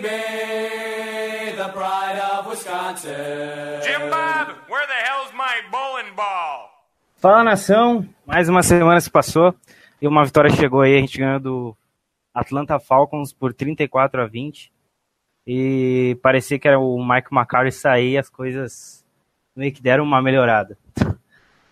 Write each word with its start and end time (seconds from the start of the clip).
baby, 0.00 1.56
the 1.56 1.68
pride 1.68 2.18
of 2.32 2.48
Wisconsin. 2.48 3.80
Jim 3.82 4.10
Bob, 4.10 4.48
where 4.68 4.86
the 4.86 5.00
hell's 5.06 5.32
my 5.32 5.62
bowling 5.70 6.14
ball? 6.16 6.70
Fala 7.16 7.44
nação, 7.44 8.06
mais 8.26 8.48
uma 8.48 8.62
semana 8.62 9.00
se 9.00 9.10
passou 9.10 9.54
e 10.00 10.08
uma 10.08 10.24
vitória 10.24 10.50
chegou 10.50 10.80
aí, 10.80 10.96
a 10.96 11.00
gente 11.00 11.18
ganhou 11.18 11.38
do 11.40 11.76
Atlanta 12.34 12.78
Falcons 12.78 13.32
por 13.32 13.54
34 13.54 14.22
a 14.22 14.26
20 14.26 14.72
e 15.46 16.18
parecia 16.22 16.58
que 16.58 16.66
era 16.66 16.78
o 16.78 16.98
Mike 16.98 17.28
McCarthy 17.32 17.72
sair 17.72 18.12
e 18.12 18.18
as 18.18 18.28
coisas 18.28 19.04
meio 19.54 19.72
que 19.72 19.82
deram 19.82 20.04
uma 20.04 20.20
melhorada. 20.20 20.76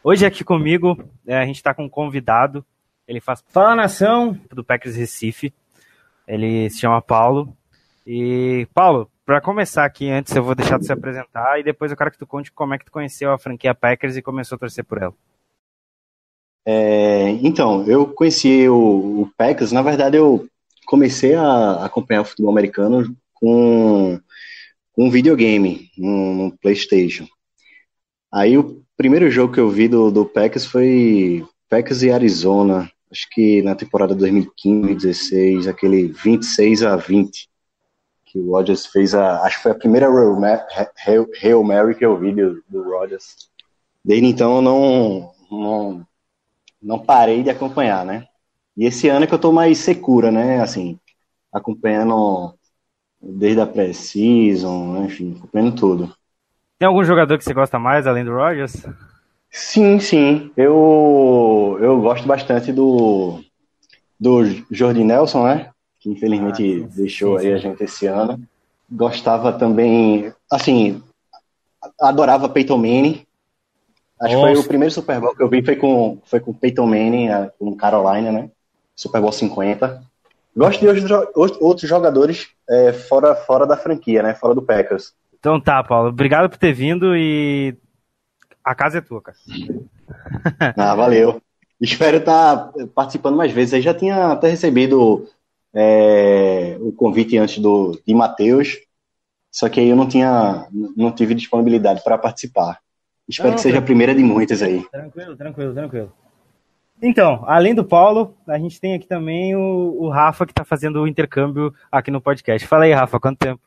Hoje 0.05 0.25
aqui 0.25 0.45
comigo 0.45 0.97
é, 1.27 1.39
a 1.39 1.45
gente 1.45 1.57
está 1.57 1.75
com 1.75 1.85
um 1.85 1.89
convidado, 1.89 2.65
ele 3.07 3.21
faz 3.21 3.43
Fala 3.49 3.75
Nação. 3.75 4.39
do 4.53 4.65
Packers 4.65 4.97
Recife, 4.97 5.53
ele 6.27 6.71
se 6.71 6.81
chama 6.81 7.03
Paulo 7.03 7.57
e 8.07 8.67
Paulo, 8.75 9.11
para 9.25 9.41
começar 9.41 9.85
aqui 9.85 10.11
antes 10.11 10.35
eu 10.35 10.43
vou 10.43 10.55
deixar 10.55 10.79
de 10.79 10.87
se 10.87 10.93
apresentar 10.93 11.59
e 11.59 11.63
depois 11.63 11.91
eu 11.91 11.97
quero 11.97 12.11
que 12.11 12.19
tu 12.19 12.27
conte 12.27 12.53
como 12.53 12.75
é 12.75 12.79
que 12.79 12.85
tu 12.85 12.93
conheceu 12.93 13.33
a 13.33 13.39
franquia 13.39 13.75
Packers 13.75 14.17
e 14.17 14.23
começou 14.23 14.57
a 14.57 14.59
torcer 14.59 14.85
por 14.85 15.01
ela. 15.01 15.15
É, 16.65 17.31
então, 17.43 17.85
eu 17.89 18.07
conheci 18.07 18.69
o, 18.69 19.23
o 19.23 19.31
Packers, 19.37 19.73
na 19.73 19.83
verdade 19.83 20.17
eu 20.17 20.47
comecei 20.87 21.35
a 21.35 21.85
acompanhar 21.85 22.23
o 22.23 22.25
futebol 22.25 22.51
americano 22.51 23.17
com, 23.35 24.21
com 24.93 25.07
um 25.07 25.11
videogame, 25.11 25.91
no, 25.97 26.35
no 26.35 26.59
Playstation. 26.59 27.27
Aí 28.33 28.57
o 28.57 28.83
primeiro 28.97 29.31
jogo 29.31 29.53
que 29.53 29.61
eu 29.61 29.69
vi 29.69 29.89
do, 29.89 30.11
do 30.11 30.25
Packers 30.25 30.65
foi 30.65 31.45
Packers 31.69 32.03
e 32.03 32.11
Arizona, 32.11 32.91
acho 33.11 33.29
que 33.31 33.63
na 33.63 33.75
temporada 33.75 34.15
2015-16, 34.15 35.69
aquele 35.69 36.09
26 36.09 36.83
a 36.83 36.97
20, 36.97 37.49
que 38.33 38.39
o 38.41 38.53
Rodgers 38.53 38.87
fez 38.87 39.15
a, 39.15 39.43
acho 39.45 39.59
que 39.59 39.65
foi 39.65 39.73
a 39.73 39.77
primeira 39.77 40.09
Hail 40.09 40.37
Ma- 40.41 40.67
Hail- 41.07 41.29
Hail 41.43 41.65
Mary 41.65 41.95
que 41.97 42.07
eu 42.07 42.19
vi 42.19 42.35
do, 42.35 42.63
do 42.69 42.83
Rodgers. 42.85 43.51
Desde 44.05 44.27
então 44.27 44.57
eu 44.57 44.63
não, 44.63 45.33
não 45.51 46.07
não 46.83 46.99
parei 46.99 47.43
de 47.43 47.51
acompanhar, 47.51 48.05
né? 48.07 48.27
E 48.77 48.87
esse 48.87 49.09
ano 49.09 49.25
é 49.25 49.29
que 49.29 49.35
eu 49.35 49.39
tô 49.41 49.53
mais 49.53 49.79
secura, 49.79 50.31
né? 50.31 50.61
Assim, 50.61 50.99
acompanhando 51.53 52.55
desde 53.21 53.61
a 53.61 53.67
pré-season, 53.67 55.05
enfim, 55.05 55.37
acompanhando 55.39 55.77
tudo. 55.77 56.17
Tem 56.79 56.87
algum 56.89 57.05
jogador 57.05 57.39
que 57.39 57.45
você 57.45 57.55
gosta 57.55 57.79
mais 57.79 58.07
além 58.07 58.25
do 58.25 58.33
Rodgers? 58.35 58.75
Sim, 59.51 60.01
sim. 60.01 60.51
Eu, 60.57 61.79
eu 61.81 62.01
gosto 62.01 62.27
bastante 62.27 62.73
do, 62.73 63.41
do 64.21 64.45
Jordi 64.71 65.05
Nelson, 65.05 65.47
né? 65.47 65.72
Que 66.03 66.11
infelizmente 66.11 66.83
Ah, 66.85 66.89
sim, 66.91 66.97
deixou 67.03 67.39
sim, 67.39 67.47
aí 67.47 67.53
a 67.53 67.57
sim. 67.57 67.63
gente 67.63 67.85
esse 67.85 68.07
ano. 68.07 68.43
Gostava 68.91 69.53
também, 69.53 70.33
assim, 70.51 71.01
adorava 72.01 72.49
Peyton 72.49 72.77
Manning. 72.77 73.25
Acho 74.21 74.35
que 74.35 74.41
foi 74.41 74.51
Nossa. 74.51 74.61
o 74.63 74.69
primeiro 74.69 74.93
Super 74.95 75.21
Bowl 75.21 75.35
que 75.35 75.43
eu 75.43 75.49
vi 75.49 75.65
foi 75.65 75.77
com, 75.77 76.19
foi 76.25 76.41
com 76.41 76.53
Peyton 76.53 76.87
Manning, 76.87 77.29
com 77.59 77.75
Carolina, 77.77 78.31
né? 78.33 78.51
Super 78.95 79.21
Bowl 79.21 79.33
50. 79.33 80.03
Gosto 80.57 80.81
de 80.81 80.87
outros, 80.89 81.09
jo- 81.09 81.59
outros 81.61 81.89
jogadores 81.89 82.49
é, 82.69 82.93
fora, 82.93 83.35
fora 83.35 83.67
da 83.67 83.77
franquia, 83.77 84.23
né? 84.23 84.35
Fora 84.35 84.55
do 84.55 84.63
Packers. 84.63 85.15
Então 85.39 85.61
tá, 85.61 85.83
Paulo. 85.83 86.09
Obrigado 86.11 86.51
por 86.51 86.59
ter 86.59 86.73
vindo 86.73 87.17
e 87.17 87.75
a 88.63 88.75
casa 88.75 88.99
é 88.99 89.01
tua, 89.01 89.23
cara. 89.23 89.37
Ah, 90.77 90.95
valeu. 90.95 91.41
Espero 91.81 92.19
estar 92.19 92.71
participando 92.95 93.37
mais 93.37 93.51
vezes. 93.51 93.75
Aí 93.75 93.83
já 93.83 93.95
tinha 93.95 94.27
até 94.33 94.49
recebido 94.49 95.27
é, 95.75 96.77
o 96.81 96.93
convite 96.93 97.37
antes 97.39 97.59
do, 97.59 98.01
de 98.07 98.15
Matheus, 98.15 98.79
só 99.51 99.69
que 99.69 99.81
aí 99.81 99.89
eu 99.89 99.97
não 99.97 100.09
tinha, 100.09 100.67
não 100.97 101.13
tive 101.13 101.35
disponibilidade 101.35 102.03
para 102.03 102.19
participar. 102.19 102.79
Espero 103.29 103.51
Não, 103.51 103.57
que 103.57 103.63
seja 103.63 103.79
a 103.79 103.83
primeira 103.83 104.15
de 104.15 104.23
muitas 104.23 104.63
aí. 104.63 104.83
Tranquilo, 104.91 105.37
tranquilo, 105.37 105.75
tranquilo. 105.75 106.13
Então, 107.01 107.43
além 107.47 107.75
do 107.75 107.85
Paulo, 107.85 108.37
a 108.47 108.59
gente 108.59 108.81
tem 108.81 108.95
aqui 108.95 109.07
também 109.07 109.57
o, 109.57 109.97
o 110.01 110.09
Rafa 110.09 110.47
que 110.47 110.55
tá 110.55 110.65
fazendo 110.65 111.01
o 111.01 111.09
intercâmbio 111.09 111.75
aqui 111.91 112.11
no 112.11 112.21
podcast. 112.21 112.67
Fala 112.67 112.85
aí, 112.85 112.93
Rafa, 112.93 113.19
quanto 113.19 113.39
tempo? 113.39 113.61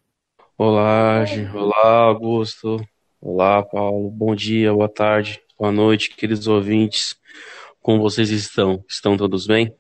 Olá, 0.58 1.26
Gi. 1.26 1.50
Olá, 1.54 2.04
Augusto. 2.04 2.78
Olá, 3.20 3.62
Paulo. 3.64 4.10
Bom 4.10 4.36
dia, 4.36 4.72
boa 4.74 4.88
tarde, 4.88 5.42
boa 5.58 5.72
noite, 5.72 6.16
queridos 6.16 6.48
ouvintes. 6.48 7.16
Como 7.82 8.02
vocês 8.02 8.30
estão? 8.30 8.84
Estão 8.88 9.18
todos 9.18 9.46
bem? 9.46 9.74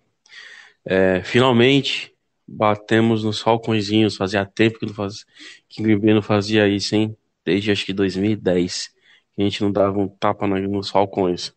É, 0.85 1.21
finalmente 1.23 2.14
batemos 2.47 3.23
nos 3.23 3.39
Falcõezinhos. 3.41 4.15
Fazia 4.15 4.45
tempo 4.45 4.79
que, 4.79 4.85
não 4.85 4.93
faz... 4.93 5.25
que 5.67 5.81
Green 5.81 5.99
Bay 5.99 6.13
não 6.13 6.21
fazia 6.21 6.67
isso, 6.67 6.95
hein? 6.95 7.15
Desde 7.43 7.71
acho 7.71 7.85
que 7.85 7.93
2010 7.93 8.95
que 9.35 9.41
a 9.41 9.43
gente 9.43 9.61
não 9.61 9.71
dava 9.71 9.99
um 9.99 10.07
tapa 10.07 10.47
nos 10.47 10.89
Falcões. 10.89 11.53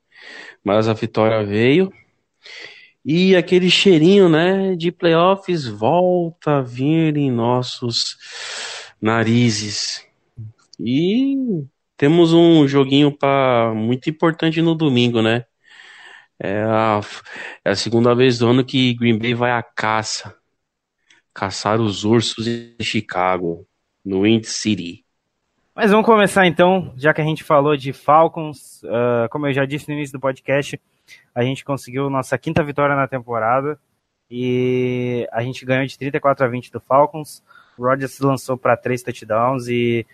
Mas 0.65 0.88
a 0.88 0.93
vitória 0.93 1.44
veio. 1.44 1.93
E 3.04 3.37
aquele 3.37 3.71
cheirinho, 3.71 4.28
né, 4.28 4.75
de 4.75 4.91
playoffs 4.91 5.66
volta 5.66 6.59
a 6.59 6.60
vir 6.60 7.16
em 7.16 7.31
nossos 7.31 8.16
narizes. 9.00 10.05
E 10.78 11.37
temos 11.97 12.32
um 12.32 12.66
joguinho 12.66 13.16
pra, 13.16 13.72
muito 13.75 14.10
importante 14.10 14.60
no 14.60 14.75
domingo, 14.75 15.22
né? 15.22 15.44
É 16.41 16.62
a, 16.62 17.00
é 17.65 17.70
a 17.70 17.76
segunda 17.76 18.15
vez 18.15 18.38
do 18.38 18.49
ano 18.49 18.65
que 18.65 18.94
Green 18.94 19.19
Bay 19.19 19.34
vai 19.34 19.53
à 19.53 19.62
caça. 19.62 20.37
Caçar 21.38 21.81
os 21.81 22.03
ursos 22.03 22.49
em 22.49 22.75
Chicago, 22.81 23.65
no 24.04 24.22
Wind 24.22 24.44
City. 24.44 25.04
Mas 25.72 25.93
vamos 25.93 26.04
começar 26.04 26.44
então, 26.49 26.93
já 26.97 27.15
que 27.15 27.21
a 27.21 27.25
gente 27.25 27.44
falou 27.44 27.76
de 27.76 27.93
Falcons, 27.93 28.82
ah, 28.84 29.28
como 29.31 29.47
eu 29.47 29.53
já 29.53 29.65
disse 29.65 29.88
no 29.88 29.94
início 29.94 30.19
do 30.19 30.21
podcast, 30.21 30.81
a 31.32 31.44
gente 31.44 31.65
conseguiu 31.65 32.10
nossa 32.10 32.37
quinta 32.37 32.65
vitória 32.65 32.97
na 32.97 33.06
temporada 33.06 33.78
e 34.28 35.28
a 35.31 35.41
gente 35.41 35.65
ganhou 35.65 35.87
de 35.87 35.97
34 35.97 36.44
a 36.44 36.49
20 36.49 36.72
do 36.72 36.81
Falcons. 36.81 37.41
O 37.78 37.84
Rodgers 37.84 38.19
lançou 38.19 38.56
para 38.56 38.76
três 38.76 39.05
touchdowns 39.05 39.69
e, 39.69 40.05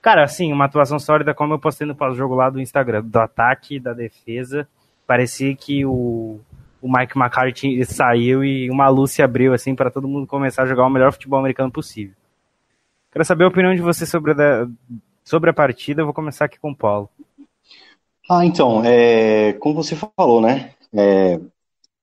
cara, 0.00 0.24
assim, 0.24 0.50
uma 0.50 0.64
atuação 0.64 0.98
sólida, 0.98 1.34
como 1.34 1.52
eu 1.52 1.58
postei 1.58 1.86
no 1.86 1.94
pós-jogo 1.94 2.34
lá 2.34 2.48
do 2.48 2.58
Instagram, 2.58 3.04
do 3.04 3.18
ataque, 3.18 3.78
da 3.78 3.92
defesa. 3.92 4.66
Parecia 5.06 5.54
que 5.54 5.84
o, 5.84 6.40
o 6.82 6.92
Mike 6.92 7.16
McCarthy 7.16 7.84
saiu 7.86 8.44
e 8.44 8.68
uma 8.68 8.88
luz 8.88 9.12
se 9.12 9.22
abriu 9.22 9.54
assim 9.54 9.74
para 9.74 9.90
todo 9.90 10.08
mundo 10.08 10.26
começar 10.26 10.64
a 10.64 10.66
jogar 10.66 10.84
o 10.84 10.90
melhor 10.90 11.12
futebol 11.12 11.38
americano 11.38 11.70
possível. 11.70 12.14
Quero 13.10 13.24
saber 13.24 13.44
a 13.44 13.48
opinião 13.48 13.74
de 13.74 13.80
você 13.80 14.04
sobre 14.04 14.32
a, 14.32 14.66
sobre 15.24 15.48
a 15.48 15.54
partida. 15.54 16.02
Eu 16.02 16.06
vou 16.06 16.14
começar 16.14 16.46
aqui 16.46 16.58
com 16.58 16.72
o 16.72 16.76
Paulo. 16.76 17.08
Ah, 18.28 18.44
então, 18.44 18.82
é, 18.84 19.52
como 19.54 19.74
você 19.74 19.96
falou, 19.96 20.40
né? 20.40 20.74
é, 20.92 21.40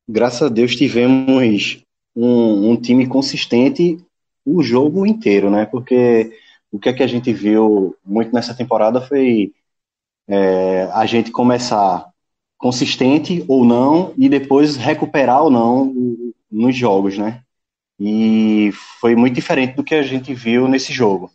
graças 0.07 0.42
a 0.42 0.50
Deus 0.50 0.75
tivemos 0.75 1.83
um, 2.15 2.71
um 2.71 2.75
time 2.75 3.07
consistente 3.07 4.03
o 4.45 4.63
jogo 4.63 5.06
inteiro, 5.06 5.50
né? 5.50 5.65
Porque 5.65 6.31
o 6.71 6.80
que 6.80 6.89
é 6.89 6.94
que 6.94 7.03
a 7.03 7.07
gente 7.07 7.31
viu 7.31 7.95
muito 8.03 8.33
nessa 8.33 8.53
temporada 8.53 9.00
foi 9.00 9.53
é, 10.27 10.83
a 10.94 11.06
gente 11.06 11.31
começar 11.31 12.09
consistente 12.59 13.44
ou 13.47 13.63
não 13.65 14.13
e 14.17 14.27
depois 14.29 14.75
recuperar 14.75 15.41
ou 15.41 15.50
não 15.50 15.94
nos 16.51 16.75
jogos, 16.75 17.17
né? 17.17 17.41
E 17.97 18.69
foi 19.00 19.15
muito 19.15 19.33
diferente 19.33 19.75
do 19.75 19.83
que 19.83 19.95
a 19.95 20.03
gente 20.03 20.33
viu 20.33 20.67
nesse 20.67 20.91
jogo, 20.94 21.31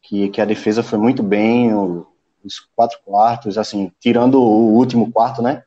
que, 0.00 0.28
que 0.28 0.40
a 0.40 0.44
defesa 0.44 0.82
foi 0.82 0.98
muito 0.98 1.22
bem, 1.22 1.74
o- 1.74 2.06
os 2.42 2.60
quatro 2.74 2.98
quartos, 3.04 3.58
assim, 3.58 3.92
tirando 4.00 4.40
o 4.40 4.72
último 4.74 5.10
quarto, 5.10 5.42
né? 5.42 5.62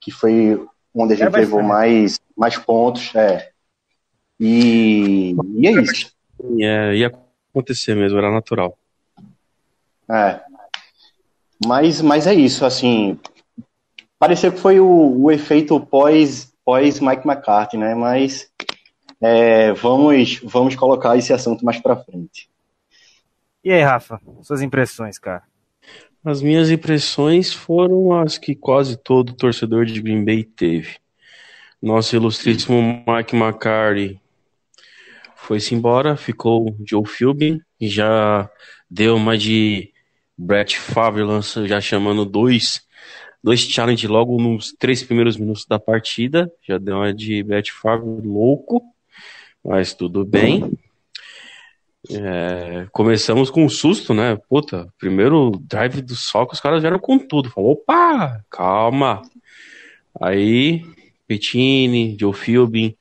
Que 0.00 0.10
foi 0.10 0.62
onde 0.94 1.14
a 1.14 1.16
gente 1.16 1.26
bastante. 1.26 1.44
levou 1.46 1.62
mais, 1.62 2.20
mais 2.36 2.58
pontos, 2.58 3.14
é. 3.14 3.50
E, 4.38 5.34
e 5.54 5.66
é 5.68 5.72
isso. 5.72 6.12
E, 6.56 6.64
é, 6.64 6.96
ia 6.96 7.12
acontecer 7.52 7.94
mesmo, 7.94 8.18
era 8.18 8.30
natural. 8.30 8.76
É. 10.10 10.40
Mas, 11.64 12.00
mas 12.00 12.26
é 12.26 12.34
isso, 12.34 12.64
assim. 12.64 13.18
Pareceu 14.18 14.52
que 14.52 14.58
foi 14.58 14.80
o, 14.80 15.22
o 15.22 15.30
efeito 15.30 15.78
pós, 15.80 16.52
pós 16.64 17.00
Mike 17.00 17.26
McCarthy, 17.26 17.76
né? 17.76 17.94
Mas 17.94 18.50
é, 19.20 19.72
vamos, 19.72 20.40
vamos 20.42 20.74
colocar 20.74 21.16
esse 21.16 21.32
assunto 21.32 21.64
mais 21.64 21.80
para 21.80 21.96
frente. 21.96 22.48
E 23.64 23.72
aí, 23.72 23.82
Rafa, 23.82 24.20
suas 24.42 24.62
impressões, 24.62 25.18
cara? 25.18 25.42
As 26.24 26.42
minhas 26.42 26.70
impressões 26.70 27.52
foram 27.52 28.12
as 28.18 28.38
que 28.38 28.54
quase 28.54 28.96
todo 28.96 29.34
torcedor 29.34 29.84
de 29.84 30.00
Green 30.00 30.24
Bay 30.24 30.44
teve. 30.44 30.96
Nosso 31.80 32.16
ilustríssimo 32.16 33.04
Mike 33.06 33.36
McCarthy 33.36 34.20
foi-se 35.36 35.74
embora, 35.74 36.16
ficou 36.16 36.76
Joe 36.84 37.06
Philbin, 37.06 37.60
e 37.80 37.88
já 37.88 38.50
deu 38.90 39.16
uma 39.16 39.38
de 39.38 39.92
Brett 40.36 40.78
Favre 40.78 41.22
lança, 41.22 41.66
já 41.66 41.80
chamando 41.80 42.24
dois, 42.24 42.86
dois 43.48 43.60
challenge 43.60 44.06
logo 44.06 44.38
nos 44.38 44.74
três 44.78 45.02
primeiros 45.02 45.38
minutos 45.38 45.64
da 45.64 45.78
partida, 45.78 46.52
já 46.62 46.76
deu 46.76 46.96
uma 46.96 47.14
de 47.14 47.42
Brett 47.42 47.72
Favre 47.72 48.20
louco, 48.22 48.82
mas 49.64 49.94
tudo 49.94 50.22
bem. 50.22 50.70
É, 52.10 52.86
começamos 52.92 53.48
com 53.48 53.64
um 53.64 53.68
susto, 53.70 54.12
né? 54.12 54.36
Puta, 54.50 54.92
primeiro 54.98 55.52
drive 55.62 56.02
do 56.02 56.14
Soco, 56.14 56.52
os 56.52 56.60
caras 56.60 56.82
vieram 56.82 56.98
com 56.98 57.18
tudo. 57.18 57.48
Falou, 57.48 57.72
opa, 57.72 58.44
calma. 58.50 59.22
Aí, 60.20 60.84
Petini, 61.26 62.18
Joe 62.20 62.34
Philbin 62.34 62.94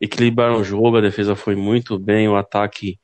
equilibraram 0.00 0.60
o 0.60 0.64
jogo, 0.64 0.98
a 0.98 1.00
defesa 1.00 1.34
foi 1.34 1.56
muito 1.56 1.98
bem, 1.98 2.28
o 2.28 2.36
ataque. 2.36 3.00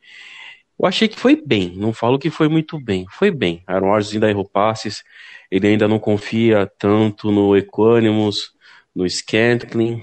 Eu 0.79 0.87
achei 0.87 1.09
que 1.09 1.19
foi 1.19 1.37
bem, 1.37 1.75
não 1.77 1.93
falo 1.93 2.19
que 2.19 2.31
foi 2.31 2.49
muito 2.49 2.79
bem, 2.81 3.07
foi 3.11 3.31
bem. 3.31 3.63
Aaron 3.67 3.91
Rodgers 3.91 4.15
ainda 4.15 4.29
errou 4.29 4.49
passes, 4.49 5.03
ele 5.51 5.69
ainda 5.69 5.87
não 5.87 5.99
confia 5.99 6.71
tanto 6.79 7.31
no 7.31 7.57
Equanimus, 7.57 8.53
no 8.95 9.09
Scantling, 9.09 10.03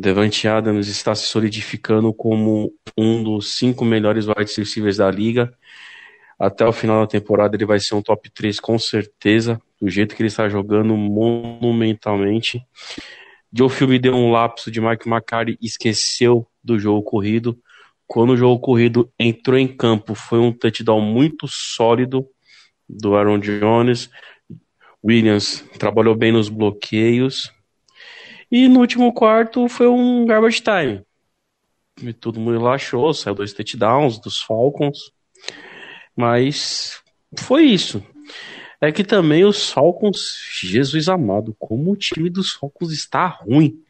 Devante 0.00 0.46
Adams 0.46 0.86
está 0.86 1.12
se 1.12 1.26
solidificando 1.26 2.14
como 2.14 2.72
um 2.96 3.20
dos 3.20 3.58
cinco 3.58 3.84
melhores 3.84 4.28
wide 4.28 4.54
receivers 4.56 4.98
da 4.98 5.10
liga. 5.10 5.52
Até 6.38 6.64
o 6.64 6.72
final 6.72 7.00
da 7.00 7.06
temporada 7.08 7.56
ele 7.56 7.66
vai 7.66 7.80
ser 7.80 7.96
um 7.96 8.02
top 8.02 8.30
3 8.30 8.60
com 8.60 8.78
certeza, 8.78 9.60
do 9.82 9.90
jeito 9.90 10.14
que 10.14 10.22
ele 10.22 10.28
está 10.28 10.48
jogando 10.48 10.96
monumentalmente. 10.96 12.64
Joe 13.52 13.68
Philby 13.68 13.98
deu 13.98 14.14
um 14.14 14.30
lapso 14.30 14.70
de 14.70 14.80
Mike 14.80 15.08
McCarthy 15.08 15.58
esqueceu 15.60 16.46
do 16.62 16.78
jogo 16.78 17.02
corrido. 17.02 17.58
Quando 18.08 18.30
o 18.30 18.36
jogo 18.38 18.58
corrido 18.58 19.12
entrou 19.18 19.58
em 19.58 19.68
campo, 19.68 20.14
foi 20.14 20.38
um 20.38 20.50
touchdown 20.50 20.98
muito 20.98 21.46
sólido 21.46 22.26
do 22.88 23.14
Aaron 23.14 23.38
Jones. 23.38 24.08
Williams 25.04 25.62
trabalhou 25.78 26.16
bem 26.16 26.32
nos 26.32 26.48
bloqueios. 26.48 27.52
E 28.50 28.66
no 28.66 28.80
último 28.80 29.12
quarto 29.12 29.68
foi 29.68 29.86
um 29.88 30.24
garbage 30.24 30.62
time. 30.62 31.02
E 32.02 32.14
todo 32.14 32.40
mundo 32.40 32.58
relaxou, 32.58 33.12
saiu 33.12 33.34
dois 33.34 33.52
touchdowns 33.52 34.18
dos 34.18 34.40
Falcons. 34.40 35.12
Mas 36.16 37.02
foi 37.38 37.64
isso. 37.64 38.02
É 38.80 38.90
que 38.90 39.04
também 39.04 39.44
os 39.44 39.70
Falcons, 39.70 40.18
Jesus 40.62 41.10
amado, 41.10 41.54
como 41.58 41.92
o 41.92 41.96
time 41.96 42.30
dos 42.30 42.52
Falcons 42.52 42.90
está 42.90 43.26
ruim. 43.26 43.82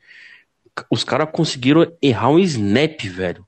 Os 0.91 1.05
caras 1.05 1.29
conseguiram 1.31 1.93
errar 2.03 2.31
um 2.31 2.38
snap, 2.41 3.00
velho. 3.05 3.48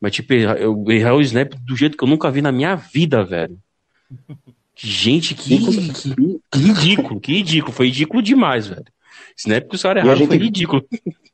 Mas, 0.00 0.12
tipo, 0.12 0.32
errar 0.32 1.14
o 1.14 1.20
snap 1.20 1.54
do 1.54 1.76
jeito 1.76 1.96
que 1.96 2.04
eu 2.04 2.08
nunca 2.08 2.30
vi 2.30 2.40
na 2.40 2.52
minha 2.52 2.74
vida, 2.76 3.24
velho. 3.24 3.58
Gente, 4.76 5.34
que, 5.34 5.58
que, 5.58 5.92
que 6.50 6.58
ridículo, 6.58 7.20
que 7.20 7.32
ridículo. 7.32 7.72
Foi 7.72 7.86
ridículo 7.86 8.22
demais, 8.22 8.68
velho. 8.68 8.84
Snap 9.36 9.68
que 9.68 9.74
os 9.74 9.82
caras 9.82 10.04
erraram 10.04 10.18
gente... 10.18 10.28
foi 10.28 10.38
ridículo. 10.38 10.84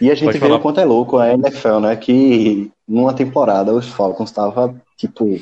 E 0.00 0.10
a 0.10 0.14
gente 0.14 0.38
vê 0.38 0.46
o 0.46 0.60
quanto 0.60 0.80
é 0.80 0.84
louco 0.84 1.16
a 1.16 1.32
NFL, 1.32 1.78
né? 1.80 1.96
Que 1.96 2.70
numa 2.86 3.14
temporada 3.14 3.72
os 3.72 3.88
Falcons 3.88 4.28
estavam, 4.28 4.78
tipo, 4.96 5.40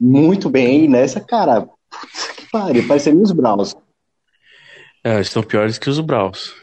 muito 0.00 0.48
bem 0.48 0.84
e 0.84 0.88
nessa, 0.88 1.20
cara, 1.20 1.68
putz, 1.90 2.28
que 2.36 2.50
pariu, 2.50 2.86
parecendo 2.86 3.22
os 3.22 3.32
Browns. 3.32 3.76
É, 5.04 5.20
estão 5.20 5.42
piores 5.42 5.78
que 5.78 5.90
os 5.90 6.00
Browns. 6.00 6.54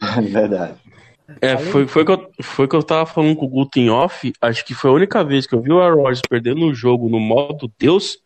Verdade. 0.30 0.74
É, 1.40 1.56
foi, 1.56 1.86
foi, 1.86 2.04
que 2.04 2.12
eu, 2.12 2.30
foi 2.42 2.68
que 2.68 2.76
eu 2.76 2.82
tava 2.82 3.06
falando 3.06 3.36
com 3.36 3.46
o 3.46 3.48
Guto 3.48 3.78
em 3.78 3.90
off. 3.90 4.32
Acho 4.40 4.64
que 4.64 4.74
foi 4.74 4.90
a 4.90 4.94
única 4.94 5.24
vez 5.24 5.46
que 5.46 5.54
eu 5.54 5.60
vi 5.60 5.72
o 5.72 5.80
Aaron 5.80 6.02
Rodgers 6.02 6.22
perdendo 6.28 6.64
um 6.64 6.74
jogo 6.74 7.08
no 7.08 7.20
modo 7.20 7.72
Deus. 7.78 8.18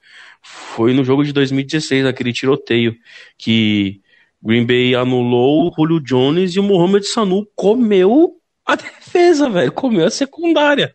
Foi 0.43 0.93
no 0.93 1.05
jogo 1.05 1.25
de 1.25 1.33
2016, 1.33 2.05
naquele 2.05 2.33
tiroteio. 2.33 2.97
Que 3.39 4.01
Green 4.43 4.67
Bay 4.67 4.95
anulou 4.95 5.69
o 5.69 5.73
Julio 5.75 6.01
Jones 6.01 6.55
e 6.55 6.61
o 6.61 6.63
Mohamed 6.63 7.07
Sanu 7.07 7.47
comeu 7.55 8.37
a 8.65 8.77
defesa, 8.77 9.49
velho. 9.49 9.73
Comeu 9.73 10.07
a 10.07 10.11
secundária. 10.11 10.95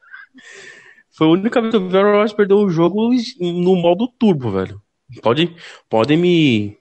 Foi 1.11 1.27
a 1.27 1.31
única 1.31 1.61
vez 1.61 1.73
que 1.73 1.77
o 1.79 1.97
Aaron 1.97 2.11
Rodgers 2.11 2.33
perdeu 2.33 2.57
o 2.57 2.69
jogo 2.69 3.09
no 3.39 3.75
modo 3.75 4.07
turbo, 4.07 4.51
velho. 4.51 4.81
Pode, 5.21 5.53
podem 5.89 6.17
me. 6.17 6.77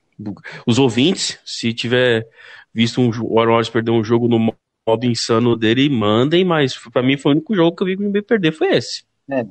Os 0.65 0.79
ouvintes, 0.79 1.39
se 1.43 1.73
tiver 1.73 2.27
visto 2.73 3.01
um, 3.01 3.09
o 3.23 3.39
Aaron 3.39 3.51
Rodgers 3.51 3.69
perder 3.69 3.91
um 3.91 4.03
jogo 4.03 4.27
no 4.27 4.53
modo 4.87 5.05
insano 5.05 5.55
dele, 5.55 5.89
mandem, 5.89 6.43
mas 6.43 6.77
para 6.77 7.03
mim 7.03 7.17
foi 7.17 7.31
o 7.31 7.35
único 7.35 7.55
jogo 7.55 7.75
que 7.75 7.83
eu 7.83 7.87
vi 7.87 7.93
o 7.93 7.97
Green 7.97 8.11
Bay 8.11 8.21
perder, 8.21 8.51
foi 8.51 8.75
esse. 8.75 9.03
É. 9.29 9.45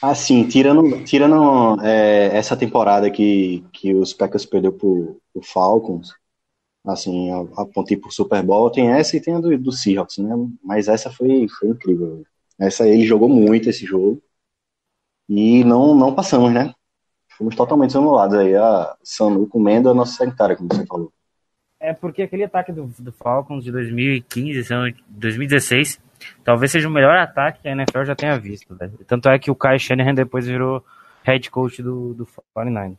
Assim, 0.00 0.46
tirando, 0.46 1.04
tirando 1.04 1.80
é, 1.82 2.36
essa 2.36 2.56
temporada 2.56 3.10
que, 3.10 3.64
que 3.72 3.94
os 3.94 4.12
Packers 4.12 4.44
perdeu 4.44 4.72
pro, 4.72 5.20
pro 5.32 5.42
Falcons, 5.42 6.14
assim, 6.84 7.30
apontei 7.56 7.96
pro 7.96 8.12
Super 8.12 8.42
Bowl, 8.42 8.70
tem 8.70 8.90
essa 8.90 9.16
e 9.16 9.20
tem 9.20 9.34
a 9.34 9.40
do, 9.40 9.56
do 9.58 9.72
Seahawks, 9.72 10.18
né? 10.18 10.30
Mas 10.62 10.88
essa 10.88 11.10
foi, 11.10 11.46
foi 11.48 11.70
incrível. 11.70 12.24
Essa 12.58 12.86
ele 12.88 13.04
jogou 13.04 13.28
muito 13.28 13.68
esse 13.68 13.84
jogo. 13.84 14.22
E 15.28 15.64
não, 15.64 15.94
não 15.94 16.14
passamos, 16.14 16.52
né? 16.52 16.72
Fomos 17.36 17.56
totalmente 17.56 17.96
anulados 17.96 18.36
aí. 18.38 18.54
A 18.54 18.96
Sanu 19.02 19.46
comendo 19.48 19.90
a 19.90 19.94
nossa 19.94 20.12
secretária, 20.12 20.56
como 20.56 20.68
você 20.72 20.86
falou. 20.86 21.12
É 21.86 21.92
porque 21.92 22.22
aquele 22.22 22.42
ataque 22.42 22.72
do, 22.72 22.92
do 22.98 23.12
Falcons 23.12 23.62
de 23.62 23.70
2015, 23.70 24.68
2016, 25.06 26.00
talvez 26.42 26.72
seja 26.72 26.88
o 26.88 26.90
melhor 26.90 27.16
ataque 27.16 27.62
que 27.62 27.68
a 27.68 27.70
NFL 27.70 28.02
já 28.02 28.16
tenha 28.16 28.36
visto. 28.40 28.76
Tanto 29.06 29.28
é 29.28 29.38
que 29.38 29.52
o 29.52 29.54
Kai 29.54 29.78
Shanahan 29.78 30.12
depois 30.12 30.48
virou 30.48 30.84
head 31.22 31.48
coach 31.48 31.80
do, 31.80 32.12
do 32.12 32.28
49 32.52 32.96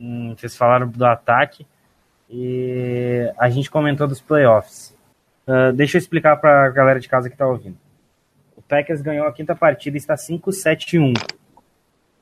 hum, 0.00 0.34
Vocês 0.36 0.56
falaram 0.56 0.88
do 0.88 1.06
ataque 1.06 1.64
e 2.28 3.32
a 3.38 3.48
gente 3.48 3.70
comentou 3.70 4.08
dos 4.08 4.20
playoffs. 4.20 4.92
Uh, 5.46 5.72
deixa 5.72 5.96
eu 5.96 6.00
explicar 6.00 6.36
para 6.38 6.66
a 6.66 6.70
galera 6.70 6.98
de 6.98 7.08
casa 7.08 7.28
que 7.28 7.36
está 7.36 7.46
ouvindo. 7.46 7.78
O 8.56 8.62
Packers 8.62 9.02
ganhou 9.02 9.28
a 9.28 9.32
quinta 9.32 9.54
partida 9.54 9.96
e 9.96 9.98
está 9.98 10.16
5-7-1. 10.16 11.14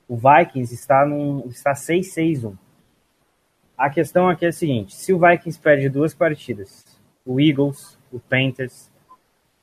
O 0.07 0.15
Vikings 0.15 0.71
está, 0.71 1.03
está 1.49 1.73
6-6-1. 1.73 2.55
A 3.77 3.89
questão 3.89 4.29
aqui 4.29 4.45
é 4.45 4.49
a 4.49 4.53
seguinte: 4.53 4.95
se 4.95 5.13
o 5.13 5.19
Vikings 5.19 5.59
perde 5.59 5.89
duas 5.89 6.13
partidas, 6.13 6.85
o 7.25 7.39
Eagles, 7.39 7.97
o 8.11 8.19
Panthers, 8.19 8.89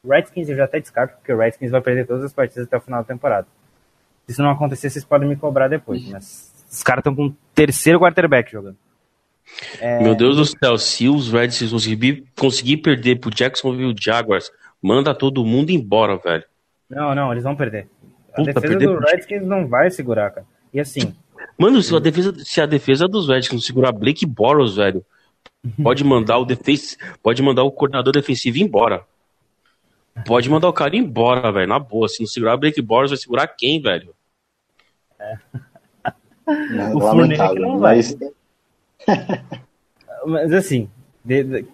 o 0.05 0.11
Redskins 0.11 0.49
eu 0.49 0.57
já 0.57 0.65
até 0.65 0.81
descarto, 0.81 1.17
porque 1.17 1.33
o 1.33 1.39
Redskins 1.39 1.71
vai 1.71 1.81
perder 1.81 2.07
todas 2.07 2.25
as 2.25 2.33
partidas 2.33 2.67
até 2.67 2.77
o 2.77 2.81
final 2.81 3.01
da 3.03 3.07
temporada. 3.07 3.47
Se 4.27 4.33
isso 4.33 4.43
não 4.43 4.51
acontecer, 4.51 4.91
vocês 4.91 5.05
podem 5.05 5.29
me 5.29 5.37
cobrar 5.37 5.69
depois, 5.69 6.07
mas 6.09 6.53
os 6.71 6.83
caras 6.83 7.01
estão 7.01 7.15
com 7.15 7.27
o 7.27 7.37
terceiro 7.55 8.01
quarterback 8.01 8.51
jogando. 8.51 8.77
É... 9.81 10.03
Meu 10.03 10.15
Deus 10.15 10.37
do 10.37 10.45
céu, 10.45 10.79
se 10.79 11.09
os 11.09 11.31
Redskins 11.33 11.71
conseguir, 11.71 12.25
conseguir 12.39 12.79
perder 12.79 13.21
pro 13.21 13.31
Jacksonville 13.31 13.95
Jaguars, 13.99 14.51
manda 14.81 15.15
todo 15.15 15.45
mundo 15.45 15.71
embora, 15.71 16.17
velho. 16.17 16.45
Não, 16.89 17.15
não, 17.15 17.33
eles 17.33 17.45
vão 17.45 17.57
perder. 17.57 17.89
A 18.33 18.37
Puta, 18.37 18.53
defesa 18.53 18.79
do 18.79 18.99
Redskins 18.99 19.43
não 19.45 19.67
vai 19.67 19.91
segurar, 19.91 20.31
cara. 20.31 20.47
E 20.73 20.81
assim. 20.81 21.15
Mano, 21.59 21.83
se 21.83 21.95
a 21.95 21.99
defesa, 21.99 22.35
se 22.39 22.61
a 22.61 22.67
defesa 22.67 23.07
dos 23.07 23.29
Redskins 23.29 23.67
segurar 23.67 23.93
Blake 23.93 24.27
Boros, 24.27 24.77
velho, 24.77 25.05
pode 25.83 26.03
mandar 26.03 26.39
o 26.39 26.45
defense, 26.45 26.97
pode 27.23 27.43
mandar 27.43 27.63
o 27.63 27.73
coordenador 27.73 28.13
defensivo 28.13 28.59
embora. 28.59 29.05
Pode 30.27 30.49
mandar 30.51 30.69
o 30.69 30.73
cara 30.73 30.97
embora, 30.97 31.51
velho, 31.53 31.69
na 31.69 31.79
boa. 31.79 32.09
Se 32.09 32.21
não 32.21 32.27
segurar 32.27 32.57
Blake 32.57 32.83
Boros, 32.83 33.11
vai 33.11 33.19
segurar 33.19 33.47
quem, 33.47 33.81
velho? 33.81 34.15
É. 35.19 35.39
Não, 36.47 36.95
o 36.95 36.99
lamentável, 36.99 37.63
não 37.63 37.79
vai. 37.79 37.97
Mas... 37.97 38.17
Mas 40.25 40.53
assim, 40.53 40.89
de, 41.25 41.43
de, 41.43 41.67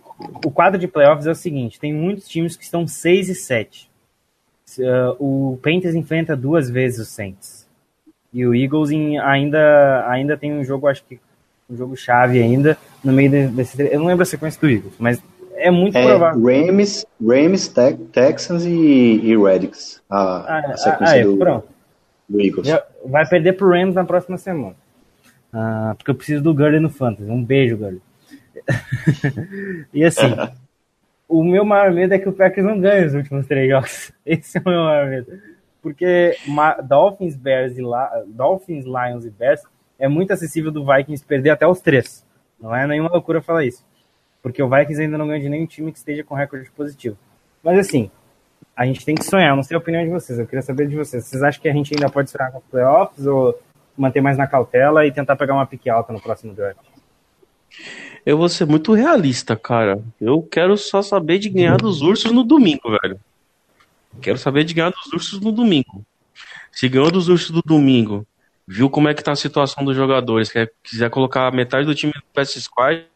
o 0.44 0.50
quadro 0.50 0.78
de 0.78 0.88
playoffs 0.88 1.26
é 1.26 1.30
o 1.30 1.34
seguinte: 1.34 1.78
tem 1.78 1.92
muitos 1.92 2.28
times 2.28 2.56
que 2.56 2.64
estão 2.64 2.86
6 2.86 3.28
e 3.28 3.34
7. 3.34 3.90
Uh, 4.78 5.52
o 5.52 5.56
Panthers 5.58 5.94
enfrenta 5.94 6.36
duas 6.36 6.68
vezes 6.68 7.00
o 7.00 7.10
Saints. 7.10 7.57
E 8.32 8.46
o 8.46 8.54
Eagles 8.54 8.90
em, 8.90 9.18
ainda, 9.18 10.06
ainda 10.08 10.36
tem 10.36 10.52
um 10.52 10.64
jogo, 10.64 10.86
acho 10.86 11.02
que 11.04 11.18
um 11.68 11.76
jogo 11.76 11.96
chave 11.96 12.42
ainda, 12.42 12.76
no 13.02 13.12
meio 13.12 13.50
desse. 13.50 13.80
Eu 13.80 14.00
não 14.00 14.06
lembro 14.06 14.22
a 14.22 14.26
sequência 14.26 14.60
do 14.60 14.68
Eagles, 14.68 14.94
mas 14.98 15.22
é 15.58 15.70
muito 15.70 15.96
é, 15.96 16.04
provável. 16.04 16.42
Rams, 16.42 17.06
Rams 17.20 17.68
te, 17.68 17.94
Texans 18.12 18.64
e, 18.64 19.20
e 19.22 19.36
Redix. 19.36 20.00
A, 20.08 20.18
ah, 20.18 20.58
a 20.72 20.76
sequência 20.76 21.14
ah, 21.14 21.18
é, 21.18 21.24
do, 21.24 21.36
pronto. 21.36 21.68
do 22.28 22.40
Eagles. 22.40 22.66
Já 22.66 22.82
vai 23.04 23.26
perder 23.26 23.54
pro 23.54 23.70
Rams 23.70 23.94
na 23.94 24.04
próxima 24.04 24.38
semana. 24.38 24.76
Uh, 25.52 25.94
porque 25.96 26.10
eu 26.10 26.14
preciso 26.14 26.42
do 26.42 26.54
Gurley 26.54 26.80
no 26.80 26.90
Fantasy. 26.90 27.30
Um 27.30 27.42
beijo, 27.42 27.76
Gurley. 27.76 28.02
e 29.92 30.04
assim, 30.04 30.34
o 31.28 31.42
meu 31.42 31.64
maior 31.64 31.92
medo 31.92 32.14
é 32.14 32.18
que 32.18 32.28
o 32.28 32.32
Packers 32.32 32.66
não 32.66 32.80
ganhe 32.80 33.06
os 33.06 33.14
últimos 33.14 33.46
três 33.46 33.68
jogos. 33.68 34.12
Esse 34.24 34.58
é 34.58 34.60
o 34.64 34.68
meu 34.68 34.84
maior 34.84 35.08
medo. 35.08 35.32
Porque 35.82 36.36
Dolphins, 36.84 37.36
Bears 37.36 37.78
e 37.78 37.82
La 37.82 38.22
Dolphins, 38.26 38.84
Lions 38.84 39.24
e 39.24 39.30
Bears 39.30 39.62
é 39.98 40.08
muito 40.08 40.32
acessível 40.32 40.70
do 40.70 40.84
Vikings 40.84 41.24
perder 41.24 41.50
até 41.50 41.66
os 41.66 41.80
três. 41.80 42.26
Não 42.60 42.74
é 42.74 42.86
nenhuma 42.86 43.10
loucura 43.10 43.40
falar 43.40 43.64
isso. 43.64 43.84
Porque 44.42 44.62
o 44.62 44.68
Vikings 44.68 45.00
ainda 45.00 45.18
não 45.18 45.26
ganha 45.28 45.40
de 45.40 45.48
nenhum 45.48 45.66
time 45.66 45.92
que 45.92 45.98
esteja 45.98 46.24
com 46.24 46.34
recorde 46.34 46.70
positivo. 46.70 47.16
Mas 47.62 47.78
assim, 47.78 48.10
a 48.76 48.86
gente 48.86 49.04
tem 49.04 49.14
que 49.14 49.24
sonhar. 49.24 49.50
Eu 49.50 49.56
não 49.56 49.62
sei 49.62 49.76
a 49.76 49.80
opinião 49.80 50.04
de 50.04 50.10
vocês. 50.10 50.38
Eu 50.38 50.46
queria 50.46 50.62
saber 50.62 50.88
de 50.88 50.96
vocês. 50.96 51.26
Vocês 51.26 51.42
acham 51.42 51.60
que 51.60 51.68
a 51.68 51.72
gente 51.72 51.94
ainda 51.94 52.08
pode 52.08 52.30
sonhar 52.30 52.52
com 52.52 52.60
playoffs 52.60 53.26
ou 53.26 53.58
manter 53.96 54.20
mais 54.20 54.38
na 54.38 54.46
cautela 54.46 55.04
e 55.04 55.12
tentar 55.12 55.36
pegar 55.36 55.54
uma 55.54 55.66
pique 55.66 55.90
alta 55.90 56.12
no 56.12 56.20
próximo 56.20 56.54
draft? 56.54 56.78
Eu 58.24 58.38
vou 58.38 58.48
ser 58.48 58.66
muito 58.66 58.92
realista, 58.92 59.56
cara. 59.56 60.00
Eu 60.20 60.42
quero 60.42 60.76
só 60.76 61.02
saber 61.02 61.38
de 61.38 61.48
ganhar 61.48 61.76
dos 61.76 62.02
ursos 62.02 62.30
no 62.30 62.44
domingo, 62.44 62.96
velho. 63.02 63.18
Quero 64.20 64.38
saber 64.38 64.64
de 64.64 64.74
ganhar 64.74 64.90
dos 64.90 65.12
ursos 65.12 65.40
no 65.40 65.52
domingo. 65.52 66.04
Se 66.72 66.88
ganhou 66.88 67.10
dos 67.10 67.28
ursos 67.28 67.50
do 67.50 67.62
domingo, 67.62 68.26
viu 68.66 68.90
como 68.90 69.08
é 69.08 69.14
que 69.14 69.22
tá 69.22 69.32
a 69.32 69.36
situação 69.36 69.84
dos 69.84 69.96
jogadores, 69.96 70.50
quer, 70.50 70.70
quiser 70.82 71.10
colocar 71.10 71.52
metade 71.52 71.86
do 71.86 71.94
time 71.94 72.12
no 72.14 72.22
PS 72.44 72.62
Squad, 72.62 73.06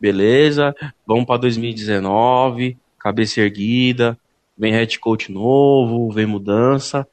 beleza, 0.00 0.74
vamos 1.06 1.26
para 1.26 1.40
2019, 1.40 2.76
cabeça 2.98 3.40
erguida, 3.40 4.18
vem 4.56 4.72
head 4.72 4.98
coach 4.98 5.30
novo, 5.30 6.10
vem 6.10 6.26
mudança, 6.26 7.06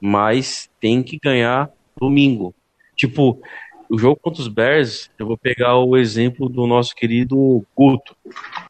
mas 0.00 0.70
tem 0.80 1.02
que 1.02 1.18
ganhar 1.18 1.70
domingo. 1.98 2.54
Tipo, 2.96 3.40
o 3.88 3.98
jogo 3.98 4.18
contra 4.20 4.40
os 4.40 4.48
Bears, 4.48 5.10
eu 5.18 5.26
vou 5.26 5.36
pegar 5.36 5.76
o 5.78 5.96
exemplo 5.96 6.48
do 6.48 6.66
nosso 6.66 6.94
querido 6.94 7.64
Guto. 7.76 8.16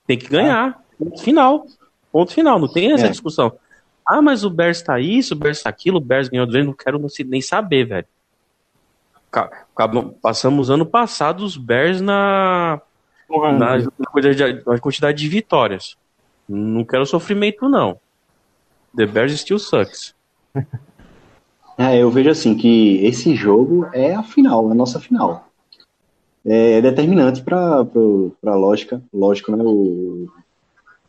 Tem 0.06 0.18
que 0.18 0.28
ganhar. 0.28 0.82
Final. 1.18 1.66
Ponto 2.14 2.32
final. 2.32 2.60
Não 2.60 2.68
tem 2.68 2.92
essa 2.92 3.06
é. 3.06 3.10
discussão. 3.10 3.52
Ah, 4.06 4.22
mas 4.22 4.44
o 4.44 4.50
Bears 4.50 4.80
tá 4.80 5.00
isso, 5.00 5.34
o 5.34 5.36
Bears 5.36 5.64
tá 5.64 5.68
aquilo, 5.68 5.96
o 5.96 6.00
Bears 6.00 6.28
ganhou 6.28 6.46
do 6.46 6.64
não 6.64 6.72
quero 6.72 7.04
nem 7.26 7.40
saber, 7.40 7.86
velho. 7.86 8.06
Passamos 10.22 10.70
ano 10.70 10.86
passado 10.86 11.44
os 11.44 11.56
Bears 11.56 12.00
na, 12.00 12.80
na, 13.28 13.78
na 13.78 14.78
quantidade 14.78 15.18
de 15.18 15.28
vitórias. 15.28 15.96
Não 16.48 16.84
quero 16.84 17.04
sofrimento, 17.04 17.68
não. 17.68 17.98
The 18.96 19.06
Bears 19.06 19.40
still 19.40 19.58
sucks. 19.58 20.14
É, 21.76 22.00
eu 22.00 22.08
vejo 22.08 22.30
assim 22.30 22.56
que 22.56 23.04
esse 23.04 23.34
jogo 23.34 23.88
é 23.92 24.14
a 24.14 24.22
final, 24.22 24.70
a 24.70 24.74
nossa 24.76 25.00
final. 25.00 25.48
É, 26.46 26.74
é 26.74 26.80
determinante 26.80 27.42
para 27.42 27.84
a 28.46 28.54
lógica, 28.54 29.02
lógico, 29.12 29.50
né, 29.50 29.60
o, 29.60 30.28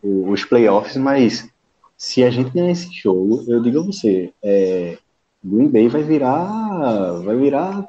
os 0.05 0.45
playoffs, 0.45 0.95
mas 0.97 1.49
se 1.97 2.23
a 2.23 2.29
gente 2.29 2.51
ganhar 2.51 2.71
esse 2.71 2.91
jogo, 2.93 3.43
eu 3.47 3.61
digo 3.61 3.79
a 3.79 3.83
você, 3.83 4.31
é, 4.43 4.97
Green 5.43 5.67
Bay 5.67 5.87
vai 5.87 6.03
virar, 6.03 7.21
vai 7.23 7.35
virar 7.35 7.85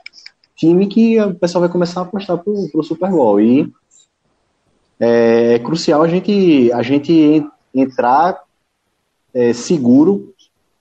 time 0.54 0.86
que 0.86 1.20
o 1.20 1.34
pessoal 1.34 1.60
vai 1.60 1.70
começar 1.70 2.00
a 2.00 2.02
apostar 2.04 2.38
pro, 2.38 2.68
pro 2.70 2.82
Super 2.82 3.10
Bowl 3.10 3.40
e 3.40 3.70
é, 4.98 5.54
é 5.54 5.58
crucial 5.58 6.02
a 6.02 6.08
gente 6.08 6.72
a 6.72 6.82
gente 6.82 7.46
entrar 7.74 8.42
é, 9.34 9.52
seguro 9.52 10.34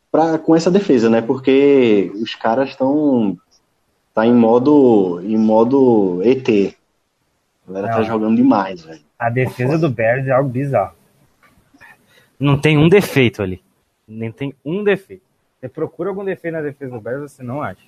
pra, 0.10 0.38
com 0.38 0.56
essa 0.56 0.72
defesa, 0.72 1.10
né? 1.10 1.22
Porque 1.22 2.12
os 2.15 2.34
caras 2.36 2.70
estão 2.70 3.38
tá 4.13 4.25
em 4.25 4.34
modo 4.34 5.20
em 5.22 5.38
modo 5.38 6.22
ET. 6.24 6.48
A 7.68 7.72
galera 7.72 7.96
tá 7.96 8.04
jogando 8.04 8.38
demais, 8.38 8.84
velho. 8.84 9.01
A 9.20 9.30
defesa 9.30 9.77
do 9.77 9.89
Bears 9.89 10.27
é 10.27 10.32
algo 10.32 10.50
bizarro. 10.50 10.96
Não 12.39 12.60
tem 12.60 12.77
um 12.77 12.89
defeito 12.89 13.42
ali. 13.42 13.62
Nem 14.08 14.32
tem 14.32 14.54
um 14.63 14.84
defeito. 14.84 15.24
Você 15.60 15.70
procura 15.70 16.10
algum 16.10 16.24
defeito 16.24 16.54
na 16.54 16.62
defesa 16.62 16.92
do 16.92 17.01
Bears, 17.01 17.32
você 17.32 17.44
não 17.44 17.62
acha. 17.62 17.82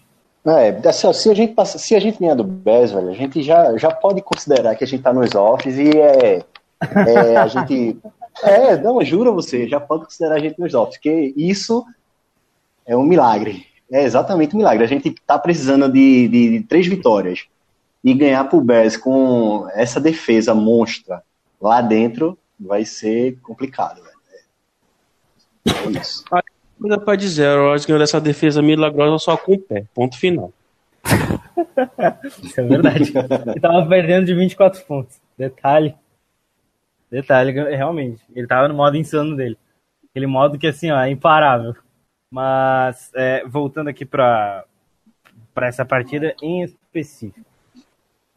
É, 0.46 0.92
se 0.94 1.30
a 1.30 1.34
gente 1.34 1.54
passa, 1.54 1.77
se 1.77 1.94
a 1.94 2.00
gente 2.00 2.20
ganhar 2.20 2.36
do 2.36 2.44
Bears, 2.44 2.92
velho, 2.92 3.10
a 3.10 3.13
gente 3.13 3.44
já, 3.44 3.77
já 3.77 3.92
pode 3.92 4.22
considerar 4.22 4.75
que 4.75 4.84
a 4.84 4.88
gente 4.88 5.04
tá 5.04 5.12
nos 5.12 5.36
offs 5.36 5.77
e 5.77 5.89
é, 5.89 6.46
é 6.80 7.38
a 7.38 7.48
gente 7.48 7.98
é, 8.42 8.77
não, 8.77 9.04
juro 9.04 9.34
você, 9.34 9.68
já 9.68 9.80
pode 9.80 10.06
considerar 10.06 10.36
a 10.36 10.39
gente 10.39 10.58
nos 10.58 10.74
offs, 10.74 10.98
porque 10.98 11.34
isso 11.36 11.86
é 12.86 12.96
um 12.96 13.04
milagre. 13.04 13.66
É 13.92 14.04
exatamente 14.04 14.56
um 14.56 14.60
milagre. 14.60 14.84
A 14.84 14.88
gente 14.88 15.13
tá 15.25 15.38
precisando 15.38 15.92
de, 15.92 16.27
de, 16.30 16.60
de 16.60 16.63
três 16.63 16.88
vitórias 16.88 17.46
e 18.04 18.13
ganhar 18.13 18.46
pro 18.46 18.62
Bears 18.62 18.96
com 18.96 19.68
essa 19.74 20.00
defesa 20.00 20.56
monstra 20.56 21.22
lá 21.60 21.82
dentro 21.82 22.38
vai 22.60 22.86
ser 22.86 23.38
complicado, 23.42 24.01
velho. 24.01 24.17
É 25.68 26.00
isso. 26.00 26.24
Coisa 26.80 26.98
pra 27.00 27.16
dizer, 27.16 27.58
o 27.58 27.64
Rodgers 27.64 27.86
ganhou 27.86 28.00
dessa 28.00 28.22
defesa 28.22 28.62
milagrosa 28.62 29.18
só 29.18 29.36
com 29.36 29.54
o 29.54 29.60
pé. 29.60 29.86
Ponto 29.94 30.18
final. 30.18 30.54
Isso 32.44 32.60
é 32.60 32.64
verdade. 32.64 33.14
Ele 33.48 33.60
tava 33.60 33.86
perdendo 33.88 34.26
de 34.26 34.36
24 34.36 34.84
pontos. 34.86 35.20
Detalhe. 35.38 35.96
Detalhe, 37.10 37.52
realmente. 37.52 38.22
Ele 38.36 38.46
tava 38.46 38.68
no 38.68 38.74
modo 38.76 38.98
insano 38.98 39.36
dele. 39.36 39.58
Aquele 40.10 40.28
modo 40.28 40.58
que, 40.58 40.68
assim, 40.68 40.92
ó, 40.92 41.00
é 41.02 41.10
imparável. 41.10 41.76
Mas, 42.32 43.12
é, 43.16 43.44
voltando 43.48 43.88
aqui 43.88 44.06
para 44.06 44.66
essa 45.62 45.86
partida 45.86 46.36
em 46.42 46.64
específico. 46.64 47.46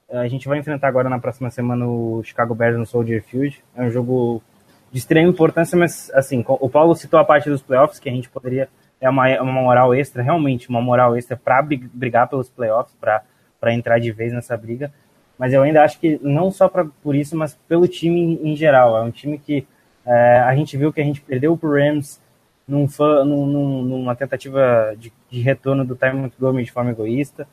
A 0.09 0.27
gente 0.29 0.49
vai 0.49 0.59
enfrentar 0.59 0.89
agora 0.89 1.09
na 1.09 1.19
próxima 1.19 1.51
semana 1.51 1.87
o 1.87 2.23
Chicago 2.25 2.55
Bears 2.55 2.77
no 2.77 2.87
Soldier 2.87 3.23
Field. 3.23 3.63
É 3.77 3.83
um 3.83 3.91
jogo 3.91 4.43
de 4.91 4.99
extrema 4.99 5.29
importância, 5.29 5.79
mas, 5.79 6.11
assim, 6.15 6.45
o 6.47 6.69
Paulo 6.69 6.95
citou 6.95 7.19
a 7.19 7.25
parte 7.25 7.49
dos 7.49 7.63
playoffs, 7.63 7.99
que 7.99 8.09
a 8.09 8.13
gente 8.13 8.29
poderia. 8.29 8.69
É 9.01 9.09
uma, 9.09 9.29
uma 9.41 9.63
moral 9.63 9.95
extra, 9.95 10.23
realmente, 10.23 10.69
uma 10.69 10.81
moral 10.81 11.17
extra 11.17 11.37
para 11.37 11.63
brigar 11.63 12.29
pelos 12.29 12.51
playoffs, 12.51 12.95
para 13.01 13.75
entrar 13.75 13.99
de 13.99 14.13
vez 14.13 14.33
nessa 14.33 14.57
briga 14.57 14.93
mas 15.41 15.55
eu 15.55 15.63
ainda 15.63 15.83
acho 15.83 15.99
que 15.99 16.21
não 16.23 16.51
só 16.51 16.69
pra, 16.69 16.85
por 17.03 17.15
isso, 17.15 17.35
mas 17.35 17.59
pelo 17.67 17.89
time 17.89 18.39
em, 18.43 18.55
geral. 18.55 18.99
É 18.99 19.01
um 19.01 19.11
time 19.11 19.39
que 19.39 19.67
é, 20.05 20.39
a 20.41 20.55
gente 20.55 20.77
viu 20.77 20.93
que 20.93 21.01
a 21.01 21.05
gente 21.05 21.23
perdeu 21.23 21.57
pro 21.57 21.73
Rams 21.73 22.21
num, 22.69 22.87
num, 23.25 23.83
numa 23.83 24.15
tentativa 24.15 24.95
de, 24.99 25.11
de, 25.31 25.41
retorno 25.41 25.83
do 25.83 25.97
Ty 25.97 26.13
Montgomery 26.13 26.67
de 26.67 26.71
forma 26.71 26.91
egoísta. 26.91 27.49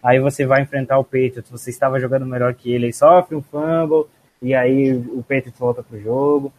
Aí 0.00 0.20
você 0.20 0.46
vai 0.46 0.62
enfrentar 0.62 1.00
o 1.00 1.04
Patriots, 1.04 1.50
você 1.50 1.70
estava 1.70 1.98
jogando 1.98 2.24
melhor 2.24 2.54
que 2.54 2.72
ele, 2.72 2.84
ele 2.86 2.92
sofre 2.92 3.34
um 3.34 3.42
fumble, 3.42 4.06
e 4.40 4.54
aí 4.54 4.94
o 4.94 5.24
Patriots 5.24 5.58
volta 5.58 5.82
pro 5.82 6.00
jogo. 6.00 6.52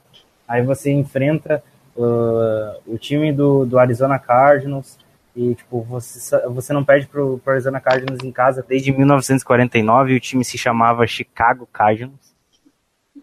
Aí 0.47 0.61
você 0.61 0.91
enfrenta 0.91 1.63
uh, 1.95 2.81
o 2.85 2.97
time 2.97 3.31
do, 3.31 3.65
do 3.65 3.79
Arizona 3.79 4.19
Cardinals, 4.19 4.97
e, 5.35 5.55
tipo, 5.55 5.81
você, 5.81 6.47
você 6.49 6.73
não 6.73 6.83
perde 6.83 7.07
pro, 7.07 7.39
pro 7.39 7.53
Arizona 7.53 7.81
Cardinals 7.81 8.23
em 8.23 8.31
casa 8.31 8.63
desde 8.67 8.91
1949 8.91 10.13
e 10.13 10.17
o 10.17 10.19
time 10.19 10.45
se 10.45 10.57
chamava 10.57 11.07
Chicago 11.07 11.67
Cardinals. 11.71 12.33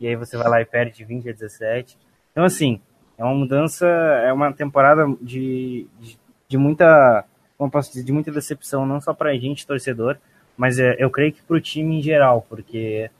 E 0.00 0.08
aí 0.08 0.16
você 0.16 0.36
vai 0.36 0.48
lá 0.48 0.60
e 0.60 0.64
perde 0.64 0.96
de 0.96 1.04
20 1.04 1.28
a 1.28 1.32
17. 1.32 1.96
Então, 2.32 2.44
assim, 2.44 2.80
é 3.16 3.24
uma 3.24 3.34
mudança, 3.34 3.86
é 3.86 4.32
uma 4.32 4.52
temporada 4.52 5.06
de, 5.20 5.86
de, 6.00 6.18
de 6.48 6.58
muita, 6.58 7.24
como 7.56 7.70
posso 7.70 7.90
dizer, 7.90 8.04
de 8.04 8.12
muita 8.12 8.32
decepção, 8.32 8.86
não 8.86 9.00
só 9.00 9.14
pra 9.14 9.34
gente, 9.34 9.66
torcedor, 9.66 10.16
mas 10.56 10.78
é, 10.78 10.96
eu 10.98 11.10
creio 11.10 11.32
que 11.32 11.42
pro 11.42 11.60
time 11.60 11.98
em 11.98 12.02
geral, 12.02 12.44
porque 12.48 13.10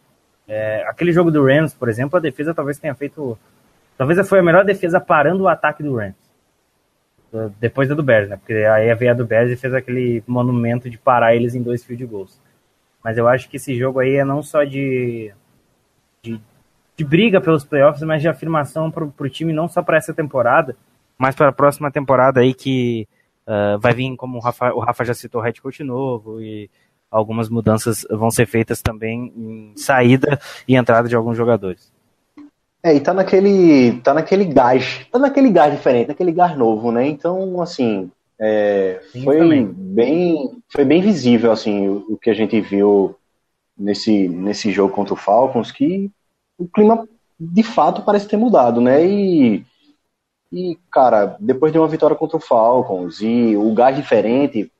é, 0.48 0.84
aquele 0.88 1.12
jogo 1.12 1.30
do 1.30 1.44
Rams, 1.44 1.74
por 1.74 1.88
exemplo, 1.88 2.16
a 2.16 2.20
defesa 2.20 2.54
talvez 2.54 2.78
tenha 2.78 2.94
feito. 2.94 3.38
Talvez 4.00 4.26
foi 4.26 4.38
a 4.38 4.42
melhor 4.42 4.64
defesa 4.64 4.98
parando 4.98 5.42
o 5.42 5.48
ataque 5.48 5.82
do 5.82 5.94
Rams 5.94 6.16
depois 7.60 7.86
da 7.86 7.94
do 7.94 8.02
Bears, 8.02 8.30
né? 8.30 8.36
Porque 8.36 8.54
aí 8.54 8.94
veio 8.94 9.10
a 9.10 9.14
do 9.14 9.26
Bears 9.26 9.50
e 9.50 9.56
fez 9.56 9.72
aquele 9.74 10.22
monumento 10.26 10.88
de 10.88 10.96
parar 10.96 11.34
eles 11.34 11.54
em 11.54 11.62
dois 11.62 11.84
field 11.84 12.04
goals. 12.06 12.40
Mas 13.04 13.16
eu 13.16 13.28
acho 13.28 13.46
que 13.48 13.56
esse 13.56 13.76
jogo 13.76 14.00
aí 14.00 14.16
é 14.16 14.24
não 14.24 14.42
só 14.42 14.64
de, 14.64 15.32
de, 16.22 16.40
de 16.96 17.04
briga 17.04 17.40
pelos 17.40 17.64
playoffs, 17.64 18.02
mas 18.02 18.20
de 18.20 18.28
afirmação 18.28 18.90
para 18.90 19.04
o 19.04 19.28
time, 19.28 19.52
não 19.52 19.68
só 19.68 19.82
para 19.82 19.96
essa 19.96 20.12
temporada, 20.12 20.76
mas 21.16 21.34
para 21.34 21.48
a 21.48 21.52
próxima 21.52 21.90
temporada 21.90 22.40
aí 22.40 22.52
que 22.52 23.06
uh, 23.46 23.78
vai 23.78 23.92
vir, 23.92 24.16
como 24.16 24.38
o 24.38 24.40
Rafa, 24.40 24.72
o 24.72 24.80
Rafa 24.80 25.04
já 25.04 25.14
citou, 25.14 25.40
head 25.40 25.60
coach 25.62 25.84
novo 25.84 26.40
e 26.40 26.68
algumas 27.10 27.48
mudanças 27.48 28.06
vão 28.10 28.30
ser 28.30 28.46
feitas 28.46 28.82
também 28.82 29.32
em 29.36 29.72
saída 29.76 30.40
e 30.66 30.74
entrada 30.74 31.08
de 31.08 31.14
alguns 31.14 31.36
jogadores. 31.36 31.92
É, 32.82 32.94
e 32.94 33.00
tá 33.00 33.12
naquele, 33.12 34.00
tá 34.00 34.14
naquele 34.14 34.44
gás, 34.44 35.06
tá 35.10 35.18
naquele 35.18 35.50
gás 35.50 35.72
diferente, 35.72 36.08
naquele 36.08 36.32
gás 36.32 36.56
novo, 36.56 36.90
né? 36.90 37.06
Então, 37.06 37.60
assim, 37.60 38.10
é, 38.38 39.02
foi 39.22 39.64
bem, 39.66 40.62
foi 40.72 40.84
bem 40.84 41.02
visível, 41.02 41.52
assim, 41.52 41.88
o, 41.88 42.06
o, 42.08 42.16
que 42.16 42.30
a 42.30 42.34
gente 42.34 42.58
viu 42.58 43.14
nesse, 43.76 44.28
nesse 44.28 44.72
jogo 44.72 44.94
contra 44.94 45.12
o 45.12 45.16
Falcons, 45.16 45.70
que 45.70 46.10
o 46.56 46.66
clima, 46.66 47.06
de 47.38 47.62
fato, 47.62 48.02
parece 48.02 48.26
ter 48.26 48.38
mudado, 48.38 48.80
né? 48.80 49.04
E, 49.06 49.62
e, 50.50 50.78
cara, 50.90 51.36
depois 51.38 51.70
de 51.70 51.78
uma 51.78 51.88
vitória 51.88 52.16
contra 52.16 52.38
o 52.38 52.40
Falcons 52.40 53.20
e 53.20 53.54
o 53.58 53.74
gás 53.74 53.94
diferente, 53.94 54.72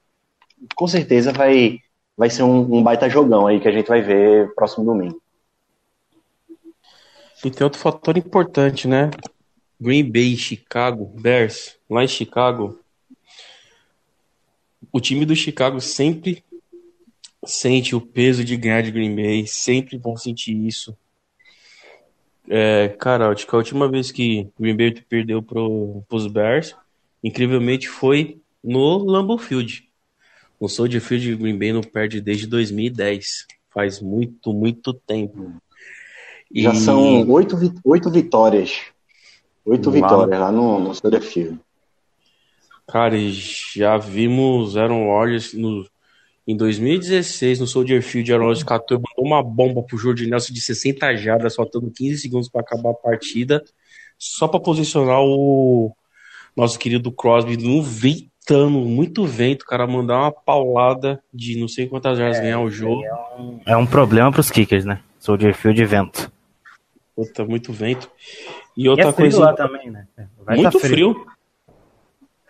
com 0.75 0.87
certeza 0.87 1.33
vai, 1.33 1.81
vai 2.17 2.31
ser 2.31 2.45
um, 2.45 2.61
um 2.77 2.83
baita 2.83 3.11
jogão 3.11 3.47
aí 3.47 3.61
que 3.61 3.69
a 3.69 3.73
gente 3.73 3.89
vai 3.89 4.01
ver 4.01 4.55
próximo 4.55 4.87
domingo. 4.87 5.21
E 7.45 7.51
tem 7.51 7.65
outro 7.65 7.81
fator 7.81 8.19
importante, 8.19 8.87
né? 8.87 9.11
Green 9.81 10.11
Bay, 10.11 10.37
Chicago, 10.37 11.07
Bears, 11.07 11.79
lá 11.89 12.05
em 12.05 12.09
Chicago. 12.09 12.79
O 14.93 15.01
time 15.01 15.25
do 15.25 15.35
Chicago 15.35 15.81
sempre 15.81 16.45
sente 17.47 17.97
o 17.97 18.01
peso 18.01 18.45
de 18.45 18.57
ganhar 18.57 18.83
de 18.83 18.91
Green 18.91 19.15
Bay, 19.17 19.47
sempre 19.47 19.97
vão 19.97 20.17
sentir 20.17 20.55
isso. 20.55 20.95
É, 22.49 22.89
cara, 22.89 23.31
acho 23.31 23.47
que 23.47 23.55
a 23.55 23.59
última 23.59 23.89
vez 23.89 24.11
que 24.11 24.49
Green 24.59 24.77
Bay 24.77 24.93
perdeu 25.09 25.43
pro, 25.43 26.03
pros 26.09 26.27
Bears, 26.27 26.75
incrivelmente 27.25 27.89
foi 27.89 28.41
no 28.63 28.99
Lambeau 28.99 29.39
Field. 29.39 29.89
No 30.61 30.69
Soldier 30.69 31.01
Field, 31.01 31.37
Green 31.37 31.59
Bay 31.59 31.73
não 31.73 31.81
perde 31.81 32.21
desde 32.21 32.47
2010. 32.47 33.47
Faz 33.71 34.01
muito, 34.01 34.53
muito 34.53 34.93
tempo. 34.93 35.55
E... 36.51 36.63
Já 36.63 36.75
são 36.75 37.29
oito, 37.29 37.57
oito 37.85 38.11
vitórias. 38.11 38.81
Oito 39.65 39.91
lá 39.91 39.95
vitórias 39.95 40.41
lá 40.41 40.51
no, 40.51 40.81
no 40.81 40.95
Soldier 40.95 41.23
Field. 41.23 41.61
Cara, 42.89 43.17
já 43.75 43.97
vimos 43.97 44.77
Aaron 44.77 45.05
Rodgers 45.07 45.55
no, 45.55 45.87
em 46.47 46.57
2016, 46.57 47.61
no 47.61 47.67
Soldier 47.67 48.03
Field, 48.03 48.33
Aaron 48.33 48.47
Rodgers 48.47 48.65
catou 48.65 48.99
mandou 48.99 49.25
uma 49.25 49.41
bomba 49.41 49.83
pro 49.83 49.97
Jordi 49.97 50.29
Nelson 50.29 50.53
de 50.53 50.61
60 50.61 51.15
jardas, 51.15 51.55
faltando 51.55 51.91
15 51.91 52.19
segundos 52.19 52.49
para 52.49 52.63
acabar 52.63 52.91
a 52.91 52.95
partida, 52.95 53.63
só 54.19 54.49
para 54.49 54.59
posicionar 54.59 55.21
o 55.21 55.95
nosso 56.57 56.77
querido 56.79 57.13
Crosby 57.13 57.57
no 57.57 57.81
ventando, 57.81 58.81
muito 58.81 59.25
vento, 59.25 59.65
cara, 59.65 59.87
mandar 59.87 60.19
uma 60.19 60.33
paulada 60.33 61.23
de 61.33 61.61
não 61.61 61.69
sei 61.69 61.87
quantas 61.87 62.19
jardas 62.19 62.39
é, 62.39 62.43
ganhar 62.43 62.61
o 62.61 62.69
jogo. 62.69 63.05
É 63.05 63.15
um, 63.41 63.61
é 63.67 63.77
um 63.77 63.87
problema 63.87 64.33
pros 64.33 64.51
kickers, 64.51 64.85
né? 64.85 65.01
Soldier 65.21 65.55
Field 65.55 65.81
e 65.81 65.85
vento. 65.85 66.33
Puta, 67.21 67.45
muito 67.45 67.71
vento. 67.71 68.11
E 68.75 68.89
outra 68.89 69.05
e 69.05 69.09
é 69.09 69.13
coisa. 69.13 69.41
lá 69.41 69.53
também, 69.53 69.91
né? 69.91 70.07
Vai 70.43 70.57
muito 70.57 70.73
tá 70.73 70.79
frio. 70.79 71.13
frio. 71.13 71.27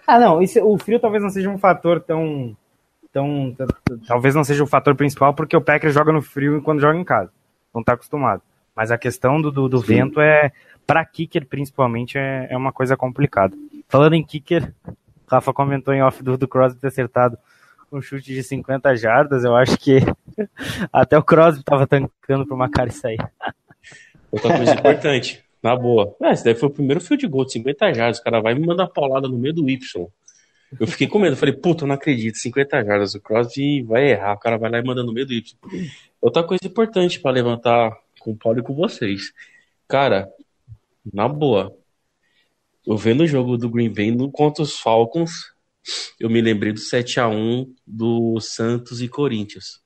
Ah, 0.06 0.16
não, 0.16 0.40
isso, 0.40 0.60
o 0.64 0.78
frio 0.78 1.00
talvez 1.00 1.24
não 1.24 1.30
seja 1.30 1.50
um 1.50 1.58
fator 1.58 2.00
tão, 2.00 2.56
tão. 3.12 3.56
Talvez 4.06 4.32
não 4.32 4.44
seja 4.44 4.62
o 4.62 4.66
fator 4.66 4.94
principal, 4.94 5.34
porque 5.34 5.56
o 5.56 5.60
Packers 5.60 5.92
joga 5.92 6.12
no 6.12 6.22
frio 6.22 6.62
quando 6.62 6.80
joga 6.80 6.96
em 6.96 7.02
casa. 7.02 7.32
Não 7.74 7.82
tá 7.82 7.94
acostumado. 7.94 8.42
Mas 8.76 8.92
a 8.92 8.98
questão 8.98 9.42
do, 9.42 9.50
do, 9.50 9.68
do 9.68 9.80
vento 9.80 10.20
é. 10.20 10.52
Pra 10.86 11.04
kicker, 11.04 11.46
principalmente, 11.46 12.16
é, 12.16 12.48
é 12.50 12.56
uma 12.56 12.72
coisa 12.72 12.96
complicada. 12.96 13.56
Falando 13.88 14.14
em 14.14 14.24
kicker, 14.24 14.72
Rafa 15.26 15.52
comentou 15.52 15.94
em 15.94 16.02
off 16.02 16.22
do, 16.22 16.36
do 16.36 16.48
Crosby 16.48 16.80
ter 16.80 16.88
acertado 16.88 17.38
um 17.92 18.00
chute 18.00 18.32
de 18.32 18.42
50 18.42 18.96
jardas. 18.96 19.44
Eu 19.44 19.54
acho 19.56 19.76
que 19.76 19.98
até 20.92 21.18
o 21.18 21.22
Crosby 21.22 21.64
tava 21.64 21.86
tancando 21.86 22.46
pra 22.46 22.54
uma 22.54 22.68
cara 22.68 22.90
sair. 22.90 23.18
Outra 24.30 24.56
coisa 24.56 24.75
importante, 24.75 25.42
na 25.62 25.76
boa. 25.76 26.14
É, 26.22 26.32
esse 26.32 26.44
daí 26.44 26.54
foi 26.54 26.68
o 26.68 26.72
primeiro 26.72 27.00
goal 27.28 27.44
de 27.44 27.52
50 27.52 27.94
jardas. 27.94 28.18
O 28.18 28.22
cara 28.22 28.40
vai 28.40 28.54
me 28.54 28.64
mandar 28.64 28.87
paulada 28.88 29.28
no 29.28 29.38
meio 29.38 29.54
do 29.54 29.68
Y. 29.68 30.08
Eu 30.78 30.87
fiquei 30.87 31.06
com 31.06 31.18
medo. 31.18 31.37
Falei, 31.37 31.54
puta, 31.54 31.87
não 31.87 31.94
acredito. 31.94 32.38
50 32.38 32.84
jardas. 32.84 33.14
O 33.14 33.20
Crosby 33.20 33.82
vai 33.82 34.10
errar. 34.10 34.34
O 34.34 34.38
cara 34.38 34.56
vai 34.56 34.70
lá 34.70 34.78
e 34.78 34.84
manda 34.84 35.02
no 35.02 35.12
meio 35.12 35.26
do 35.26 35.32
Y. 35.32 35.56
Outra 36.20 36.44
coisa 36.44 36.64
importante 36.64 37.18
para 37.18 37.32
levantar 37.32 37.96
com 38.20 38.32
o 38.32 38.37
Paulo 38.37 38.60
e 38.60 38.62
com 38.62 38.75
vocês. 38.75 39.32
Cara, 39.88 40.28
na 41.12 41.28
boa. 41.28 41.76
Eu 42.87 42.96
vendo 42.96 43.22
o 43.22 43.26
jogo 43.26 43.56
do 43.56 43.68
Green 43.68 43.92
Bay 43.92 44.16
contra 44.32 44.62
os 44.62 44.78
Falcons, 44.78 45.52
eu 46.18 46.30
me 46.30 46.40
lembrei 46.40 46.72
do 46.72 46.80
7 46.80 47.20
a 47.20 47.28
1 47.28 47.75
do 47.87 48.40
Santos 48.40 49.02
e 49.02 49.08
Corinthians. 49.08 49.80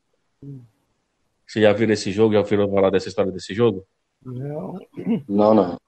Você 1.46 1.60
já 1.60 1.72
viu 1.72 1.90
esse 1.90 2.12
jogo? 2.12 2.34
Já 2.34 2.40
ouviram 2.40 2.70
falar 2.70 2.90
dessa 2.90 3.08
história 3.08 3.32
desse 3.32 3.54
jogo? 3.54 3.86
Não. 4.24 4.78
Não, 5.28 5.54
não. 5.54 5.80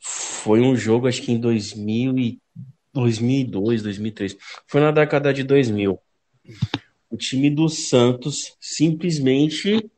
Foi 0.00 0.60
um 0.60 0.74
jogo, 0.74 1.06
acho 1.06 1.22
que 1.22 1.32
em 1.32 1.38
2000 1.38 2.18
e 2.18 2.42
2002, 2.92 3.82
2003. 3.82 4.36
Foi 4.66 4.80
na 4.80 4.90
década 4.90 5.32
de 5.32 5.42
2000. 5.42 5.98
O 7.10 7.16
time 7.16 7.50
do 7.50 7.68
Santos 7.68 8.56
simplesmente 8.60 9.88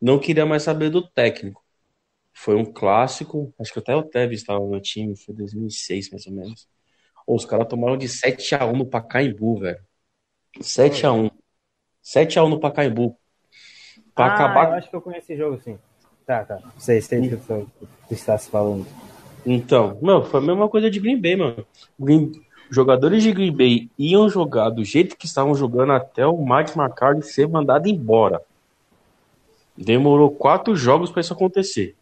não 0.00 0.18
queria 0.18 0.46
mais 0.46 0.62
saber 0.62 0.90
do 0.90 1.06
técnico. 1.06 1.62
Foi 2.32 2.54
um 2.54 2.64
clássico, 2.64 3.52
acho 3.58 3.72
que 3.72 3.78
até 3.80 3.94
o 3.94 4.02
Tevez 4.02 4.40
estava 4.40 4.60
no 4.60 4.80
time, 4.80 5.14
foi 5.16 5.34
2006 5.34 6.10
mais 6.10 6.26
ou 6.26 6.32
menos. 6.32 6.68
Os 7.26 7.44
caras 7.44 7.68
tomaram 7.68 7.96
de 7.96 8.08
7 8.08 8.54
a 8.54 8.64
1 8.64 8.72
no 8.72 8.86
Pacaembu, 8.86 9.58
velho. 9.60 9.80
7 10.60 11.06
a 11.06 11.12
1 11.12 11.30
7 12.02 12.38
a 12.38 12.44
1 12.44 12.48
no 12.48 12.60
Pacaembu. 12.60 13.16
Pra 14.14 14.26
ah, 14.26 14.34
acabar... 14.34 14.68
eu 14.70 14.74
acho 14.74 14.88
que 14.88 14.96
eu 14.96 15.02
conheço 15.02 15.32
esse 15.32 15.36
jogo, 15.36 15.60
sim. 15.60 15.78
Tá, 16.26 16.44
tá. 16.44 16.58
Sei, 16.78 17.00
sei 17.00 17.18
o 17.18 17.22
que 17.22 17.36
você 17.36 17.66
está 18.10 18.38
se 18.38 18.48
falando. 18.50 18.86
Então, 19.44 19.98
não, 20.00 20.24
foi 20.24 20.40
a 20.40 20.42
mesma 20.42 20.68
coisa 20.68 20.90
de 20.90 21.00
Green 21.00 21.20
Bay, 21.20 21.36
mano. 21.36 21.66
Green... 21.98 22.32
Jogadores 22.70 23.22
de 23.24 23.32
Green 23.32 23.52
Bay 23.52 23.90
iam 23.98 24.28
jogar 24.28 24.70
do 24.70 24.84
jeito 24.84 25.16
que 25.16 25.26
estavam 25.26 25.54
jogando 25.56 25.92
até 25.92 26.24
o 26.24 26.38
Mike 26.38 26.78
McCarthy 26.78 27.26
ser 27.26 27.48
mandado 27.48 27.88
embora. 27.88 28.40
Demorou 29.76 30.30
quatro 30.30 30.76
jogos 30.76 31.10
para 31.10 31.20
isso 31.20 31.32
acontecer. 31.32 31.96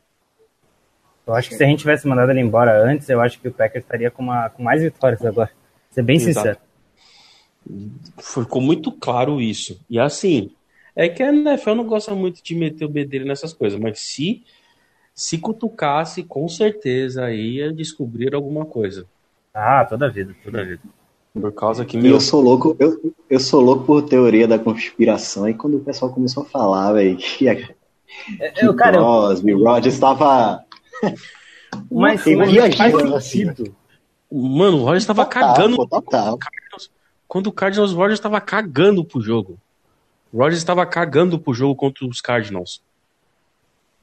Eu 1.26 1.35
acho 1.35 1.48
que 1.48 1.57
se 1.57 1.64
a 1.64 1.66
gente 1.66 1.81
tivesse 1.81 2.07
mandado 2.07 2.31
ele 2.33 2.40
embora 2.40 2.83
antes, 2.85 3.09
eu 3.09 3.20
acho 3.20 3.40
que 3.40 3.48
o 3.48 3.52
Packers 3.52 3.85
estaria 3.85 4.11
com, 4.11 4.22
uma, 4.22 4.50
com 4.50 4.62
mais 4.62 4.83
vitórias 4.83 5.24
agora. 5.24 5.50
Ser 5.90 6.02
bem 6.02 6.16
Exato. 6.16 6.35
sincero. 6.35 6.59
Ficou 8.18 8.61
muito 8.61 8.92
claro 8.92 9.40
isso. 9.40 9.81
E 9.88 9.98
assim, 9.98 10.50
é 10.98 11.08
que 11.08 11.22
a 11.22 11.32
NFL 11.32 11.74
não 11.74 11.84
gosta 11.84 12.12
muito 12.12 12.42
de 12.42 12.56
meter 12.56 12.84
o 12.84 12.88
bedelho 12.88 13.24
nessas 13.24 13.52
coisas, 13.52 13.78
mas 13.78 14.00
se 14.00 14.42
se 15.14 15.38
cutucasse, 15.38 16.24
com 16.24 16.48
certeza 16.48 17.32
ia 17.32 17.72
descobrir 17.72 18.34
alguma 18.34 18.64
coisa. 18.64 19.06
Ah, 19.54 19.84
toda 19.84 20.11
vida, 20.11 20.34
toda 20.44 20.64
vida. 20.64 20.82
Por 21.32 21.52
causa 21.52 21.84
que 21.84 21.96
meu... 21.96 22.12
Eu 22.12 22.20
sou 22.20 22.40
louco, 22.40 22.76
eu, 22.80 23.14
eu 23.30 23.38
sou 23.38 23.61
louco 23.61 23.84
por 23.84 24.02
teoria 24.02 24.48
da 24.48 24.58
conspiração, 24.58 25.48
e 25.48 25.54
quando 25.54 25.76
o 25.76 25.80
pessoal 25.80 26.12
começou 26.12 26.42
a 26.42 26.46
falar, 26.46 26.92
velho, 26.92 27.16
que, 27.16 27.48
é, 27.48 27.54
que 27.54 27.74
eu, 28.61 28.74
cara, 28.74 28.98
Crosby, 28.98 29.52
eu... 29.52 29.62
Rogers 29.62 29.94
estava... 29.94 30.64
mas, 31.90 32.24
mas 32.26 32.76
faz 32.76 33.24
sentido. 33.24 33.74
Mano, 34.30 34.78
o 34.78 34.84
Rogers 34.84 35.04
estava 35.04 35.24
cagando. 35.24 35.87
Total. 35.87 36.38
Quando 37.26 37.46
o 37.48 37.52
Cardinals, 37.52 37.92
o 37.92 37.96
Rogers 37.96 38.18
estava 38.18 38.40
cagando 38.40 39.04
pro 39.04 39.20
jogo. 39.20 39.58
O 40.32 40.38
Rodgers 40.38 40.58
estava 40.58 40.84
cagando 40.84 41.38
pro 41.38 41.54
jogo 41.54 41.74
contra 41.74 42.06
os 42.06 42.20
Cardinals. 42.20 42.82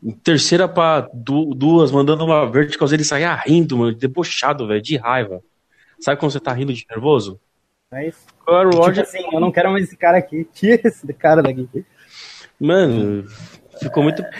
Em 0.03 0.11
terceira 0.11 0.67
para 0.67 1.09
duas, 1.13 1.91
mandando 1.91 2.25
uma 2.25 2.49
vertical, 2.49 2.87
ele 2.91 3.03
saía 3.03 3.33
rindo, 3.35 3.77
mano, 3.77 3.95
debochado, 3.95 4.67
velho, 4.67 4.81
de 4.81 4.97
raiva. 4.97 5.41
Sabe 5.99 6.19
quando 6.19 6.31
você 6.31 6.39
tá 6.39 6.51
rindo 6.53 6.73
de 6.73 6.85
nervoso? 6.89 7.39
É 7.91 8.07
isso. 8.07 8.25
Agora, 8.41 8.67
o 8.67 8.71
tipo 8.71 8.83
Rodgers... 8.83 9.07
Assim, 9.07 9.23
eu 9.31 9.39
não 9.39 9.51
quero 9.51 9.71
mais 9.71 9.85
esse 9.85 9.97
cara 9.97 10.17
aqui. 10.17 10.47
Tira 10.53 10.81
esse 10.87 11.11
cara 11.13 11.41
daqui. 11.41 11.67
Mano, 12.59 13.25
ficou 13.79 14.03
muito. 14.03 14.23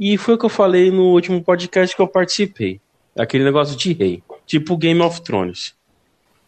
E 0.00 0.16
foi 0.16 0.34
o 0.34 0.38
que 0.38 0.44
eu 0.44 0.50
falei 0.50 0.92
no 0.92 1.06
último 1.06 1.42
podcast 1.42 1.96
que 1.96 2.00
eu 2.00 2.06
participei. 2.06 2.80
Aquele 3.18 3.42
negócio 3.42 3.76
de 3.76 3.92
rei. 3.92 4.22
Tipo 4.46 4.76
Game 4.76 5.00
of 5.00 5.20
Thrones. 5.22 5.74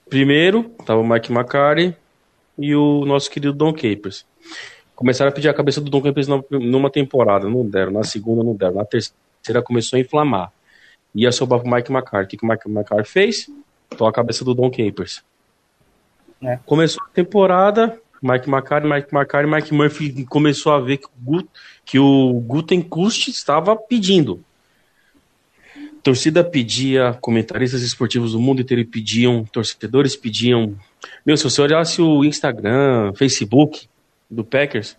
Primeiro, 0.09 0.71
tava 0.87 1.01
o 1.01 1.09
Mike 1.09 1.33
McCarthy 1.33 1.97
e 2.57 2.73
o 2.77 3.05
nosso 3.05 3.29
querido 3.29 3.53
Don 3.53 3.73
Capers. 3.73 4.25
Começaram 5.01 5.31
a 5.31 5.33
pedir 5.33 5.49
a 5.49 5.55
cabeça 5.55 5.81
do 5.81 5.91
Don 5.91 6.03
Campbell 6.03 6.45
numa 6.51 6.91
temporada, 6.91 7.49
não 7.49 7.67
deram. 7.67 7.91
Na 7.91 8.05
segunda, 8.05 8.45
não 8.45 8.55
deram. 8.55 8.75
Na 8.75 8.85
terceira, 8.85 9.63
começou 9.65 9.97
a 9.97 10.01
inflamar. 10.01 10.53
Ia 11.15 11.33
sobrar 11.33 11.59
pro 11.59 11.71
Mike 11.71 11.91
McCarthy. 11.91 12.37
O 12.37 12.39
que 12.39 12.45
o 12.45 12.47
Mike 12.47 12.69
McCarthy 12.69 13.11
fez? 13.11 13.51
Tô 13.97 14.05
a 14.05 14.13
cabeça 14.13 14.45
do 14.45 14.53
Don 14.53 14.71
Capers. 14.71 15.25
É. 16.43 16.59
Começou 16.67 17.03
a 17.03 17.09
temporada, 17.15 17.99
Mike 18.23 18.47
McCarthy, 18.47 18.87
Mike 18.87 19.09
McCarthy, 19.11 19.51
Mike 19.51 19.73
Murphy 19.73 20.27
começou 20.27 20.73
a 20.73 20.81
ver 20.81 20.99
que 20.99 21.07
o, 21.07 21.45
que 21.83 21.99
o 21.99 22.35
Gutenkust 22.47 23.31
estava 23.31 23.75
pedindo. 23.75 24.45
Torcida 26.03 26.45
pedia, 26.45 27.17
comentaristas 27.23 27.81
esportivos 27.81 28.33
do 28.33 28.39
mundo 28.39 28.61
inteiro 28.61 28.87
pediam, 28.87 29.47
torcedores 29.47 30.15
pediam. 30.15 30.77
Meu, 31.25 31.39
se 31.39 31.45
você 31.45 31.63
olhasse 31.63 32.03
o 32.03 32.23
Instagram, 32.23 33.15
Facebook, 33.15 33.89
do 34.31 34.45
Packers 34.45 34.97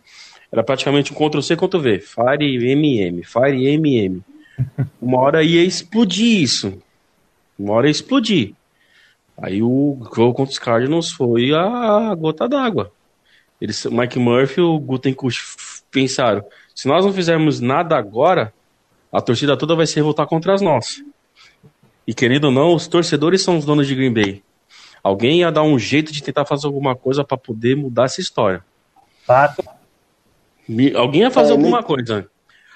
era 0.52 0.64
praticamente 0.64 1.14
um 1.14 1.16
Ctrl-C, 1.16 1.56
Ctrl-V. 1.56 2.00
Fire 2.00 2.72
MM, 2.72 3.24
Fire 3.24 3.66
MM. 3.68 4.22
Uma 5.02 5.20
hora 5.20 5.44
ia 5.44 5.64
explodir 5.64 6.42
isso. 6.42 6.82
Uma 7.58 7.74
hora 7.74 7.88
ia 7.88 7.92
explodir. 7.92 8.54
Aí 9.42 9.64
o 9.64 9.98
jogo 10.14 10.34
contra 10.34 10.52
os 10.52 10.60
Cardinals 10.60 11.12
foi 11.12 11.54
a 11.54 12.14
gota 12.16 12.50
d'água. 12.50 12.92
Eles, 13.60 13.86
Mike 13.86 14.20
Murphy 14.20 14.60
e 14.60 14.64
o 14.64 14.78
Gutenkust 14.78 15.84
pensaram: 15.90 16.44
se 16.76 16.88
nós 16.88 17.06
não 17.06 17.14
fizermos 17.14 17.60
nada 17.60 17.96
agora, 17.98 18.54
a 19.12 19.22
torcida 19.22 19.56
toda 19.56 19.76
vai 19.76 19.88
se 19.88 19.96
revoltar 19.96 20.28
contra 20.28 20.56
nós. 20.58 21.04
E 22.06 22.14
querido 22.14 22.48
ou 22.48 22.54
não, 22.54 22.76
os 22.76 22.88
torcedores 22.88 23.42
são 23.42 23.58
os 23.58 23.66
donos 23.66 23.88
de 23.88 23.96
Green 23.96 24.14
Bay. 24.14 24.44
Alguém 25.04 25.40
ia 25.40 25.52
dar 25.52 25.64
um 25.64 25.80
jeito 25.80 26.12
de 26.12 26.22
tentar 26.22 26.46
fazer 26.46 26.68
alguma 26.68 26.96
coisa 26.96 27.24
para 27.24 27.38
poder 27.38 27.76
mudar 27.76 28.06
essa 28.06 28.20
história. 28.20 28.64
Fato. 29.32 29.64
Alguém 30.96 31.22
ia 31.22 31.32
fazer 31.32 31.52
é, 31.52 31.54
alguma 31.54 31.82
coisa. 31.82 32.28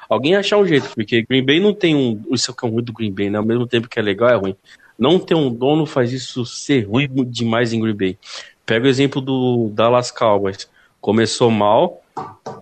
Alguém 0.10 0.36
achar 0.36 0.58
um 0.58 0.66
jeito, 0.66 0.90
porque 0.96 1.24
Green 1.24 1.46
Bay 1.46 1.60
não 1.60 1.74
tem 1.74 1.94
um. 1.94 2.24
Isso 2.32 2.52
é 2.52 2.66
o 2.66 2.70
ruim 2.70 2.84
do 2.84 2.94
Green 2.94 3.12
Bay, 3.12 3.30
né? 3.30 3.38
Ao 3.38 3.46
mesmo 3.46 3.68
tempo 3.68 3.90
que 3.90 4.00
é 4.00 4.02
legal, 4.02 4.30
é 4.30 4.36
ruim. 4.36 4.56
Não 4.98 5.20
ter 5.20 5.36
um 5.36 5.54
dono 5.54 5.86
faz 5.86 6.14
isso 6.14 6.46
ser 6.46 6.88
ruim 6.88 7.10
demais 7.26 7.74
em 7.74 7.82
Green 7.82 7.96
Bay. 7.96 8.18
Pega 8.66 8.86
o 8.86 8.90
exemplo 8.90 9.20
do 9.20 9.70
Dallas 9.74 10.12
Cowboys. 10.12 10.70
Começou 11.02 11.52
mal, 11.52 12.02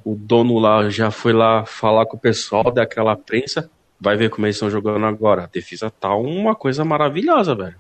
o 0.03 0.15
dono 0.15 0.57
lá 0.57 0.89
já 0.89 1.11
foi 1.11 1.31
lá 1.31 1.63
falar 1.65 2.07
com 2.07 2.17
o 2.17 2.19
pessoal 2.19 2.71
daquela 2.71 3.15
prensa. 3.15 3.69
Vai 4.01 4.17
ver 4.17 4.29
como 4.29 4.45
eles 4.47 4.55
estão 4.55 4.71
jogando 4.71 5.05
agora. 5.05 5.43
A 5.43 5.47
defesa 5.47 5.91
tá 5.91 6.15
uma 6.15 6.55
coisa 6.55 6.83
maravilhosa, 6.83 7.53
velho. 7.53 7.75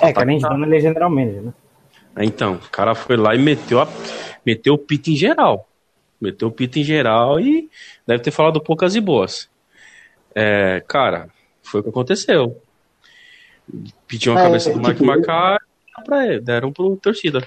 É, 0.00 0.12
que 0.12 0.20
além 0.20 0.38
de 0.38 0.48
dono, 0.48 0.64
ele 0.64 0.76
é 0.76 0.80
general 0.80 1.10
manager, 1.10 1.42
né? 1.42 1.52
Então, 2.18 2.54
o 2.54 2.70
cara 2.70 2.94
foi 2.94 3.16
lá 3.16 3.34
e 3.34 3.38
meteu, 3.38 3.80
a, 3.80 3.88
meteu 4.44 4.74
o 4.74 4.78
pito 4.78 5.10
em 5.10 5.16
geral. 5.16 5.68
Meteu 6.20 6.48
o 6.48 6.52
pito 6.52 6.78
em 6.78 6.84
geral 6.84 7.40
e 7.40 7.68
deve 8.06 8.22
ter 8.22 8.30
falado 8.30 8.60
poucas 8.60 8.94
e 8.94 9.00
boas. 9.00 9.48
É, 10.34 10.82
cara, 10.86 11.28
foi 11.62 11.80
o 11.80 11.82
que 11.82 11.90
aconteceu. 11.90 12.60
Pediu 14.06 14.36
a 14.36 14.40
É, 14.40 14.42
cabeça 14.44 14.72
do 14.72 14.78
Mike 14.78 14.92
tipo, 14.94 15.06
Macar 15.06 15.58
ele, 16.10 16.40
deram 16.40 16.72
pro 16.72 16.96
torcida. 16.96 17.46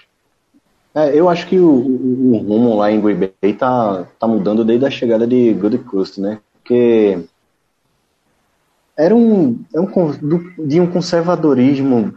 É, 0.95 1.17
eu 1.17 1.29
acho 1.29 1.47
que 1.47 1.59
o, 1.59 1.69
o, 1.69 2.37
rumo 2.37 2.75
lá 2.75 2.91
em 2.91 2.99
Green 2.99 3.31
Bay 3.41 3.53
tá, 3.53 4.07
tá 4.19 4.27
mudando 4.27 4.65
desde 4.65 4.85
a 4.85 4.89
chegada 4.89 5.27
de 5.27 5.53
Good 5.53 5.79
Coast, 5.79 6.19
né? 6.19 6.39
Porque 6.53 7.19
era 8.97 9.15
um, 9.15 9.63
é 9.73 9.79
um 9.79 9.87
de 10.65 10.79
um 10.81 10.89
conservadorismo, 10.89 12.15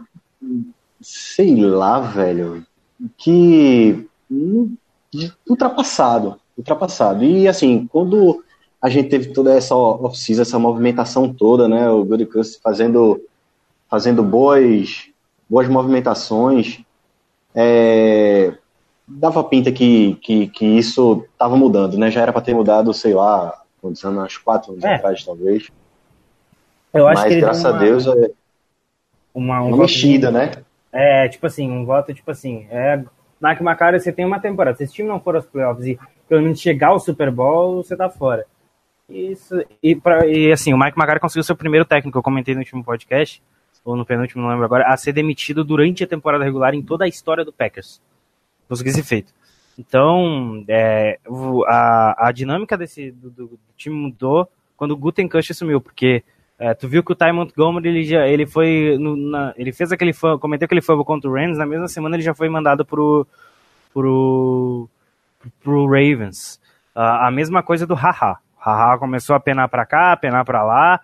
sei 1.01 1.55
lá, 1.55 1.99
velho, 1.99 2.65
que 3.17 4.07
ultrapassado, 5.49 6.39
ultrapassado. 6.57 7.23
E 7.23 7.47
assim, 7.47 7.87
quando 7.91 8.43
a 8.81 8.89
gente 8.89 9.09
teve 9.09 9.27
toda 9.33 9.53
essa 9.53 9.75
off-season, 9.75 10.41
essa 10.41 10.59
movimentação 10.59 11.31
toda, 11.33 11.67
né? 11.67 11.89
O 11.89 12.05
Coast 12.27 12.59
fazendo, 12.63 13.21
fazendo 13.89 14.23
boas, 14.23 15.07
boas 15.49 15.67
movimentações, 15.67 16.79
é, 17.53 18.53
dava 19.07 19.43
pinta 19.43 19.71
que, 19.71 20.15
que, 20.21 20.47
que 20.47 20.65
isso 20.65 21.25
estava 21.33 21.55
mudando, 21.57 21.97
né? 21.97 22.09
Já 22.09 22.21
era 22.21 22.31
para 22.33 22.41
ter 22.41 22.55
mudado, 22.55 22.93
sei 22.93 23.13
lá, 23.13 23.61
quantos 23.81 24.03
anos, 24.05 24.23
uns 24.23 24.37
quatro 24.37 24.71
anos 24.71 24.83
É. 24.83 24.95
atrás, 24.95 25.23
talvez. 25.25 25.67
Eu 26.93 27.07
acho 27.07 27.21
Mas 27.21 27.33
que 27.33 27.39
graças 27.39 27.63
deu 27.63 27.71
a 27.71 27.73
uma- 27.73 27.79
Deus 27.83 28.07
é 28.07 28.31
uma, 29.33 29.61
um 29.61 29.67
uma 29.69 29.77
mexida, 29.77 30.31
né? 30.31 30.51
É, 30.91 31.27
tipo 31.29 31.45
assim, 31.47 31.69
um 31.71 31.85
voto, 31.85 32.13
tipo 32.13 32.29
assim, 32.31 32.67
é, 32.69 32.97
Mike 33.41 33.63
McCarthy, 33.63 33.99
você 33.99 34.11
tem 34.11 34.25
uma 34.25 34.39
temporada, 34.39 34.75
se 34.77 34.83
esse 34.83 34.93
time 34.93 35.07
não 35.07 35.19
for 35.19 35.35
aos 35.35 35.45
playoffs 35.45 35.85
e 35.87 35.99
pelo 36.27 36.41
menos 36.41 36.59
chegar 36.59 36.89
ao 36.89 36.99
Super 36.99 37.31
Bowl, 37.31 37.83
você 37.83 37.95
tá 37.95 38.09
fora. 38.09 38.45
Isso, 39.09 39.63
e, 39.81 39.95
pra, 39.95 40.25
e 40.27 40.51
assim, 40.51 40.73
o 40.73 40.77
Mike 40.77 40.97
McCarthy 40.97 41.19
conseguiu 41.21 41.43
ser 41.43 41.53
o 41.53 41.57
primeiro 41.57 41.85
técnico, 41.85 42.17
eu 42.17 42.23
comentei 42.23 42.53
no 42.53 42.59
último 42.61 42.83
podcast, 42.83 43.41
ou 43.83 43.95
no 43.95 44.05
penúltimo, 44.05 44.41
não 44.43 44.49
lembro 44.49 44.65
agora, 44.65 44.85
a 44.87 44.95
ser 44.95 45.11
demitido 45.11 45.63
durante 45.63 46.03
a 46.03 46.07
temporada 46.07 46.43
regular 46.43 46.73
em 46.73 46.81
toda 46.83 47.05
a 47.05 47.07
história 47.07 47.43
do 47.43 47.51
Packers. 47.51 48.01
Conseguiu 48.69 48.91
esse 48.91 49.03
feito. 49.03 49.33
Então, 49.77 50.63
é, 50.67 51.19
a, 51.67 52.27
a 52.27 52.31
dinâmica 52.31 52.77
desse, 52.77 53.11
do, 53.11 53.29
do- 53.29 53.47
do 53.47 53.59
time 53.75 53.95
mudou 53.95 54.47
quando 54.77 54.91
o 54.91 54.97
Gutenkust 54.97 55.51
assumiu, 55.51 55.81
porque 55.81 56.23
é, 56.63 56.73
tu 56.75 56.87
viu 56.87 57.03
que 57.03 57.11
o 57.11 57.15
Ty 57.15 57.31
Montgomery, 57.31 57.89
ele, 57.89 58.03
já, 58.03 58.27
ele 58.27 58.45
foi, 58.45 58.95
no- 58.99 59.15
na- 59.17 59.51
ele 59.57 59.71
fez 59.73 59.91
aquele 59.91 60.13
fã, 60.13 60.37
cometeu 60.37 60.65
aquele 60.65 60.81
fumble 60.81 61.03
contra 61.03 61.27
o 61.29 61.33
Rams, 61.33 61.57
na 61.57 61.65
mesma 61.65 61.87
semana 61.87 62.15
ele 62.15 62.21
já 62.23 62.35
foi 62.35 62.47
mandado 62.49 62.85
pro, 62.85 63.25
pro, 63.93 64.87
pro 65.63 65.85
Ravens. 65.85 66.59
Ah, 66.93 67.27
a 67.27 67.31
mesma 67.31 67.63
coisa 67.63 67.87
do 67.87 67.95
Haha. 67.95 68.37
Haha 68.57 68.97
começou 68.99 69.35
a 69.35 69.39
penar 69.39 69.67
pra 69.69 69.85
cá, 69.87 70.15
penar 70.15 70.45
pra 70.45 70.63
lá, 70.63 71.01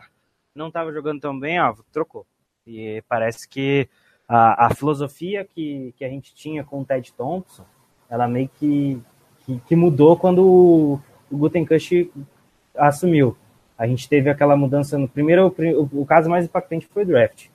não 0.53 0.69
tava 0.69 0.91
jogando 0.93 1.19
tão 1.21 1.37
bem, 1.39 1.59
ó, 1.59 1.73
trocou. 1.91 2.25
E 2.65 3.01
parece 3.09 3.47
que 3.49 3.89
a, 4.27 4.67
a 4.67 4.75
filosofia 4.75 5.43
que, 5.43 5.91
que 5.97 6.05
a 6.05 6.09
gente 6.09 6.35
tinha 6.35 6.63
com 6.63 6.81
o 6.81 6.85
Ted 6.85 7.11
Thompson, 7.13 7.65
ela 8.09 8.27
meio 8.27 8.49
que, 8.59 9.01
que, 9.45 9.59
que 9.67 9.75
mudou 9.75 10.15
quando 10.17 10.45
o, 10.45 11.01
o 11.31 11.37
Gutenkust 11.37 12.11
assumiu. 12.77 13.35
A 13.77 13.85
gente 13.85 14.09
teve 14.09 14.29
aquela 14.29 14.55
mudança 14.55 14.97
no 14.97 15.07
primeiro, 15.07 15.47
o, 15.47 16.01
o 16.01 16.05
caso 16.05 16.29
mais 16.29 16.45
impactante 16.45 16.87
foi 16.91 17.03
o 17.03 17.05
draft, 17.05 17.47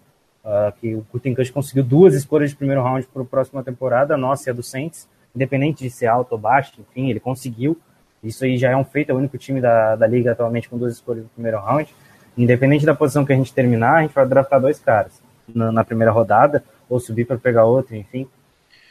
ah, 0.44 0.72
que 0.80 0.94
o 0.94 1.04
Gutenkust 1.12 1.52
conseguiu 1.52 1.82
duas 1.82 2.14
escolhas 2.14 2.50
de 2.50 2.56
primeiro 2.56 2.82
round 2.82 3.06
para 3.06 3.22
a 3.22 3.24
próxima 3.24 3.62
temporada, 3.62 4.14
a 4.14 4.16
nossa 4.16 4.48
e 4.48 4.50
a 4.50 4.54
do 4.54 4.62
Saints, 4.62 5.08
independente 5.34 5.82
de 5.82 5.90
ser 5.90 6.06
alto 6.06 6.32
ou 6.32 6.38
baixo, 6.38 6.72
enfim, 6.78 7.10
ele 7.10 7.20
conseguiu. 7.20 7.78
Isso 8.22 8.44
aí 8.44 8.56
já 8.56 8.70
é 8.70 8.76
um 8.76 8.84
feito, 8.84 9.10
é 9.10 9.14
o 9.14 9.18
único 9.18 9.36
time 9.36 9.60
da, 9.60 9.96
da 9.96 10.06
liga 10.06 10.32
atualmente 10.32 10.68
com 10.68 10.78
duas 10.78 10.94
escolhas 10.94 11.24
no 11.24 11.30
primeiro 11.30 11.58
round. 11.58 11.92
Independente 12.38 12.86
da 12.86 12.94
posição 12.94 13.24
que 13.24 13.32
a 13.32 13.36
gente 13.36 13.52
terminar, 13.52 13.96
a 13.96 14.02
gente 14.02 14.14
vai 14.14 14.26
draftar 14.26 14.60
dois 14.60 14.78
caras 14.78 15.20
na, 15.52 15.72
na 15.72 15.84
primeira 15.84 16.12
rodada, 16.12 16.62
ou 16.88 17.00
subir 17.00 17.26
para 17.26 17.36
pegar 17.36 17.64
outro, 17.64 17.96
enfim. 17.96 18.28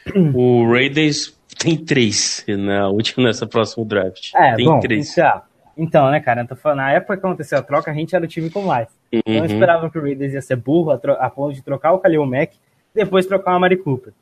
O 0.34 0.70
Raiders 0.70 1.36
tem 1.58 1.76
três 1.76 2.44
na 2.48 2.88
última, 2.88 3.28
nessa 3.28 3.46
próxima 3.46 3.84
draft. 3.84 4.32
É, 4.34 4.54
tem 4.56 4.66
bom, 4.66 4.80
três. 4.80 5.14
Então, 5.76 6.10
né, 6.10 6.20
cara, 6.20 6.46
na 6.74 6.92
época 6.92 7.16
que 7.16 7.26
aconteceu 7.26 7.58
a 7.58 7.62
troca, 7.62 7.90
a 7.90 7.94
gente 7.94 8.14
era 8.14 8.24
o 8.24 8.28
time 8.28 8.50
com 8.50 8.62
mais. 8.62 8.88
Não 9.26 9.36
Uhum. 9.38 9.44
esperava 9.44 9.90
que 9.90 9.98
o 9.98 10.02
Raiders 10.02 10.32
ia 10.32 10.42
ser 10.42 10.56
burro 10.56 10.90
a, 10.90 10.94
a 10.94 11.30
ponto 11.30 11.54
de 11.54 11.62
trocar 11.62 11.92
o 11.92 11.98
Khalil 11.98 12.24
Mack 12.26 12.54
e 12.56 12.58
depois 12.94 13.26
trocar 13.26 13.52
o 13.52 13.56
Amari 13.56 13.76
Cooper. 13.76 14.12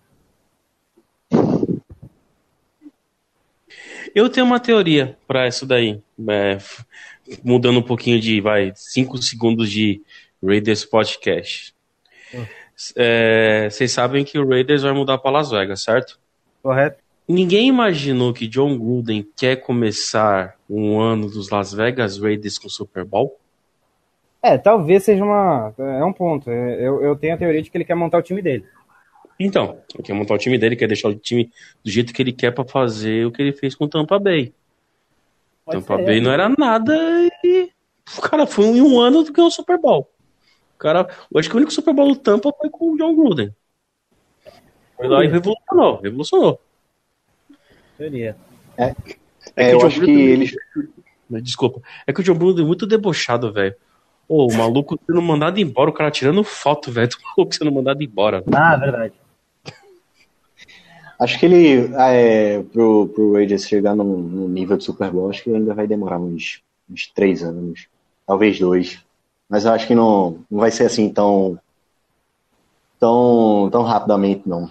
Eu 4.14 4.28
tenho 4.28 4.46
uma 4.46 4.58
teoria 4.58 5.16
pra 5.26 5.46
isso 5.46 5.64
daí. 5.66 6.00
É, 6.28 6.58
mudando 7.44 7.78
um 7.78 7.82
pouquinho 7.82 8.20
de, 8.20 8.40
vai, 8.40 8.72
cinco 8.74 9.18
segundos 9.18 9.70
de 9.70 10.02
Raiders 10.42 10.84
Podcast. 10.84 11.74
Hum. 12.34 12.44
É, 12.96 13.68
Vocês 13.70 13.92
sabem 13.92 14.24
que 14.24 14.38
o 14.38 14.48
Raiders 14.48 14.82
vai 14.82 14.92
mudar 14.92 15.18
pra 15.18 15.30
Las 15.30 15.50
Vegas, 15.50 15.82
certo? 15.82 16.18
Correto? 16.62 16.98
Ninguém 17.28 17.68
imaginou 17.68 18.32
que 18.32 18.48
John 18.48 18.76
Gruden 18.76 19.24
quer 19.36 19.56
começar 19.56 20.56
um 20.70 21.00
ano 21.00 21.28
dos 21.28 21.50
Las 21.50 21.72
Vegas 21.74 22.18
Raiders 22.18 22.58
com 22.58 22.68
Super 22.68 23.04
Bowl? 23.04 23.38
É, 24.42 24.56
talvez 24.56 25.04
seja 25.04 25.22
uma. 25.24 25.74
É 25.78 26.04
um 26.04 26.12
ponto. 26.12 26.48
É, 26.50 26.86
Eu, 26.86 27.02
eu 27.02 27.16
tenho 27.16 27.34
a 27.34 27.36
teoria 27.36 27.60
de 27.62 27.70
que 27.70 27.76
ele 27.76 27.84
quer 27.84 27.94
montar 27.94 28.18
o 28.18 28.22
time 28.22 28.40
dele. 28.40 28.64
Então, 29.38 29.78
ele 29.94 30.02
quer 30.02 30.12
montar 30.12 30.34
o 30.34 30.38
time 30.38 30.58
dele, 30.58 30.76
quer 30.76 30.86
deixar 30.86 31.08
o 31.08 31.14
time 31.14 31.50
do 31.82 31.90
jeito 31.90 32.12
que 32.12 32.22
ele 32.22 32.32
quer 32.32 32.52
pra 32.52 32.64
fazer 32.64 33.26
o 33.26 33.32
que 33.32 33.40
ele 33.42 33.52
fez 33.52 33.74
com 33.74 33.84
o 33.84 33.88
Tampa 33.88 34.18
Bay. 34.18 34.52
Pode 35.64 35.78
Tampa 35.80 35.96
ser. 35.96 36.04
Bay 36.04 36.20
não 36.20 36.30
era 36.30 36.48
nada 36.48 36.94
e 37.42 37.70
o 38.18 38.20
cara 38.20 38.46
foi 38.46 38.66
em 38.66 38.80
um 38.82 39.00
ano 39.00 39.22
do 39.22 39.32
que 39.32 39.40
o 39.40 39.50
Super 39.50 39.78
Bowl. 39.78 40.10
O 40.74 40.78
cara, 40.78 41.08
eu 41.32 41.40
acho 41.40 41.48
que 41.48 41.54
o 41.54 41.58
único 41.58 41.72
Super 41.72 41.94
Bowl 41.94 42.08
do 42.08 42.16
Tampa 42.16 42.52
foi 42.58 42.68
com 42.70 42.92
o 42.92 42.96
John 42.96 43.14
Gruden. 43.14 43.54
Foi 44.96 45.08
lá 45.08 45.24
e 45.24 45.28
revolucionou, 45.28 46.00
revolucionou. 46.00 46.60
Teoria. 47.96 48.36
É, 48.76 48.94
que 49.64 49.74
eu 49.74 49.78
o 49.78 49.80
John 49.80 49.86
acho 49.86 50.00
que 50.00 50.10
eles. 50.10 50.54
Desculpa, 51.42 51.80
é 52.06 52.12
que 52.12 52.20
o 52.20 52.24
John 52.24 52.34
Gruden 52.34 52.64
é 52.64 52.66
muito 52.66 52.86
debochado, 52.86 53.52
velho. 53.52 53.74
Ô, 54.28 54.46
o 54.46 54.56
maluco 54.56 54.98
sendo 55.06 55.20
mandado 55.20 55.58
embora, 55.58 55.90
o 55.90 55.92
cara 55.92 56.10
tirando 56.10 56.42
foto, 56.44 56.90
velho, 56.90 57.08
do 57.08 57.16
maluco 57.22 57.54
sendo 57.54 57.72
mandado 57.72 58.02
embora. 58.02 58.44
Ah, 58.52 58.76
verdade. 58.76 59.14
Acho 61.20 61.38
que 61.38 61.46
ele, 61.46 61.92
é, 61.96 62.62
pro, 62.72 63.08
pro 63.08 63.34
Raiders 63.34 63.68
chegar 63.68 63.94
no, 63.94 64.04
no 64.04 64.48
nível 64.48 64.76
de 64.76 64.84
Super 64.84 65.10
Bowl, 65.10 65.28
acho 65.28 65.44
que 65.44 65.54
ainda 65.54 65.74
vai 65.74 65.86
demorar 65.86 66.18
uns, 66.18 66.62
uns 66.90 67.08
três 67.08 67.42
anos, 67.42 67.88
talvez 68.26 68.58
dois. 68.58 69.04
Mas 69.46 69.64
eu 69.64 69.72
acho 69.72 69.86
que 69.86 69.94
não, 69.94 70.38
não 70.50 70.60
vai 70.60 70.70
ser 70.70 70.84
assim 70.86 71.12
tão, 71.12 71.58
tão, 72.98 73.68
tão 73.70 73.82
rapidamente, 73.82 74.48
não. 74.48 74.70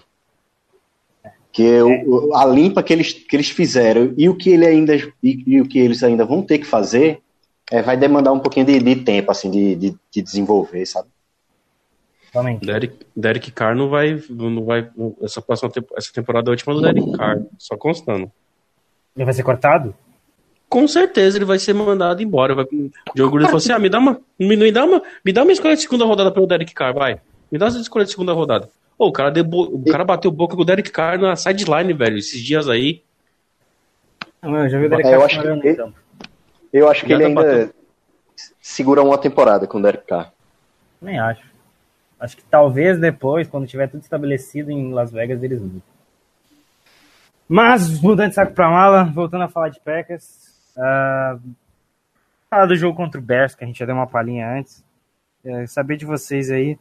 Porque 1.52 1.82
o- 1.82 2.30
o- 2.30 2.36
a 2.36 2.46
limpa 2.46 2.84
que 2.84 2.94
eles, 2.94 3.12
que 3.12 3.36
eles 3.36 3.50
fizeram 3.50 4.14
e 4.18 4.30
o 4.30 4.36
que, 4.36 4.52
ele 4.52 4.66
ainda, 4.66 4.96
e, 4.96 5.44
e 5.48 5.60
o 5.62 5.68
que 5.68 5.80
eles 5.80 6.04
ainda 6.04 6.24
vão 6.24 6.42
ter 6.44 6.60
que 6.60 6.66
fazer 6.66 7.20
é, 7.72 7.82
vai 7.82 7.98
demandar 7.98 8.32
um 8.32 8.40
pouquinho 8.40 8.66
de, 8.66 8.80
de 8.80 8.96
tempo, 8.98 9.32
assim, 9.32 9.50
de, 9.50 9.76
de, 9.76 9.96
de 10.12 10.22
desenvolver, 10.22 10.86
sabe? 10.86 11.08
Totalmente. 12.28 12.66
Derek, 12.66 12.96
Derek 13.16 13.52
Carr 13.52 13.76
não 13.76 13.90
vai, 13.90 14.22
não 14.30 14.64
vai. 14.64 14.88
Essa 15.24 15.42
próxima 15.42 15.72
essa 15.98 16.14
temporada 16.14 16.48
é 16.48 16.52
a 16.52 16.54
última 16.54 16.74
do 16.76 16.82
Derek 16.82 17.12
Carr, 17.14 17.42
só 17.58 17.76
constando. 17.76 18.32
Ele 19.16 19.26
vai 19.26 19.34
ser 19.34 19.44
cortado? 19.44 19.96
Com 20.70 20.88
certeza 20.88 21.38
ele 21.40 21.46
vai 21.46 21.58
ser 21.58 21.74
mandado 21.74 22.22
embora. 22.22 22.54
Vai, 22.54 22.66
o 22.66 22.92
Gruden 23.16 23.46
falou 23.48 23.58
assim: 23.58 23.72
ah, 23.72 23.80
me 23.80 23.90
dá 23.90 23.98
uma, 23.98 24.22
me, 24.40 24.56
me 24.56 24.72
dá 24.72 24.86
uma, 24.86 25.02
me 25.26 25.34
dá 25.34 25.42
uma 25.42 25.52
escolha 25.52 25.76
de 25.76 25.82
segunda 25.82 26.06
rodada 26.06 26.32
pelo 26.32 26.46
Derek 26.46 26.74
Carr, 26.76 26.94
vai. 26.94 27.20
Me 27.52 27.58
dá 27.58 27.66
essa 27.66 27.80
escolha 27.80 28.06
de 28.06 28.12
segunda 28.12 28.34
rodada. 28.34 28.70
Ô, 29.00 29.08
o 29.08 29.12
cara, 29.14 29.32
debo, 29.32 29.64
o 29.64 29.86
cara 29.86 30.04
bateu 30.04 30.30
boca 30.30 30.58
com 30.58 30.62
o 30.62 30.66
Derek 30.66 30.92
Carr 30.92 31.18
na 31.18 31.34
sideline, 31.38 31.94
velho, 31.94 32.18
esses 32.18 32.44
dias 32.44 32.68
aí. 32.68 33.02
Não, 34.42 34.64
eu 34.66 34.70
já 34.70 34.78
vi 34.78 34.88
o 34.88 34.90
Derek 34.90 35.08
É, 35.08 35.16
eu 35.16 35.20
Carr 35.20 35.26
acho 35.26 35.42
que 35.42 35.48
ele-. 35.48 35.94
Eu 36.74 36.90
acho 36.90 37.06
que 37.06 37.14
ele 37.14 37.24
ainda 37.24 37.42
batendo. 37.42 37.74
segura 38.60 39.02
uma 39.02 39.18
temporada 39.18 39.66
com 39.66 39.78
o 39.78 39.82
Derek 39.82 40.06
Carr. 40.06 40.34
Nem 41.02 41.18
acho. 41.18 41.50
Acho 42.20 42.36
que 42.36 42.44
talvez 42.44 43.00
depois, 43.00 43.48
quando 43.48 43.66
tiver 43.66 43.88
tudo 43.88 44.02
estabelecido 44.02 44.70
em 44.70 44.92
Las 44.92 45.14
Vegas, 45.14 45.42
eles 45.42 45.62
mudem. 45.62 45.82
Mas, 47.48 48.02
mudando 48.02 48.30
de 48.30 48.36
saco 48.36 48.54
pra 48.54 48.70
mala, 48.70 49.06
voltando 49.06 49.46
a 49.46 49.48
falar 49.48 49.70
de 49.70 49.80
Packers, 49.80 50.60
ah, 50.78 51.40
falar 52.50 52.66
do 52.66 52.76
jogo 52.76 52.98
contra 52.98 53.20
o 53.20 53.24
Bears, 53.24 53.56
que 53.56 53.64
a 53.64 53.68
gente 53.68 53.80
já 53.80 53.86
deu 53.86 53.96
uma 53.96 54.06
palhinha 54.06 54.52
antes. 54.52 54.84
É, 55.44 55.66
saber 55.66 55.96
de 55.96 56.06
vocês 56.06 56.52
aí 56.52 56.78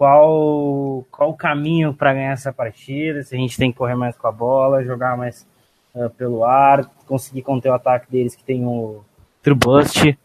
qual, 0.00 1.04
qual 1.10 1.28
o 1.28 1.36
caminho 1.36 1.92
para 1.92 2.14
ganhar 2.14 2.32
essa 2.32 2.50
partida, 2.50 3.22
se 3.22 3.34
a 3.34 3.38
gente 3.38 3.58
tem 3.58 3.70
que 3.70 3.76
correr 3.76 3.94
mais 3.94 4.16
com 4.16 4.26
a 4.26 4.32
bola, 4.32 4.82
jogar 4.82 5.14
mais 5.14 5.46
uh, 5.94 6.08
pelo 6.08 6.42
ar, 6.42 6.90
conseguir 7.06 7.42
conter 7.42 7.68
o 7.68 7.74
ataque 7.74 8.10
deles 8.10 8.34
que 8.34 8.42
tem 8.42 8.64
o 8.64 9.04
Trubust, 9.42 10.18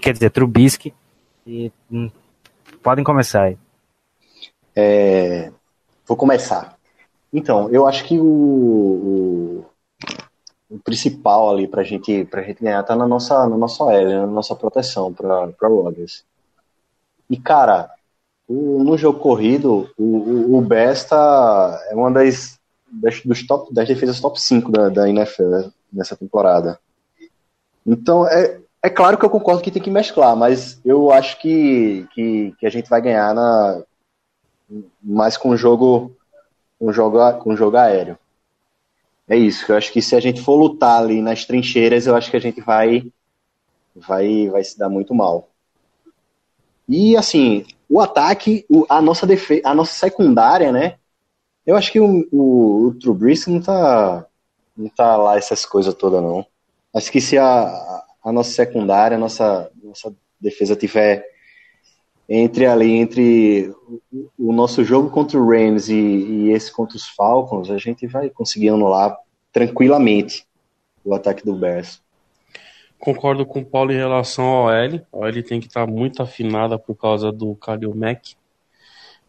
quer 0.00 0.12
dizer, 0.12 0.30
Trubisky. 0.30 0.94
E 1.44 1.72
hum, 1.90 2.08
podem 2.80 3.02
começar 3.02 3.42
aí. 3.42 3.58
É, 4.76 5.50
vou 6.06 6.16
começar. 6.16 6.78
Então, 7.32 7.68
eu 7.70 7.88
acho 7.88 8.04
que 8.04 8.20
o, 8.20 8.24
o, 8.24 9.66
o 10.70 10.78
principal 10.78 11.50
ali 11.50 11.66
pra 11.66 11.82
gente, 11.82 12.24
pra 12.26 12.42
gente 12.42 12.62
ganhar 12.62 12.84
tá 12.84 12.94
na 12.94 13.08
nossa, 13.08 13.48
na 13.48 13.56
nossa 13.56 13.82
L, 13.92 14.14
na 14.14 14.26
nossa 14.28 14.54
proteção 14.54 15.12
pra 15.12 15.50
Rodgers. 15.60 16.24
E, 17.28 17.36
cara, 17.36 17.90
no 18.48 18.96
jogo 18.96 19.18
corrido, 19.18 19.90
o, 19.98 20.04
o, 20.04 20.58
o 20.58 20.62
Besta 20.62 21.16
é 21.90 21.94
uma 21.94 22.10
das, 22.10 22.58
das, 22.90 23.20
dos 23.20 23.46
top, 23.46 23.72
das 23.74 23.86
defesas 23.86 24.20
top 24.20 24.40
5 24.40 24.72
da, 24.72 24.88
da 24.88 25.08
NFL 25.08 25.68
nessa 25.92 26.16
temporada. 26.16 26.78
Então, 27.86 28.26
é, 28.26 28.58
é 28.82 28.88
claro 28.88 29.18
que 29.18 29.24
eu 29.24 29.30
concordo 29.30 29.62
que 29.62 29.70
tem 29.70 29.82
que 29.82 29.90
mesclar, 29.90 30.34
mas 30.36 30.80
eu 30.84 31.10
acho 31.10 31.38
que, 31.40 32.06
que, 32.14 32.54
que 32.58 32.66
a 32.66 32.70
gente 32.70 32.88
vai 32.88 33.02
ganhar 33.02 33.34
na, 33.34 33.82
mais 35.02 35.36
com 35.36 35.50
o 35.50 35.56
jogo, 35.56 36.14
com 36.78 36.92
jogo, 36.92 37.32
com 37.38 37.56
jogo 37.56 37.76
aéreo. 37.76 38.18
É 39.28 39.36
isso. 39.36 39.70
Eu 39.70 39.76
acho 39.76 39.92
que 39.92 40.00
se 40.00 40.16
a 40.16 40.20
gente 40.20 40.40
for 40.40 40.56
lutar 40.56 41.02
ali 41.02 41.20
nas 41.20 41.44
trincheiras, 41.44 42.06
eu 42.06 42.16
acho 42.16 42.30
que 42.30 42.36
a 42.36 42.40
gente 42.40 42.60
vai, 42.60 43.04
vai, 43.94 44.48
vai 44.48 44.64
se 44.64 44.78
dar 44.78 44.88
muito 44.88 45.14
mal. 45.14 45.48
E 46.88 47.16
assim, 47.16 47.66
o 47.88 48.00
ataque, 48.00 48.64
a 48.88 49.02
nossa 49.02 49.26
defesa, 49.26 49.62
a 49.64 49.74
nossa 49.74 49.92
secundária, 49.92 50.72
né? 50.72 50.96
Eu 51.66 51.76
acho 51.76 51.92
que 51.92 52.00
o, 52.00 52.26
o, 52.32 52.88
o 52.88 53.18
não 53.48 53.60
tá, 53.60 54.26
não 54.76 54.88
tá 54.88 55.16
lá 55.16 55.36
essas 55.36 55.66
coisas 55.66 55.92
todas, 55.94 56.22
não. 56.22 56.46
Acho 56.94 57.12
que 57.12 57.20
se 57.20 57.36
a, 57.36 58.02
a 58.24 58.32
nossa 58.32 58.50
secundária, 58.50 59.16
a 59.16 59.20
nossa, 59.20 59.70
nossa 59.82 60.14
defesa 60.40 60.74
tiver 60.74 61.24
entre 62.28 62.66
ali, 62.66 62.92
entre 62.92 63.74
o, 64.38 64.52
nosso 64.52 64.84
jogo 64.84 65.10
contra 65.10 65.38
o 65.38 65.48
Rams 65.48 65.88
e, 65.88 65.94
e, 65.94 66.52
esse 66.52 66.70
contra 66.70 66.96
os 66.96 67.08
Falcons, 67.08 67.70
a 67.70 67.78
gente 67.78 68.06
vai 68.06 68.28
conseguir 68.28 68.68
anular 68.68 69.16
tranquilamente 69.50 70.46
o 71.02 71.14
ataque 71.14 71.44
do 71.44 71.54
Bears. 71.54 72.02
Concordo 72.98 73.46
com 73.46 73.60
o 73.60 73.64
Paulo 73.64 73.92
em 73.92 73.96
relação 73.96 74.44
ao 74.44 74.72
L. 74.72 75.00
A 75.12 75.16
OL 75.16 75.42
tem 75.42 75.60
que 75.60 75.68
estar 75.68 75.86
tá 75.86 75.92
muito 75.92 76.20
afinada 76.20 76.78
por 76.78 76.96
causa 76.96 77.30
do 77.30 77.54
Kalil 77.54 77.94
Mack. 77.94 78.36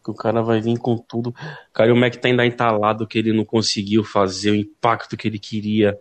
Que 0.02 0.10
o 0.10 0.14
cara 0.14 0.42
vai 0.42 0.60
vir 0.60 0.78
com 0.78 0.96
tudo. 0.98 1.30
O 1.30 1.72
Kalil 1.72 1.94
Mack 1.94 2.16
tá 2.18 2.28
ainda 2.28 2.44
entalado 2.44 3.06
que 3.06 3.18
ele 3.18 3.32
não 3.32 3.44
conseguiu 3.44 4.02
fazer 4.02 4.50
o 4.50 4.56
impacto 4.56 5.16
que 5.16 5.28
ele 5.28 5.38
queria 5.38 5.98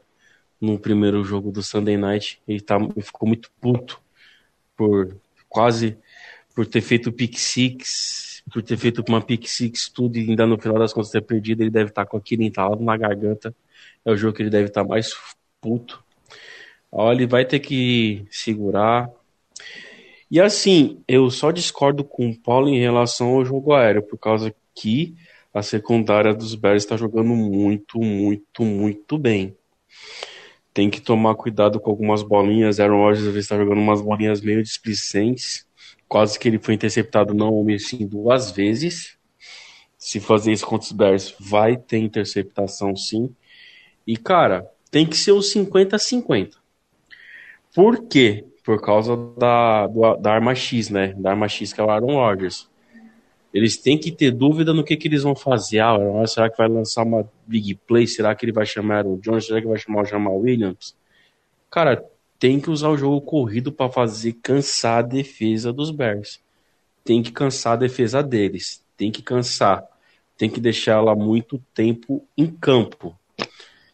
no 0.59 0.79
primeiro 0.79 1.23
jogo 1.23 1.51
do 1.51 1.61
Sunday 1.61 1.95
Night. 1.95 2.41
Ele, 2.47 2.59
tá, 2.59 2.77
ele 2.77 3.01
ficou 3.01 3.27
muito 3.27 3.51
puto 3.61 4.01
por 4.75 5.15
quase 5.47 5.97
por 6.55 6.65
ter 6.65 6.81
feito 6.81 7.11
pick 7.11 7.37
six, 7.37 8.43
por 8.51 8.63
ter 8.63 8.77
feito 8.77 9.03
uma 9.07 9.21
pick 9.21 9.47
six 9.47 9.89
tudo 9.89 10.17
e 10.17 10.29
ainda 10.29 10.45
no 10.47 10.59
final 10.59 10.79
das 10.79 10.91
contas 10.91 11.11
ter 11.11 11.21
perdido. 11.21 11.61
Ele 11.61 11.69
deve 11.69 11.89
estar 11.89 12.03
tá 12.03 12.09
com 12.09 12.17
aquilo 12.17 12.41
entalado 12.41 12.83
na 12.83 12.97
garganta. 12.97 13.55
É 14.03 14.11
o 14.11 14.17
jogo 14.17 14.35
que 14.35 14.41
ele 14.41 14.49
deve 14.49 14.69
estar 14.69 14.81
tá 14.81 14.87
mais 14.87 15.13
puto. 15.61 16.03
Ó, 16.91 17.11
ele 17.11 17.27
vai 17.27 17.45
ter 17.45 17.59
que 17.59 18.25
segurar. 18.31 19.09
E 20.29 20.39
assim, 20.39 21.01
eu 21.07 21.29
só 21.31 21.51
discordo 21.51 22.03
com 22.03 22.29
o 22.29 22.37
Paulo 22.37 22.69
em 22.69 22.79
relação 22.79 23.29
ao 23.29 23.45
jogo 23.45 23.73
aéreo, 23.73 24.03
por 24.03 24.17
causa 24.17 24.53
que 24.75 25.15
a 25.53 25.61
secundária 25.61 26.33
dos 26.33 26.55
Bears 26.55 26.83
está 26.83 26.95
jogando 26.95 27.35
muito, 27.35 27.99
muito, 27.99 28.63
muito 28.63 29.17
bem 29.17 29.55
tem 30.79 30.89
que 30.89 31.01
tomar 31.01 31.35
cuidado 31.35 31.77
com 31.77 31.89
algumas 31.89 32.23
bolinhas. 32.23 32.79
Aaron 32.79 33.01
Rodgers 33.01 33.35
está 33.35 33.57
jogando 33.57 33.79
umas 33.79 34.01
bolinhas 34.01 34.39
meio 34.39 34.63
displicentes. 34.63 35.67
Quase 36.07 36.39
que 36.39 36.47
ele 36.47 36.57
foi 36.57 36.73
interceptado, 36.73 37.33
não 37.33 37.65
assim, 37.75 38.07
duas 38.07 38.51
vezes. 38.51 39.17
Se 39.97 40.21
fazer 40.21 40.53
isso 40.53 40.65
contra 40.65 40.85
os 40.85 40.91
Bears, 40.93 41.35
vai 41.37 41.75
ter 41.75 41.97
interceptação 41.97 42.95
sim. 42.95 43.35
E, 44.07 44.15
cara, 44.15 44.71
tem 44.89 45.05
que 45.05 45.17
ser 45.17 45.33
os 45.33 45.53
50-50. 45.53 46.58
Por 47.73 48.07
quê? 48.07 48.45
Por 48.63 48.81
causa 48.81 49.15
da, 49.37 49.87
da 50.17 50.33
arma 50.33 50.53
X, 50.53 50.89
né? 50.89 51.13
Da 51.17 51.31
arma 51.31 51.47
X 51.47 51.73
que 51.73 51.81
é 51.81 51.83
o 51.83 51.89
Aaron 51.89 52.15
Rodgers. 52.15 52.69
Eles 53.53 53.77
têm 53.77 53.97
que 53.97 54.11
ter 54.11 54.31
dúvida 54.31 54.73
no 54.73 54.83
que, 54.83 54.95
que 54.95 55.07
eles 55.07 55.23
vão 55.23 55.35
fazer. 55.35 55.79
Ah, 55.79 55.97
será 56.27 56.49
que 56.49 56.57
vai 56.57 56.67
lançar 56.67 57.03
uma 57.03 57.27
big 57.47 57.75
play? 57.87 58.05
Será 58.05 58.35
que 58.35 58.45
ele 58.45 58.51
vai 58.51 58.65
chamar 58.65 59.07
o 59.07 59.17
Jones? 59.17 59.47
Será 59.47 59.59
que 59.59 59.67
vai 59.67 59.79
chamar 59.79 60.03
o 60.03 60.05
Jamal 60.05 60.37
Williams? 60.37 60.95
Cara, 61.69 62.05
tem 62.37 62.59
que 62.59 62.69
usar 62.69 62.89
o 62.89 62.97
jogo 62.97 63.21
corrido 63.21 63.71
para 63.71 63.91
fazer 63.91 64.33
cansar 64.33 64.99
a 64.99 65.01
defesa 65.01 65.73
dos 65.73 65.89
Bears. 65.89 66.39
Tem 67.03 67.23
que 67.23 67.31
cansar 67.31 67.73
a 67.73 67.77
defesa 67.77 68.21
deles. 68.21 68.83
Tem 68.95 69.11
que 69.11 69.21
cansar. 69.21 69.83
Tem 70.37 70.49
que 70.49 70.59
deixar 70.59 70.93
ela 70.93 71.15
muito 71.15 71.59
tempo 71.73 72.25
em 72.37 72.47
campo. 72.47 73.18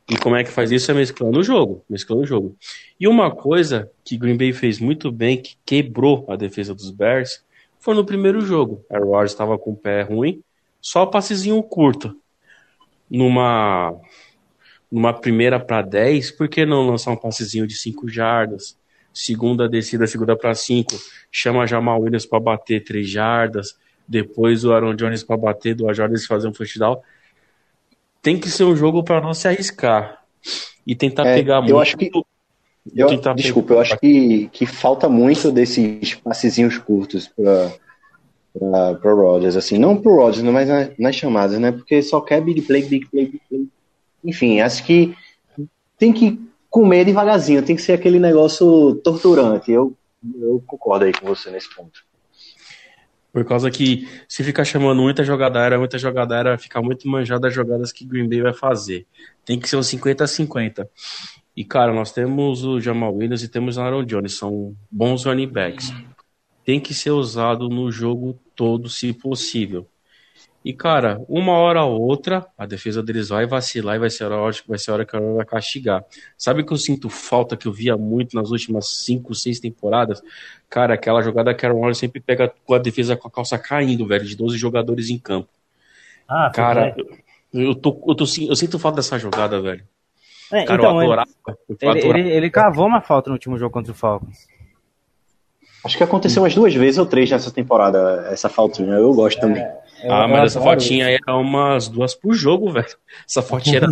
E 0.10 0.18
como 0.18 0.36
é 0.36 0.44
que 0.44 0.52
faz 0.52 0.72
isso? 0.72 0.92
É 0.92 0.94
mesclando 0.94 1.40
o 1.40 1.44
jogo. 1.44 1.84
Mesclando 1.90 2.22
o 2.24 2.26
jogo. 2.26 2.56
E 3.00 3.08
uma 3.08 3.32
coisa 3.32 3.92
que 4.04 4.18
Green 4.18 4.38
Bay 4.38 4.54
fez 4.54 4.80
muito 4.80 5.12
bem, 5.12 5.42
que 5.42 5.58
quebrou 5.66 6.26
a 6.30 6.36
defesa 6.36 6.76
dos 6.76 6.92
Bears, 6.92 7.44
foi 7.80 7.96
no 7.96 8.06
primeiro 8.06 8.42
jogo. 8.42 8.84
A 8.92 8.98
Rodgers 8.98 9.32
estava 9.32 9.58
com 9.58 9.72
o 9.72 9.76
pé 9.76 10.02
ruim, 10.04 10.44
só 10.82 11.06
passezinho 11.06 11.62
curto. 11.64 12.16
Numa 13.10 13.96
numa 14.92 15.14
primeira 15.14 15.60
para 15.60 15.82
10, 15.82 16.32
por 16.32 16.48
que 16.48 16.66
não 16.66 16.88
lançar 16.88 17.12
um 17.12 17.18
passezinho 17.18 17.68
de 17.68 17.76
5 17.76 18.08
jardas? 18.08 18.78
Segunda 19.14 19.68
descida, 19.68 20.08
segunda 20.08 20.36
para 20.38 20.54
5, 20.54 20.94
chama 21.32 21.66
Jamal 21.66 22.02
Williams 22.02 22.26
para 22.26 22.40
bater 22.40 22.84
3 22.84 23.10
jardas, 23.10 23.78
depois 24.08 24.64
o 24.64 24.72
Aaron 24.72 24.96
Jones 24.96 25.24
para 25.24 25.38
bater, 25.38 25.76
duas 25.76 25.98
jardas 25.98 26.26
fazer 26.26 26.48
um 26.48 26.52
touchdown. 26.52 27.02
Tem 28.26 28.40
que 28.40 28.50
ser 28.50 28.64
um 28.64 28.76
jogo 28.76 29.04
para 29.04 29.22
não 29.22 29.36
se 29.36 29.48
arriscar 29.48 30.20
e 30.86 30.96
tentar 30.96 31.28
é, 31.28 31.36
pegar 31.36 31.58
eu 31.58 31.62
muito. 31.62 31.80
Acho 31.80 31.96
que, 31.96 32.10
eu, 32.96 33.34
desculpa, 33.36 33.76
eu 33.76 33.80
acho 33.80 34.00
que, 34.00 34.50
que 34.52 34.66
falta 34.66 35.08
muito 35.08 35.52
desses 35.52 36.16
passezinhos 36.16 36.80
curtos 36.80 37.28
para 37.28 37.72
para 39.00 39.14
Rodgers, 39.14 39.56
assim, 39.56 39.78
não 39.78 39.96
pro 39.96 40.16
Rodgers, 40.16 40.44
mas 40.44 40.68
nas, 40.68 40.90
nas 40.98 41.16
chamadas, 41.16 41.60
né? 41.60 41.72
Porque 41.72 42.02
só 42.02 42.20
quer 42.20 42.42
big 42.42 42.64
play, 42.64 42.82
big 42.82 43.06
play, 43.06 43.26
big 43.26 43.42
play. 43.48 43.68
Enfim, 44.24 44.60
acho 44.60 44.84
que 44.84 45.14
tem 45.96 46.12
que 46.12 46.40
comer 46.68 47.06
devagarzinho, 47.06 47.62
tem 47.62 47.76
que 47.76 47.82
ser 47.84 47.94
aquele 47.94 48.18
negócio 48.18 48.96
torturante. 49.04 49.72
Eu, 49.72 49.94
eu 50.42 50.64
concordo 50.66 51.06
aí 51.06 51.14
com 51.14 51.28
você 51.28 51.52
nesse 51.52 51.68
ponto. 51.76 52.00
Por 53.36 53.44
causa 53.44 53.70
que 53.70 54.08
se 54.30 54.46
ficar 54.46 54.64
chamando 54.64 55.02
muita 55.02 55.22
jogada 55.22 55.60
aérea, 55.60 55.78
muita 55.78 55.98
jogada 55.98 56.34
aérea, 56.34 56.52
vai 56.52 56.58
ficar 56.58 56.82
muito 56.82 57.06
manjada 57.06 57.50
as 57.50 57.54
jogadas 57.54 57.92
que 57.92 58.06
Green 58.06 58.30
Bay 58.30 58.42
vai 58.42 58.54
fazer. 58.54 59.06
Tem 59.44 59.60
que 59.60 59.68
ser 59.68 59.76
um 59.76 59.84
50 59.84 60.24
a 60.24 60.28
50. 60.28 60.90
E, 61.54 61.66
cara, 61.66 61.94
nós 61.94 62.14
temos 62.14 62.64
o 62.64 62.80
Jamal 62.80 63.14
Williams 63.14 63.44
e 63.44 63.50
temos 63.50 63.76
o 63.76 63.82
Aaron 63.82 64.06
Jones, 64.06 64.36
são 64.36 64.74
bons 64.90 65.26
running 65.26 65.50
backs. 65.50 65.94
Tem 66.64 66.80
que 66.80 66.94
ser 66.94 67.12
usado 67.12 67.68
no 67.68 67.92
jogo 67.92 68.40
todo, 68.56 68.88
se 68.88 69.12
possível. 69.12 69.86
E, 70.66 70.74
cara, 70.74 71.24
uma 71.30 71.52
hora 71.52 71.84
ou 71.84 72.02
outra, 72.02 72.44
a 72.58 72.66
defesa 72.66 73.04
deles 73.04 73.30
vai 73.30 73.46
vacilar 73.46 73.98
e 73.98 74.00
vai 74.00 74.10
ser 74.10 74.24
a 74.24 74.36
hora, 74.36 74.56
vai 74.68 74.80
ser 74.80 74.90
a 74.90 74.94
hora 74.96 75.06
que 75.06 75.16
ela 75.16 75.36
vai 75.36 75.46
castigar. 75.46 76.04
Sabe 76.36 76.64
que 76.64 76.74
eu 76.74 76.78
sinto 76.78 77.08
falta 77.08 77.56
que 77.56 77.68
eu 77.68 77.72
via 77.72 77.96
muito 77.96 78.36
nas 78.36 78.50
últimas 78.50 78.88
cinco, 78.88 79.36
seis 79.36 79.60
temporadas? 79.60 80.24
Cara, 80.68 80.96
aquela 80.96 81.22
jogada 81.22 81.54
que 81.54 81.64
a 81.68 81.70
Aaron 81.70 81.94
sempre 81.94 82.20
pega 82.20 82.52
com 82.66 82.74
a 82.74 82.80
defesa 82.80 83.16
com 83.16 83.28
a 83.28 83.32
calça 83.32 83.60
caindo, 83.60 84.08
velho, 84.08 84.26
de 84.26 84.36
12 84.36 84.58
jogadores 84.58 85.12
em 85.12 85.20
campo. 85.20 85.50
Ah, 86.28 86.52
cara, 86.52 86.96
eu, 87.54 87.62
eu, 87.62 87.76
tô, 87.76 88.04
eu, 88.08 88.16
tô, 88.16 88.24
eu 88.24 88.56
sinto 88.56 88.80
falta 88.80 88.96
dessa 88.96 89.20
jogada, 89.20 89.62
velho. 89.62 89.84
É, 90.52 90.66
Cara, 90.66 90.82
então, 90.82 91.00
eu 91.00 91.06
adorava. 91.06 91.30
Ele, 91.48 91.78
eu 91.80 91.90
adorava. 91.92 92.18
Ele, 92.18 92.30
ele, 92.32 92.50
cavou 92.50 92.88
uma 92.88 93.02
falta 93.02 93.30
no 93.30 93.36
último 93.36 93.56
jogo 93.60 93.72
contra 93.72 93.92
o 93.92 93.96
Falcons. 93.96 94.48
Acho 95.86 95.96
que 95.96 96.04
aconteceu 96.04 96.42
umas 96.42 96.56
duas 96.56 96.74
vezes 96.74 96.98
ou 96.98 97.06
três 97.06 97.30
nessa 97.30 97.52
temporada, 97.52 98.30
essa 98.32 98.50
faltinha. 98.50 98.94
Eu 98.94 99.14
gosto 99.14 99.38
é, 99.38 99.42
também. 99.42 99.64
Eu, 100.06 100.14
ah, 100.14 100.28
mas 100.28 100.52
essa 100.52 100.62
fotinha 100.62 101.08
aí 101.08 101.18
é 101.28 101.32
umas 101.32 101.88
duas 101.88 102.14
por 102.14 102.36
jogo, 102.36 102.70
velho. 102.72 102.96
Essa 103.28 103.42
fotinha 103.42 103.78
era. 103.78 103.88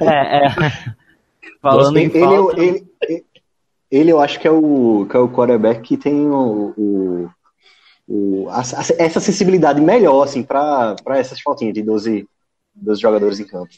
é, 0.00 0.46
é. 0.46 0.50
Falando 1.60 1.96
em 1.96 2.04
ele, 2.04 2.20
falta... 2.20 2.60
ele, 2.60 2.86
ele, 3.02 3.26
ele, 3.90 4.12
eu 4.12 4.20
acho 4.20 4.38
que 4.38 4.46
é 4.46 4.50
o, 4.50 5.06
que 5.10 5.16
é 5.16 5.18
o 5.18 5.28
quarterback 5.28 5.82
que 5.82 5.96
tem 5.96 6.30
o, 6.30 6.72
o, 6.76 7.30
o 8.06 8.48
a, 8.48 8.60
a, 8.60 8.84
essa 8.96 9.18
sensibilidade 9.18 9.80
melhor, 9.80 10.22
assim, 10.22 10.44
para 10.44 10.94
essas 11.08 11.40
faltinhas 11.40 11.74
de 11.74 11.82
12, 11.82 12.28
12 12.76 13.00
jogadores 13.00 13.40
em 13.40 13.44
campo. 13.44 13.72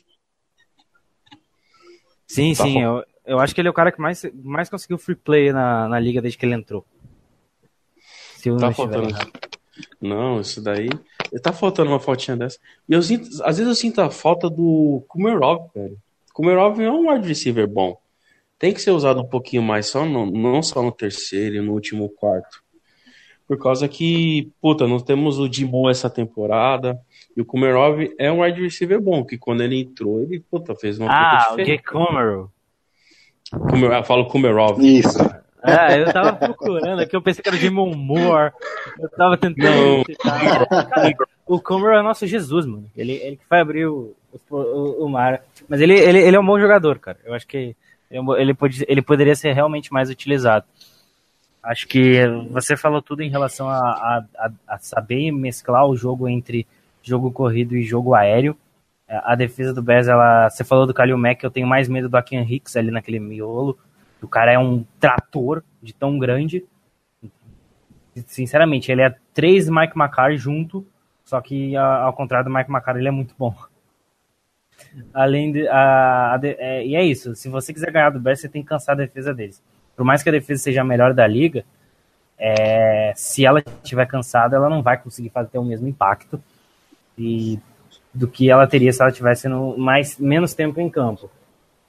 Sim, 2.28 2.52
tá 2.52 2.64
sim, 2.64 2.82
eu, 2.82 3.02
eu 3.24 3.40
acho 3.40 3.54
que 3.54 3.62
ele 3.62 3.68
é 3.68 3.70
o 3.70 3.74
cara 3.74 3.90
que 3.90 4.00
mais, 4.00 4.26
mais 4.34 4.68
conseguiu 4.68 4.98
free 4.98 5.16
play 5.16 5.50
na, 5.50 5.88
na 5.88 5.98
liga 5.98 6.20
desde 6.20 6.36
que 6.38 6.44
ele 6.44 6.54
entrou. 6.54 6.84
Se 8.36 8.50
eu 8.50 8.58
tá 8.58 8.66
não 8.66 8.74
faltando. 8.74 9.08
Errado. 9.08 9.32
Não, 10.00 10.40
isso 10.40 10.62
daí. 10.62 10.88
Tá 11.42 11.52
faltando 11.52 11.90
uma 11.90 12.00
fotinha 12.00 12.36
dessa. 12.36 12.58
E 12.88 12.92
eu 12.92 13.02
sinto, 13.02 13.28
às 13.44 13.58
vezes 13.58 13.68
eu 13.68 13.74
sinto 13.74 14.00
a 14.00 14.10
falta 14.10 14.50
do 14.50 15.04
Kumerov, 15.08 15.70
velho. 15.74 15.96
Kumerov 16.32 16.80
é 16.80 16.90
um 16.90 17.10
wide 17.10 17.28
receiver 17.28 17.68
bom. 17.68 17.96
Tem 18.58 18.74
que 18.74 18.82
ser 18.82 18.90
usado 18.90 19.20
um 19.20 19.28
pouquinho 19.28 19.62
mais, 19.62 19.86
só 19.86 20.04
no, 20.04 20.26
não 20.30 20.62
só 20.62 20.82
no 20.82 20.92
terceiro 20.92 21.56
e 21.56 21.60
no 21.60 21.72
último 21.72 22.08
quarto. 22.08 22.62
Por 23.46 23.58
causa 23.58 23.88
que, 23.88 24.52
puta, 24.60 24.86
nós 24.86 25.02
temos 25.02 25.38
o 25.38 25.48
Dimo 25.48 25.90
essa 25.90 26.08
temporada. 26.08 27.00
E 27.36 27.40
o 27.40 27.44
Kumerov 27.44 28.08
é 28.18 28.30
um 28.30 28.42
wide 28.42 28.60
receiver 28.60 29.00
bom, 29.00 29.24
que 29.24 29.38
quando 29.38 29.62
ele 29.62 29.80
entrou, 29.80 30.22
ele, 30.22 30.40
puta, 30.40 30.74
fez 30.74 30.98
uma 30.98 31.10
Ah, 31.10 31.54
o 31.54 31.56
Jake 31.56 31.82
Kumerov. 31.82 32.50
Kumer, 33.50 33.92
eu 33.92 34.04
falo 34.04 34.26
Kumerov. 34.26 34.80
Isso. 34.80 35.18
Ah, 35.62 35.96
eu 35.96 36.12
tava 36.12 36.32
procurando 36.34 37.00
aqui, 37.00 37.14
eu 37.14 37.22
pensei 37.22 37.42
que 37.42 37.48
era 37.48 37.56
o 37.56 37.60
Jimon 37.60 37.94
Moore. 37.94 38.52
Eu 38.98 39.08
tava 39.10 39.36
tentando. 39.36 40.04
O 41.46 41.60
Comer 41.60 41.98
é 41.98 42.02
nosso 42.02 42.26
Jesus, 42.26 42.64
mano. 42.64 42.88
Ele, 42.96 43.12
ele 43.12 43.36
que 43.36 43.44
vai 43.48 43.60
abrir 43.60 43.86
o, 43.86 44.14
o, 44.48 45.04
o, 45.04 45.08
mar. 45.08 45.42
Mas 45.68 45.80
ele, 45.80 45.94
ele, 45.98 46.18
ele 46.18 46.36
é 46.36 46.40
um 46.40 46.46
bom 46.46 46.58
jogador, 46.60 46.98
cara. 46.98 47.18
Eu 47.24 47.34
acho 47.34 47.46
que 47.46 47.74
ele, 48.10 48.54
pode, 48.54 48.84
ele 48.88 49.02
poderia 49.02 49.34
ser 49.34 49.52
realmente 49.52 49.92
mais 49.92 50.10
utilizado. 50.10 50.64
Acho 51.62 51.86
que 51.88 52.26
você 52.50 52.76
falou 52.76 53.02
tudo 53.02 53.22
em 53.22 53.28
relação 53.28 53.68
a, 53.68 54.24
a, 54.38 54.50
a 54.68 54.78
saber 54.78 55.30
mesclar 55.30 55.86
o 55.86 55.96
jogo 55.96 56.28
entre 56.28 56.66
jogo 57.02 57.30
corrido 57.30 57.76
e 57.76 57.82
jogo 57.82 58.14
aéreo. 58.14 58.56
A 59.08 59.34
defesa 59.34 59.74
do 59.74 59.82
Bears, 59.82 60.06
ela, 60.06 60.48
você 60.48 60.62
falou 60.62 60.86
do 60.86 60.94
Kalil 60.94 61.18
Mack, 61.18 61.42
eu 61.42 61.50
tenho 61.50 61.66
mais 61.66 61.88
medo 61.88 62.08
do 62.08 62.16
Akin 62.16 62.42
Hicks 62.42 62.76
ali 62.76 62.92
naquele 62.92 63.18
miolo 63.18 63.76
o 64.22 64.28
cara 64.28 64.52
é 64.52 64.58
um 64.58 64.84
trator 64.98 65.62
de 65.82 65.94
tão 65.94 66.18
grande. 66.18 66.64
Sinceramente, 68.26 68.90
ele 68.90 69.02
é 69.02 69.14
três 69.32 69.68
Mike 69.68 69.98
McCarthy 69.98 70.36
junto, 70.36 70.86
só 71.24 71.40
que 71.40 71.76
ao 71.76 72.12
contrário 72.12 72.50
do 72.50 72.54
Mike 72.54 72.70
McCarthy, 72.70 73.00
ele 73.00 73.08
é 73.08 73.12
muito 73.12 73.34
bom. 73.38 73.54
Além 75.14 75.52
de, 75.52 75.68
a, 75.68 76.34
a 76.34 76.40
é, 76.42 76.84
e 76.84 76.96
é 76.96 77.04
isso. 77.04 77.34
Se 77.34 77.48
você 77.48 77.72
quiser 77.72 77.90
ganhar 77.92 78.10
do 78.10 78.20
Bears, 78.20 78.40
você 78.40 78.48
tem 78.48 78.62
que 78.62 78.68
cansar 78.68 78.94
a 78.94 78.98
defesa 78.98 79.32
deles. 79.32 79.62
Por 79.96 80.04
mais 80.04 80.22
que 80.22 80.28
a 80.28 80.32
defesa 80.32 80.62
seja 80.62 80.80
a 80.80 80.84
melhor 80.84 81.14
da 81.14 81.26
liga, 81.26 81.64
é, 82.38 83.12
se 83.14 83.44
ela 83.44 83.60
estiver 83.60 84.06
cansada, 84.06 84.56
ela 84.56 84.70
não 84.70 84.82
vai 84.82 84.96
conseguir 84.96 85.28
fazer 85.28 85.58
o 85.58 85.64
mesmo 85.64 85.86
impacto 85.86 86.42
e, 87.16 87.60
do 88.12 88.26
que 88.26 88.50
ela 88.50 88.66
teria 88.66 88.92
se 88.92 89.02
ela 89.02 89.12
tivesse 89.12 89.48
no, 89.48 89.76
mais 89.76 90.18
menos 90.18 90.54
tempo 90.54 90.80
em 90.80 90.88
campo. 90.88 91.30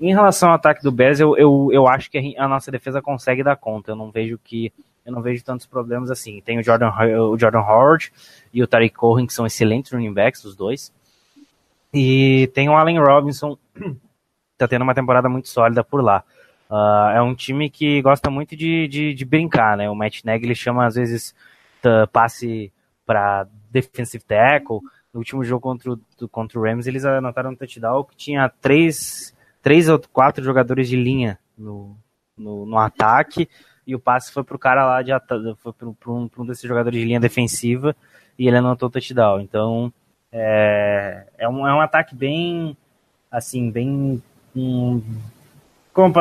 Em 0.01 0.13
relação 0.13 0.49
ao 0.49 0.55
ataque 0.55 0.81
do 0.81 0.91
Bears, 0.91 1.19
eu, 1.19 1.37
eu, 1.37 1.69
eu 1.71 1.87
acho 1.87 2.09
que 2.09 2.35
a 2.35 2.47
nossa 2.47 2.71
defesa 2.71 3.03
consegue 3.03 3.43
dar 3.43 3.55
conta. 3.55 3.91
Eu 3.91 3.95
não 3.95 4.09
vejo 4.09 4.39
que 4.43 4.73
eu 5.05 5.11
não 5.11 5.21
vejo 5.21 5.43
tantos 5.43 5.67
problemas 5.67 6.09
assim. 6.09 6.41
Tem 6.41 6.57
o 6.57 6.63
Jordan, 6.63 6.91
o 7.29 7.37
Jordan 7.37 7.61
Howard 7.61 8.11
e 8.51 8.63
o 8.63 8.67
Tariq 8.67 8.95
Cohen, 8.95 9.27
que 9.27 9.33
são 9.33 9.45
excelentes 9.45 9.91
running 9.91 10.13
backs, 10.13 10.43
os 10.43 10.55
dois. 10.55 10.91
E 11.93 12.49
tem 12.53 12.67
o 12.67 12.73
Allen 12.73 12.99
Robinson, 12.99 13.57
tá 14.57 14.67
tendo 14.67 14.81
uma 14.81 14.95
temporada 14.95 15.29
muito 15.29 15.49
sólida 15.49 15.83
por 15.83 16.03
lá. 16.03 16.23
Uh, 16.69 17.09
é 17.15 17.21
um 17.21 17.35
time 17.35 17.69
que 17.69 18.01
gosta 18.01 18.29
muito 18.31 18.55
de, 18.55 18.87
de, 18.87 19.13
de, 19.13 19.25
brincar, 19.25 19.75
né? 19.75 19.89
O 19.89 19.95
Matt 19.95 20.23
Nagy 20.23 20.55
chama 20.55 20.85
às 20.85 20.95
vezes 20.95 21.35
passe 22.11 22.71
para 23.05 23.45
defensive 23.69 24.23
tackle. 24.23 24.79
No 25.13 25.19
último 25.19 25.43
jogo 25.43 25.61
contra 25.61 25.91
o, 25.91 26.29
contra 26.29 26.57
o 26.57 26.63
Rams, 26.63 26.87
eles 26.87 27.03
anotaram 27.03 27.51
um 27.51 27.55
touchdown 27.55 28.03
que 28.05 28.15
tinha 28.15 28.49
três 28.61 29.30
três 29.61 29.89
ou 29.89 29.99
quatro 30.11 30.43
jogadores 30.43 30.87
de 30.89 30.95
linha 30.95 31.37
no, 31.57 31.95
no, 32.37 32.65
no 32.65 32.77
ataque 32.77 33.49
e 33.85 33.95
o 33.95 33.99
passe 33.99 34.31
foi 34.31 34.43
pro 34.43 34.59
cara 34.59 34.85
lá 34.85 35.01
de 35.01 35.11
foi 35.57 35.73
pro, 35.73 35.95
um, 36.07 36.29
um 36.37 36.45
desses 36.45 36.67
jogadores 36.67 36.99
de 36.99 37.05
linha 37.05 37.19
defensiva 37.19 37.95
e 38.37 38.47
ele 38.47 38.57
anotou 38.57 38.89
o 38.89 38.91
touchdown. 38.91 39.41
Então 39.41 39.93
é, 40.31 41.27
é, 41.37 41.49
um, 41.49 41.67
é 41.67 41.73
um 41.73 41.81
ataque 41.81 42.15
bem 42.15 42.75
assim, 43.31 43.71
bem 43.71 44.21
um, 44.55 45.01
como, 45.93 46.13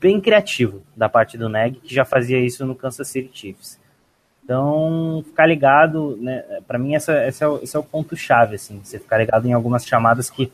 bem 0.00 0.20
criativo 0.20 0.82
da 0.96 1.08
parte 1.08 1.38
do 1.38 1.48
Neg, 1.48 1.76
que 1.80 1.94
já 1.94 2.04
fazia 2.04 2.38
isso 2.38 2.66
no 2.66 2.74
Kansas 2.74 3.08
City 3.08 3.30
Chiefs. 3.32 3.80
Então, 4.44 5.22
ficar 5.24 5.46
ligado, 5.46 6.16
né, 6.20 6.42
para 6.66 6.78
mim 6.78 6.94
essa, 6.94 7.26
esse, 7.26 7.44
é 7.44 7.48
o, 7.48 7.62
esse 7.62 7.76
é 7.76 7.78
o 7.78 7.84
ponto 7.84 8.16
chave, 8.16 8.56
assim, 8.56 8.80
você 8.82 8.98
ficar 8.98 9.18
ligado 9.18 9.46
em 9.46 9.52
algumas 9.52 9.86
chamadas 9.86 10.28
que 10.28 10.52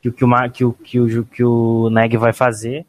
que 0.00 0.08
o 0.08 0.12
que 0.12 0.24
o, 0.24 0.50
que 0.50 0.64
o, 0.64 0.72
que 0.72 1.18
o, 1.18 1.24
que 1.24 1.44
o 1.44 1.90
Neg 1.90 2.16
vai 2.16 2.32
fazer. 2.32 2.86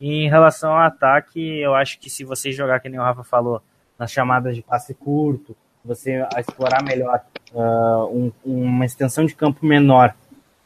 E 0.00 0.24
em 0.24 0.28
relação 0.28 0.72
ao 0.72 0.78
ataque, 0.78 1.40
eu 1.60 1.74
acho 1.74 1.98
que 1.98 2.08
se 2.08 2.24
você 2.24 2.52
jogar, 2.52 2.80
que 2.80 2.88
nem 2.88 2.98
o 2.98 3.02
Rafa 3.02 3.24
falou, 3.24 3.62
nas 3.98 4.12
chamadas 4.12 4.54
de 4.54 4.62
passe 4.62 4.94
curto, 4.94 5.56
você 5.84 6.24
explorar 6.38 6.82
melhor 6.82 7.20
uh, 7.52 8.04
um, 8.06 8.32
uma 8.44 8.84
extensão 8.84 9.24
de 9.24 9.34
campo 9.34 9.64
menor 9.64 10.14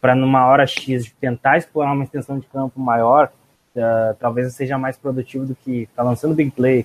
para 0.00 0.14
numa 0.14 0.46
hora 0.46 0.66
X 0.66 1.12
tentar 1.20 1.56
explorar 1.56 1.92
uma 1.92 2.04
extensão 2.04 2.38
de 2.38 2.46
campo 2.46 2.80
maior, 2.80 3.30
uh, 3.76 4.14
talvez 4.18 4.52
seja 4.54 4.76
mais 4.76 4.96
produtivo 4.96 5.46
do 5.46 5.54
que 5.54 5.88
tá 5.94 6.02
lançando 6.02 6.34
big 6.34 6.50
play, 6.50 6.84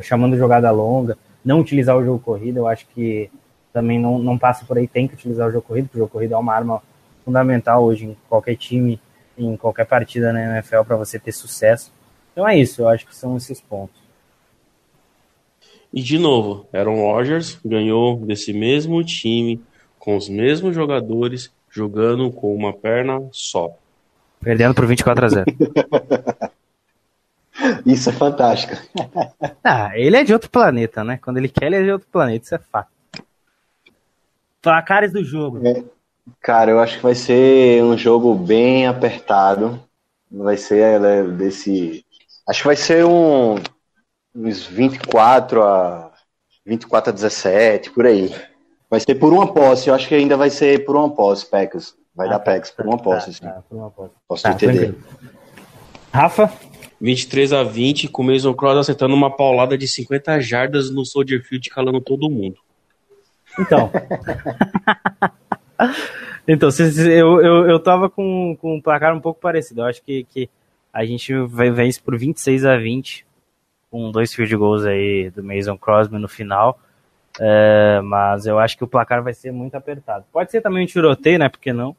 chamando 0.00 0.36
jogada 0.36 0.70
longa, 0.70 1.16
não 1.44 1.60
utilizar 1.60 1.96
o 1.96 2.04
jogo 2.04 2.18
corrido, 2.18 2.58
eu 2.58 2.66
acho 2.66 2.86
que 2.88 3.30
também 3.72 3.98
não, 3.98 4.18
não 4.18 4.36
passa 4.36 4.64
por 4.64 4.76
aí, 4.76 4.88
tem 4.88 5.06
que 5.06 5.14
utilizar 5.14 5.48
o 5.48 5.52
jogo 5.52 5.66
corrido, 5.66 5.84
porque 5.86 5.98
o 5.98 6.00
jogo 6.00 6.12
corrido 6.12 6.34
é 6.34 6.36
uma 6.36 6.54
arma 6.54 6.82
fundamental 7.26 7.82
hoje 7.82 8.06
em 8.06 8.16
qualquer 8.28 8.56
time, 8.56 9.00
em 9.36 9.56
qualquer 9.56 9.84
partida 9.84 10.32
na 10.32 10.56
NFL 10.56 10.82
para 10.86 10.96
você 10.96 11.18
ter 11.18 11.32
sucesso. 11.32 11.92
Então 12.32 12.48
é 12.48 12.56
isso, 12.56 12.82
eu 12.82 12.88
acho 12.88 13.04
que 13.04 13.14
são 13.14 13.36
esses 13.36 13.60
pontos. 13.60 14.00
E 15.92 16.00
de 16.00 16.18
novo, 16.18 16.68
Aaron 16.72 17.00
Rodgers 17.00 17.58
ganhou 17.64 18.16
desse 18.16 18.52
mesmo 18.52 19.02
time, 19.02 19.60
com 19.98 20.16
os 20.16 20.28
mesmos 20.28 20.74
jogadores, 20.74 21.52
jogando 21.68 22.30
com 22.30 22.54
uma 22.54 22.72
perna 22.72 23.28
só. 23.32 23.76
Perdendo 24.40 24.74
por 24.74 24.86
24 24.86 25.24
a 25.24 25.28
0. 25.28 25.46
Isso 27.84 28.10
é 28.10 28.12
fantástico. 28.12 28.74
Ah, 29.68 29.90
ele 29.98 30.16
é 30.16 30.22
de 30.22 30.32
outro 30.32 30.48
planeta, 30.48 31.02
né? 31.02 31.18
Quando 31.20 31.38
ele 31.38 31.48
quer, 31.48 31.66
ele 31.66 31.76
é 31.76 31.82
de 31.82 31.90
outro 31.90 32.06
planeta, 32.12 32.44
isso 32.44 32.54
é 32.54 32.58
fato. 32.58 32.88
Placares 34.62 35.12
do 35.12 35.24
jogo. 35.24 35.66
É. 35.66 35.82
Cara, 36.40 36.70
eu 36.70 36.80
acho 36.80 36.96
que 36.96 37.02
vai 37.02 37.14
ser 37.14 37.82
um 37.82 37.96
jogo 37.96 38.34
bem 38.34 38.86
apertado. 38.86 39.80
Vai 40.30 40.56
ser 40.56 41.00
né, 41.00 41.22
desse. 41.22 42.04
Acho 42.48 42.62
que 42.62 42.66
vai 42.66 42.76
ser 42.76 43.04
um, 43.04 43.56
uns 44.34 44.66
24 44.66 45.62
a 45.62 46.12
24 46.64 47.10
a 47.10 47.12
17, 47.12 47.90
por 47.90 48.06
aí. 48.06 48.34
Vai 48.90 49.00
ser 49.00 49.14
por 49.16 49.32
uma 49.32 49.52
posse. 49.52 49.88
Eu 49.88 49.94
acho 49.94 50.08
que 50.08 50.14
ainda 50.14 50.36
vai 50.36 50.50
ser 50.50 50.84
por 50.84 50.96
uma 50.96 51.10
posse, 51.10 51.46
Packers. 51.46 51.94
Vai 52.14 52.26
ah, 52.28 52.30
dar 52.30 52.38
Packers 52.40 52.70
por 52.70 52.86
uma 52.86 52.98
posse, 52.98 53.40
tá, 53.40 53.50
tá, 53.50 53.62
por 53.68 53.76
uma 53.76 53.90
posse. 53.90 54.14
Posso 54.26 54.42
tá, 54.42 54.50
entender. 54.50 54.96
Rafa? 56.12 56.52
23 57.00 57.52
a 57.52 57.62
20, 57.62 58.08
com 58.08 58.22
o 58.22 58.24
Mason 58.24 58.54
Cross 58.54 58.78
acertando 58.78 59.14
uma 59.14 59.30
paulada 59.30 59.76
de 59.76 59.86
50 59.86 60.40
jardas 60.40 60.90
no 60.90 61.04
Soldier 61.04 61.42
Field, 61.42 61.68
calando 61.68 62.00
todo 62.00 62.30
mundo. 62.30 62.56
Então. 63.58 63.90
então, 66.46 66.68
eu, 66.78 67.42
eu, 67.42 67.70
eu 67.70 67.80
tava 67.80 68.08
com, 68.08 68.56
com 68.60 68.76
um 68.76 68.80
placar 68.80 69.14
um 69.14 69.20
pouco 69.20 69.40
parecido. 69.40 69.82
Eu 69.82 69.86
acho 69.86 70.02
que, 70.02 70.24
que 70.24 70.48
a 70.92 71.04
gente 71.04 71.34
vai 71.46 71.70
ver 71.70 71.86
isso 71.86 72.02
por 72.02 72.18
26 72.18 72.64
a 72.64 72.76
20, 72.76 73.26
com 73.90 74.10
dois 74.10 74.34
field 74.34 74.56
goals 74.56 74.84
aí 74.84 75.30
do 75.30 75.42
Mason 75.42 75.76
Crosby 75.76 76.18
no 76.18 76.28
final. 76.28 76.78
É, 77.38 78.00
mas 78.02 78.46
eu 78.46 78.58
acho 78.58 78.76
que 78.76 78.84
o 78.84 78.88
placar 78.88 79.22
vai 79.22 79.34
ser 79.34 79.52
muito 79.52 79.74
apertado. 79.74 80.24
Pode 80.32 80.50
ser 80.50 80.60
também 80.60 80.84
um 80.84 80.86
tiroteio, 80.86 81.38
né? 81.38 81.48
Por 81.48 81.60
que 81.60 81.72
não? 81.72 81.94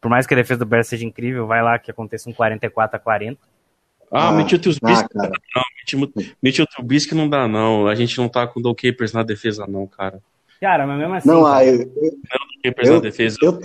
Por 0.00 0.08
mais 0.08 0.26
que 0.26 0.34
a 0.34 0.36
defesa 0.36 0.60
do 0.60 0.66
Bears 0.66 0.86
seja 0.86 1.04
incrível, 1.04 1.46
vai 1.46 1.62
lá 1.62 1.78
que 1.78 1.90
aconteça 1.90 2.30
um 2.30 2.32
44 2.32 2.96
a 2.96 3.00
40. 3.00 3.40
Ah, 4.10 4.28
ah 4.28 4.32
Mitchell 4.32 4.58
Trubisky 4.58 5.08
ah, 5.16 5.30
não, 5.94 6.08
Mitchell 6.42 6.66
Trubisky 6.66 7.14
não 7.14 7.28
dá 7.28 7.46
não. 7.46 7.86
A 7.86 7.94
gente 7.94 8.16
não 8.16 8.28
tá 8.28 8.46
com 8.46 8.60
o 8.60 8.74
Capers 8.74 9.12
na 9.12 9.22
defesa 9.22 9.66
não, 9.66 9.86
cara. 9.86 10.22
Cara, 10.60 10.86
mas 10.86 10.98
mesmo 10.98 11.14
assim. 11.14 11.28
Não, 11.28 11.46
ah, 11.46 11.64
eu, 11.64 11.80
eu, 11.80 12.74
eu, 12.84 13.00
defesa. 13.00 13.36
Eu, 13.40 13.60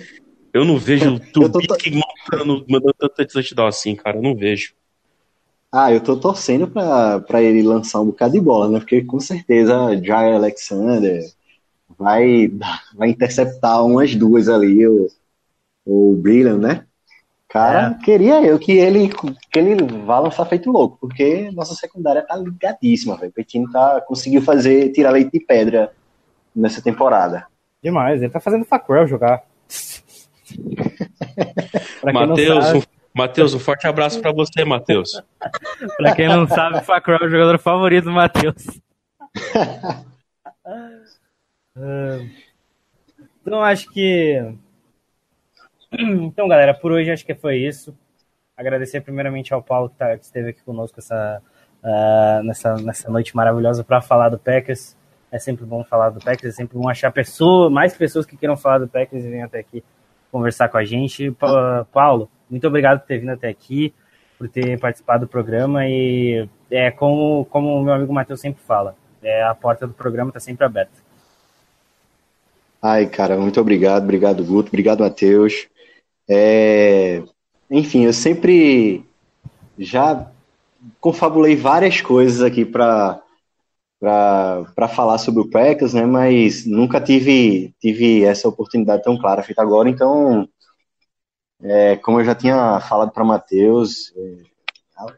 eu 0.54 0.66
não 0.66 0.78
vejo 0.78 1.16
o 1.16 1.20
Trubisky 1.20 1.92
mandando, 1.92 2.66
mandando 2.70 2.94
tanta 2.94 3.26
touchdown 3.26 3.68
assim, 3.68 3.96
cara. 3.96 4.18
Eu 4.18 4.22
não 4.22 4.36
vejo. 4.36 4.74
Ah, 5.72 5.92
eu 5.92 6.00
tô 6.00 6.16
torcendo 6.16 6.68
pra, 6.68 7.20
pra 7.20 7.42
ele 7.42 7.64
lançar 7.64 8.00
um 8.00 8.06
bocado 8.06 8.34
de 8.34 8.40
bola, 8.40 8.70
né? 8.70 8.80
Porque 8.80 9.04
com 9.04 9.20
certeza 9.20 10.00
Jair 10.04 10.36
Alexander 10.36 11.24
vai, 11.98 12.52
vai 12.96 13.10
interceptar 13.10 13.84
umas 13.84 14.14
duas 14.14 14.48
ali, 14.48 14.86
o, 14.86 15.08
o 15.84 16.14
Brilliant, 16.16 16.60
né? 16.60 16.86
Cara, 17.50 17.98
é. 18.00 18.04
queria 18.04 18.44
eu 18.44 18.60
que 18.60 18.74
ele, 18.74 19.10
que 19.52 19.60
ele 19.60 19.84
vá 20.06 20.20
lançar 20.20 20.46
feito 20.46 20.72
louco, 20.72 20.98
porque 21.00 21.50
nossa 21.52 21.74
secundária 21.74 22.22
tá 22.22 22.36
ligadíssima, 22.36 23.18
velho. 23.18 23.34
O 23.36 23.44
time 23.44 23.72
tá, 23.72 24.02
conseguiu 24.02 24.44
fazer, 24.44 24.92
tirar 24.92 25.12
leite 25.12 25.32
de 25.32 25.40
pedra 25.40 25.92
nessa 26.56 26.82
temporada. 26.82 27.46
Demais, 27.82 28.22
ele 28.22 28.32
tá 28.32 28.40
fazendo 28.40 28.66
Facrell 28.66 29.08
jogar. 29.08 29.44
Matheus, 32.14 32.86
Matheus, 33.14 33.54
um 33.54 33.60
forte 33.60 33.86
abraço 33.86 34.20
para 34.20 34.32
você, 34.32 34.66
Matheus. 34.66 35.22
pra 35.98 36.16
quem 36.16 36.28
não 36.28 36.48
sabe, 36.48 36.82
Facro 36.82 37.14
é 37.14 37.26
o 37.26 37.30
jogador 37.30 37.60
favorito 37.60 38.06
do 38.06 38.12
Matheus. 38.12 38.66
então, 43.42 43.62
acho 43.62 43.92
que. 43.92 44.56
Então, 45.96 46.48
galera, 46.48 46.74
por 46.74 46.92
hoje 46.92 47.12
acho 47.12 47.24
que 47.24 47.36
foi 47.36 47.58
isso. 47.58 47.96
Agradecer 48.58 49.02
primeiramente 49.02 49.54
ao 49.54 49.62
Paulo 49.62 49.90
que, 49.90 49.96
tá, 49.96 50.18
que 50.18 50.26
esteve 50.26 50.50
aqui 50.50 50.64
conosco 50.64 51.00
essa, 51.00 51.40
uh, 51.84 52.44
nessa, 52.44 52.74
nessa 52.78 53.12
noite 53.12 53.36
maravilhosa 53.36 53.84
para 53.84 54.02
falar 54.02 54.30
do 54.30 54.40
Packers. 54.40 54.98
É 55.34 55.40
sempre 55.40 55.66
bom 55.66 55.84
falar 55.84 56.12
do 56.12 56.20
Packers, 56.20 56.54
é 56.54 56.56
sempre 56.56 56.78
bom 56.78 56.88
achar 56.88 57.12
pessoa, 57.12 57.68
mais 57.68 57.98
pessoas 57.98 58.24
que 58.24 58.38
queiram 58.38 58.56
falar 58.56 58.78
do 58.78 58.88
Packers 58.88 59.26
e 59.26 59.30
venham 59.32 59.46
até 59.46 59.58
aqui 59.58 59.84
conversar 60.32 60.70
com 60.70 60.78
a 60.78 60.86
gente. 60.86 61.32
Pa 61.32 61.88
Paulo, 61.92 62.30
muito 62.48 62.68
obrigado 62.68 63.00
por 63.00 63.08
ter 63.08 63.18
vindo 63.18 63.32
até 63.32 63.50
aqui, 63.50 63.92
por 64.38 64.48
ter 64.48 64.80
participado 64.80 65.26
do 65.26 65.28
programa 65.28 65.88
e 65.88 66.48
é 66.70 66.92
como, 66.92 67.46
como 67.46 67.76
o 67.76 67.84
meu 67.84 67.96
amigo 67.96 68.14
Matheus 68.14 68.42
sempre 68.42 68.62
fala, 68.62 68.96
é, 69.24 69.42
a 69.42 69.56
porta 69.56 69.88
do 69.88 69.94
programa 69.94 70.30
está 70.30 70.40
sempre 70.40 70.68
aberta. 70.68 70.94
Ai, 72.80 73.08
cara, 73.08 73.36
muito 73.36 73.60
obrigado, 73.60 74.04
obrigado, 74.04 74.46
Guto, 74.46 74.68
obrigado, 74.68 75.00
Matheus. 75.00 75.68
É, 76.30 77.24
enfim, 77.72 78.06
eu 78.06 78.14
sempre 78.14 79.04
já 79.80 80.28
confabulei 81.02 81.56
várias 81.56 82.02
coisas 82.02 82.44
aqui 82.44 82.64
para 82.64 83.23
para 84.04 84.90
falar 84.90 85.18
sobre 85.18 85.42
o 85.42 85.50
Packers, 85.50 85.94
né? 85.94 86.06
Mas 86.06 86.66
nunca 86.66 87.00
tive 87.00 87.74
tive 87.80 88.26
essa 88.26 88.50
oportunidade 88.50 89.02
tão 89.02 89.18
clara 89.18 89.42
feita 89.42 89.62
agora. 89.62 89.90
Então, 89.90 90.48
é, 91.62 91.96
como 91.96 92.20
eu 92.20 92.26
já 92.26 92.36
tinha 92.36 92.82
falado 92.82 93.12
para 93.12 93.24
Matheus, 93.24 94.14
é, 94.18 94.38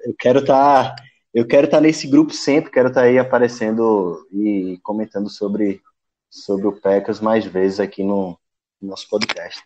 eu 0.06 0.16
quero 0.20 0.40
estar 0.40 0.92
tá, 0.92 1.04
eu 1.34 1.48
quero 1.48 1.66
estar 1.66 1.78
tá 1.78 1.82
nesse 1.82 2.08
grupo 2.08 2.32
sempre, 2.32 2.70
quero 2.70 2.90
estar 2.90 3.02
tá 3.02 3.08
aí 3.08 3.18
aparecendo 3.18 4.28
e 4.32 4.80
comentando 4.84 5.32
sobre 5.32 5.82
sobre 6.30 6.68
o 6.68 6.80
Packers 6.80 7.20
mais 7.20 7.44
vezes 7.44 7.80
aqui 7.80 8.04
no, 8.04 8.38
no 8.80 8.90
nosso 8.90 9.10
podcast. 9.10 9.64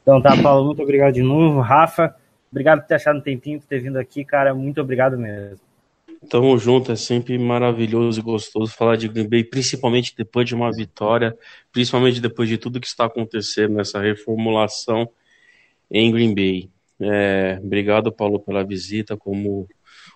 Então 0.00 0.22
tá, 0.22 0.34
Paulo, 0.42 0.64
muito 0.64 0.82
obrigado 0.82 1.12
de 1.12 1.22
novo. 1.22 1.60
Rafa, 1.60 2.16
obrigado 2.50 2.80
por 2.80 2.86
ter 2.86 2.94
achado 2.94 3.18
um 3.18 3.22
tempinho, 3.22 3.60
por 3.60 3.66
ter 3.66 3.80
vindo 3.80 3.98
aqui, 3.98 4.24
cara. 4.24 4.54
Muito 4.54 4.80
obrigado 4.80 5.18
mesmo. 5.18 5.73
Tamo 6.28 6.56
junto, 6.58 6.92
é 6.92 6.96
sempre 6.96 7.38
maravilhoso 7.38 8.20
e 8.20 8.22
gostoso 8.22 8.72
falar 8.72 8.96
de 8.96 9.08
Green 9.08 9.28
Bay, 9.28 9.44
principalmente 9.44 10.14
depois 10.16 10.46
de 10.46 10.54
uma 10.54 10.70
vitória, 10.70 11.36
principalmente 11.72 12.20
depois 12.20 12.48
de 12.48 12.58
tudo 12.58 12.80
que 12.80 12.86
está 12.86 13.06
acontecendo 13.06 13.74
nessa 13.74 14.00
reformulação 14.00 15.08
em 15.90 16.10
Green 16.10 16.34
Bay. 16.34 16.70
É, 17.00 17.58
obrigado, 17.62 18.12
Paulo, 18.12 18.40
pela 18.40 18.64
visita. 18.64 19.16
Como 19.16 19.68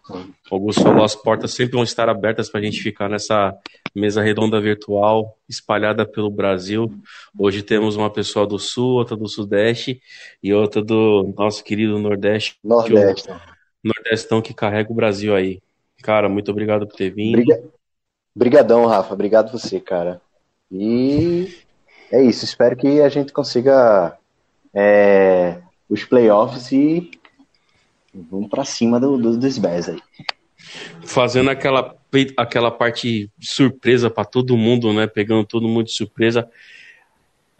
o 0.08 0.54
Augusto 0.54 0.82
falou, 0.82 1.04
as 1.04 1.14
portas 1.14 1.52
sempre 1.52 1.74
vão 1.74 1.82
estar 1.82 2.08
abertas 2.08 2.48
para 2.48 2.60
a 2.60 2.62
gente 2.62 2.80
ficar 2.80 3.08
nessa 3.08 3.54
mesa 3.94 4.22
redonda 4.22 4.60
virtual 4.60 5.36
espalhada 5.48 6.06
pelo 6.06 6.30
Brasil. 6.30 6.92
Hoje 7.38 7.62
temos 7.62 7.96
uma 7.96 8.10
pessoa 8.10 8.46
do 8.46 8.58
Sul, 8.58 8.94
outra 8.94 9.16
do 9.16 9.28
Sudeste 9.28 10.00
e 10.42 10.52
outra 10.52 10.82
do 10.82 11.34
nosso 11.36 11.62
querido 11.62 11.98
Nordeste. 11.98 12.58
Nordeste. 12.64 13.28
Que 13.28 13.58
Nordestão 13.84 14.42
que 14.42 14.54
carrega 14.54 14.90
o 14.90 14.94
Brasil 14.94 15.34
aí. 15.34 15.60
Cara, 16.02 16.28
muito 16.28 16.50
obrigado 16.50 16.86
por 16.86 16.96
ter 16.96 17.10
vindo. 17.10 17.42
Obrigadão, 18.34 18.86
Rafa. 18.86 19.14
Obrigado 19.14 19.50
você, 19.50 19.80
cara. 19.80 20.20
E 20.70 21.56
é 22.10 22.22
isso. 22.22 22.44
Espero 22.44 22.76
que 22.76 23.00
a 23.00 23.08
gente 23.08 23.32
consiga 23.32 24.16
é, 24.72 25.58
os 25.88 26.04
playoffs 26.04 26.70
e 26.72 27.10
vamos 28.14 28.48
para 28.48 28.64
cima 28.64 29.00
do, 29.00 29.16
do, 29.18 29.36
dos 29.36 29.58
Bears 29.58 29.88
aí. 29.88 30.00
Fazendo 31.04 31.50
aquela, 31.50 31.96
aquela 32.36 32.70
parte 32.70 33.30
surpresa 33.40 34.10
para 34.10 34.24
todo 34.24 34.56
mundo, 34.56 34.92
né? 34.92 35.06
Pegando 35.06 35.44
todo 35.44 35.68
mundo 35.68 35.86
de 35.86 35.92
surpresa. 35.92 36.48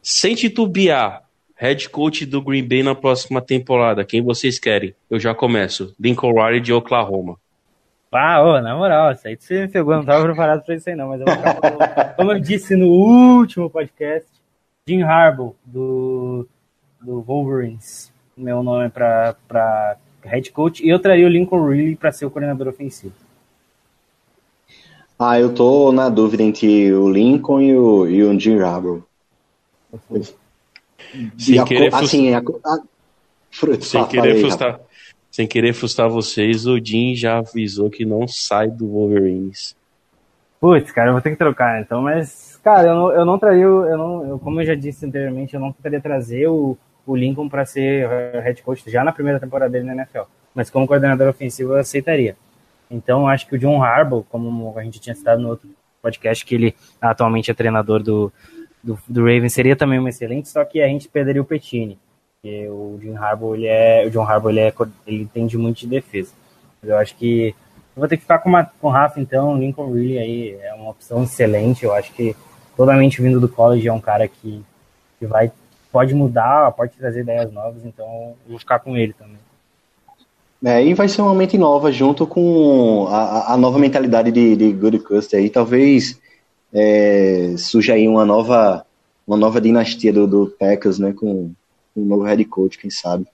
Sem 0.03 0.34
titubear, 0.34 1.24
head 1.57 1.89
coach 1.89 2.24
do 2.24 2.41
Green 2.41 2.66
Bay 2.66 2.82
na 2.82 2.95
próxima 2.95 3.41
temporada, 3.41 4.05
quem 4.05 4.22
vocês 4.22 4.59
querem? 4.59 4.95
Eu 5.11 5.18
já 5.18 5.34
começo. 5.34 5.95
Lincoln 5.99 6.32
Riley 6.32 6.61
de 6.61 6.72
Oklahoma. 6.72 7.39
Ah, 8.11 8.43
ô, 8.43 8.61
na 8.61 8.75
moral, 8.75 9.13
isso 9.13 9.29
aí 9.29 9.37
você 9.39 9.61
me 9.61 9.69
pegou, 9.69 9.93
não 9.93 10.01
estava 10.01 10.25
preparado 10.25 10.65
para 10.65 10.75
isso 10.75 10.89
aí 10.89 10.97
não, 10.97 11.09
mas 11.09 11.21
eu 11.21 11.27
vou 11.27 11.37
como 12.17 12.33
eu 12.33 12.41
disse 12.41 12.75
no 12.75 12.87
último 12.87 13.69
podcast, 13.69 14.29
Jim 14.87 15.03
Harbaugh, 15.03 15.55
do, 15.65 16.49
do 17.03 17.21
Wolverines, 17.21 18.11
meu 18.37 18.63
nome 18.63 18.87
é 18.87 18.89
para 18.89 19.97
head 20.25 20.51
coach, 20.53 20.83
e 20.85 20.89
eu 20.89 20.99
traria 20.99 21.27
o 21.27 21.29
Lincoln 21.29 21.67
Riley 21.69 21.97
para 21.97 22.11
ser 22.11 22.25
o 22.25 22.31
coordenador 22.31 22.69
ofensivo. 22.69 23.15
Ah, 25.19 25.39
eu 25.39 25.53
tô 25.53 25.93
na 25.93 26.09
dúvida 26.09 26.43
entre 26.43 26.93
o 26.95 27.11
Lincoln 27.11 27.61
e 27.61 27.77
o, 27.77 28.07
e 28.09 28.23
o 28.23 28.39
Jim 28.39 28.59
Harbaugh. 28.61 29.03
Sem 31.37 31.65
querer, 31.65 31.95
assim, 31.95 32.33
a, 32.35 32.39
a, 32.39 32.79
sem 33.81 34.07
querer 34.07 34.41
frustrar, 34.41 34.81
sem 35.39 35.47
querer 35.47 35.72
frustrar 35.72 36.11
vocês, 36.11 36.66
o 36.66 36.84
Jim 36.84 37.14
já 37.14 37.39
avisou 37.39 37.89
que 37.89 38.05
não 38.05 38.26
sai 38.26 38.68
do 38.68 38.89
Wolverines. 38.89 39.76
Putz, 40.61 40.91
cara, 40.91 41.11
eu 41.11 41.12
vou 41.12 41.22
ter 41.22 41.30
que 41.30 41.36
trocar 41.36 41.80
então, 41.80 42.03
mas, 42.03 42.59
cara, 42.64 42.89
eu 42.89 42.95
não, 42.97 43.12
eu 43.12 43.24
não 43.24 43.39
traria, 43.39 43.62
eu 43.62 43.97
não, 43.97 44.26
eu, 44.30 44.39
como 44.41 44.61
eu 44.61 44.66
já 44.66 44.74
disse 44.74 45.07
anteriormente, 45.07 45.55
eu 45.55 45.61
não 45.61 45.70
tentaria 45.70 46.01
trazer 46.01 46.49
o, 46.49 46.76
o 47.07 47.14
Lincoln 47.14 47.49
para 47.49 47.64
ser 47.64 48.09
head 48.43 48.61
coach 48.64 48.91
já 48.91 49.05
na 49.05 49.12
primeira 49.12 49.39
temporada 49.39 49.70
dele 49.70 49.84
na 49.84 49.93
NFL, 49.93 50.22
mas 50.53 50.70
como 50.70 50.89
coordenador 50.89 51.28
ofensivo 51.28 51.74
eu 51.74 51.78
aceitaria. 51.78 52.36
Então, 52.91 53.28
acho 53.28 53.47
que 53.47 53.55
o 53.55 53.59
John 53.61 53.80
Harbaugh, 53.80 54.24
como 54.24 54.76
a 54.76 54.82
gente 54.82 54.99
tinha 54.99 55.14
citado 55.14 55.41
no 55.41 55.51
outro 55.51 55.70
podcast, 56.03 56.45
que 56.45 56.57
ele 56.57 56.74
atualmente 57.01 57.49
é 57.49 57.55
treinador 57.55 58.03
do, 58.03 58.32
do, 58.82 58.99
do 59.09 59.20
Ravens, 59.20 59.53
seria 59.53 59.76
também 59.76 60.01
um 60.01 60.09
excelente, 60.09 60.49
só 60.49 60.64
que 60.64 60.82
a 60.82 60.89
gente 60.89 61.09
perderia 61.09 61.41
o 61.41 61.45
Petini. 61.45 61.97
Porque 62.41 62.68
o 62.68 62.99
Jim 63.03 63.16
Harbaugh, 63.16 63.57
ele 63.57 63.66
é, 63.66 64.07
o 64.07 64.11
John 64.11 64.22
Harbaugh, 64.22 64.51
ele, 64.51 64.61
é, 64.61 64.72
ele 65.07 65.22
entende 65.22 65.59
muito 65.59 65.80
de 65.80 65.89
defesa. 65.89 66.32
Eu 66.82 66.97
acho 66.97 67.16
que 67.16 67.49
eu 67.97 68.01
vou 68.01 68.09
ter 68.09 68.16
que 68.16 68.22
ficar 68.22 68.39
com, 68.39 68.49
uma, 68.49 68.64
com 68.64 68.86
o 68.86 68.91
Rafa, 68.91 69.20
então, 69.20 69.59
Lincoln 69.59 69.93
Riley 69.93 70.18
aí 70.18 70.59
é 70.62 70.72
uma 70.72 70.91
opção 70.91 71.24
excelente, 71.24 71.84
eu 71.84 71.93
acho 71.93 72.12
que 72.12 72.36
totalmente 72.76 73.20
vindo 73.20 73.41
do 73.41 73.49
college 73.49 73.89
é 73.89 73.93
um 73.93 74.01
cara 74.01 74.28
que, 74.28 74.62
que 75.18 75.26
vai, 75.26 75.51
pode 75.91 76.14
mudar, 76.14 76.70
pode 76.72 76.93
trazer 76.93 77.22
ideias 77.22 77.53
novas, 77.53 77.84
então 77.84 78.34
vou 78.49 78.57
ficar 78.57 78.78
com 78.78 78.97
ele 78.97 79.12
também. 79.12 79.39
É, 80.64 80.84
e 80.84 80.95
vai 80.95 81.09
ser 81.09 81.22
uma 81.22 81.34
mente 81.34 81.59
nova 81.59 81.91
junto 81.91 82.24
com 82.24 83.09
a, 83.09 83.55
a 83.55 83.57
nova 83.57 83.80
mentalidade 83.80 84.30
de, 84.30 84.55
de 84.55 84.72
Good 84.72 85.01
Custer 85.01 85.41
aí, 85.41 85.51
talvez 85.51 86.20
é, 86.72 87.55
surja 87.59 87.95
aí 87.95 88.07
uma 88.07 88.24
nova, 88.24 88.86
uma 89.26 89.36
nova 89.36 89.61
dinastia 89.61 90.12
do, 90.12 90.24
do 90.24 90.55
Packers, 90.57 91.01
né, 91.01 91.12
com 91.12 91.51
um 91.99 92.05
novo 92.05 92.25
head 92.25 92.45
coach, 92.45 92.79
quem 92.79 92.91
sabe. 92.91 93.27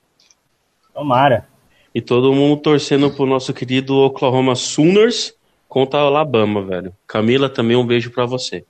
Tomara. 0.93 1.47
E 1.95 2.01
todo 2.01 2.33
mundo 2.33 2.61
torcendo 2.61 3.11
pro 3.11 3.27
nosso 3.27 3.53
querido 3.53 3.97
Oklahoma 3.97 4.55
Sooners 4.55 5.35
contra 5.69 6.01
a 6.01 6.03
Alabama, 6.03 6.63
velho. 6.63 6.93
Camila, 7.07 7.49
também 7.49 7.77
um 7.77 7.87
beijo 7.87 8.11
para 8.11 8.27
você. 8.27 8.65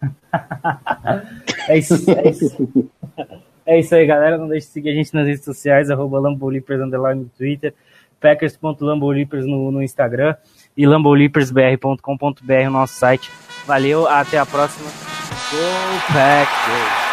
é 1.68 1.78
isso, 1.78 1.94
é 2.10 2.30
isso. 2.30 2.90
É 3.64 3.80
isso 3.80 3.94
aí, 3.94 4.06
galera. 4.06 4.38
Não 4.38 4.48
deixe 4.48 4.66
de 4.66 4.72
seguir 4.72 4.90
a 4.90 4.94
gente 4.94 5.12
nas 5.14 5.26
redes 5.26 5.44
sociais, 5.44 5.90
arroba 5.90 6.20
Lambolipers 6.20 6.80
underline 6.80 7.22
no 7.22 7.30
Twitter, 7.36 7.74
packers.lambolipers 8.20 9.46
no, 9.46 9.70
no 9.70 9.82
Instagram 9.82 10.36
e 10.76 10.86
lambolippersbr.com.br 10.86 12.64
no 12.64 12.70
nosso 12.70 12.94
site. 12.94 13.30
Valeu, 13.66 14.06
até 14.06 14.38
a 14.38 14.46
próxima. 14.46 14.88
Go 15.50 16.12
Packers! 16.12 17.05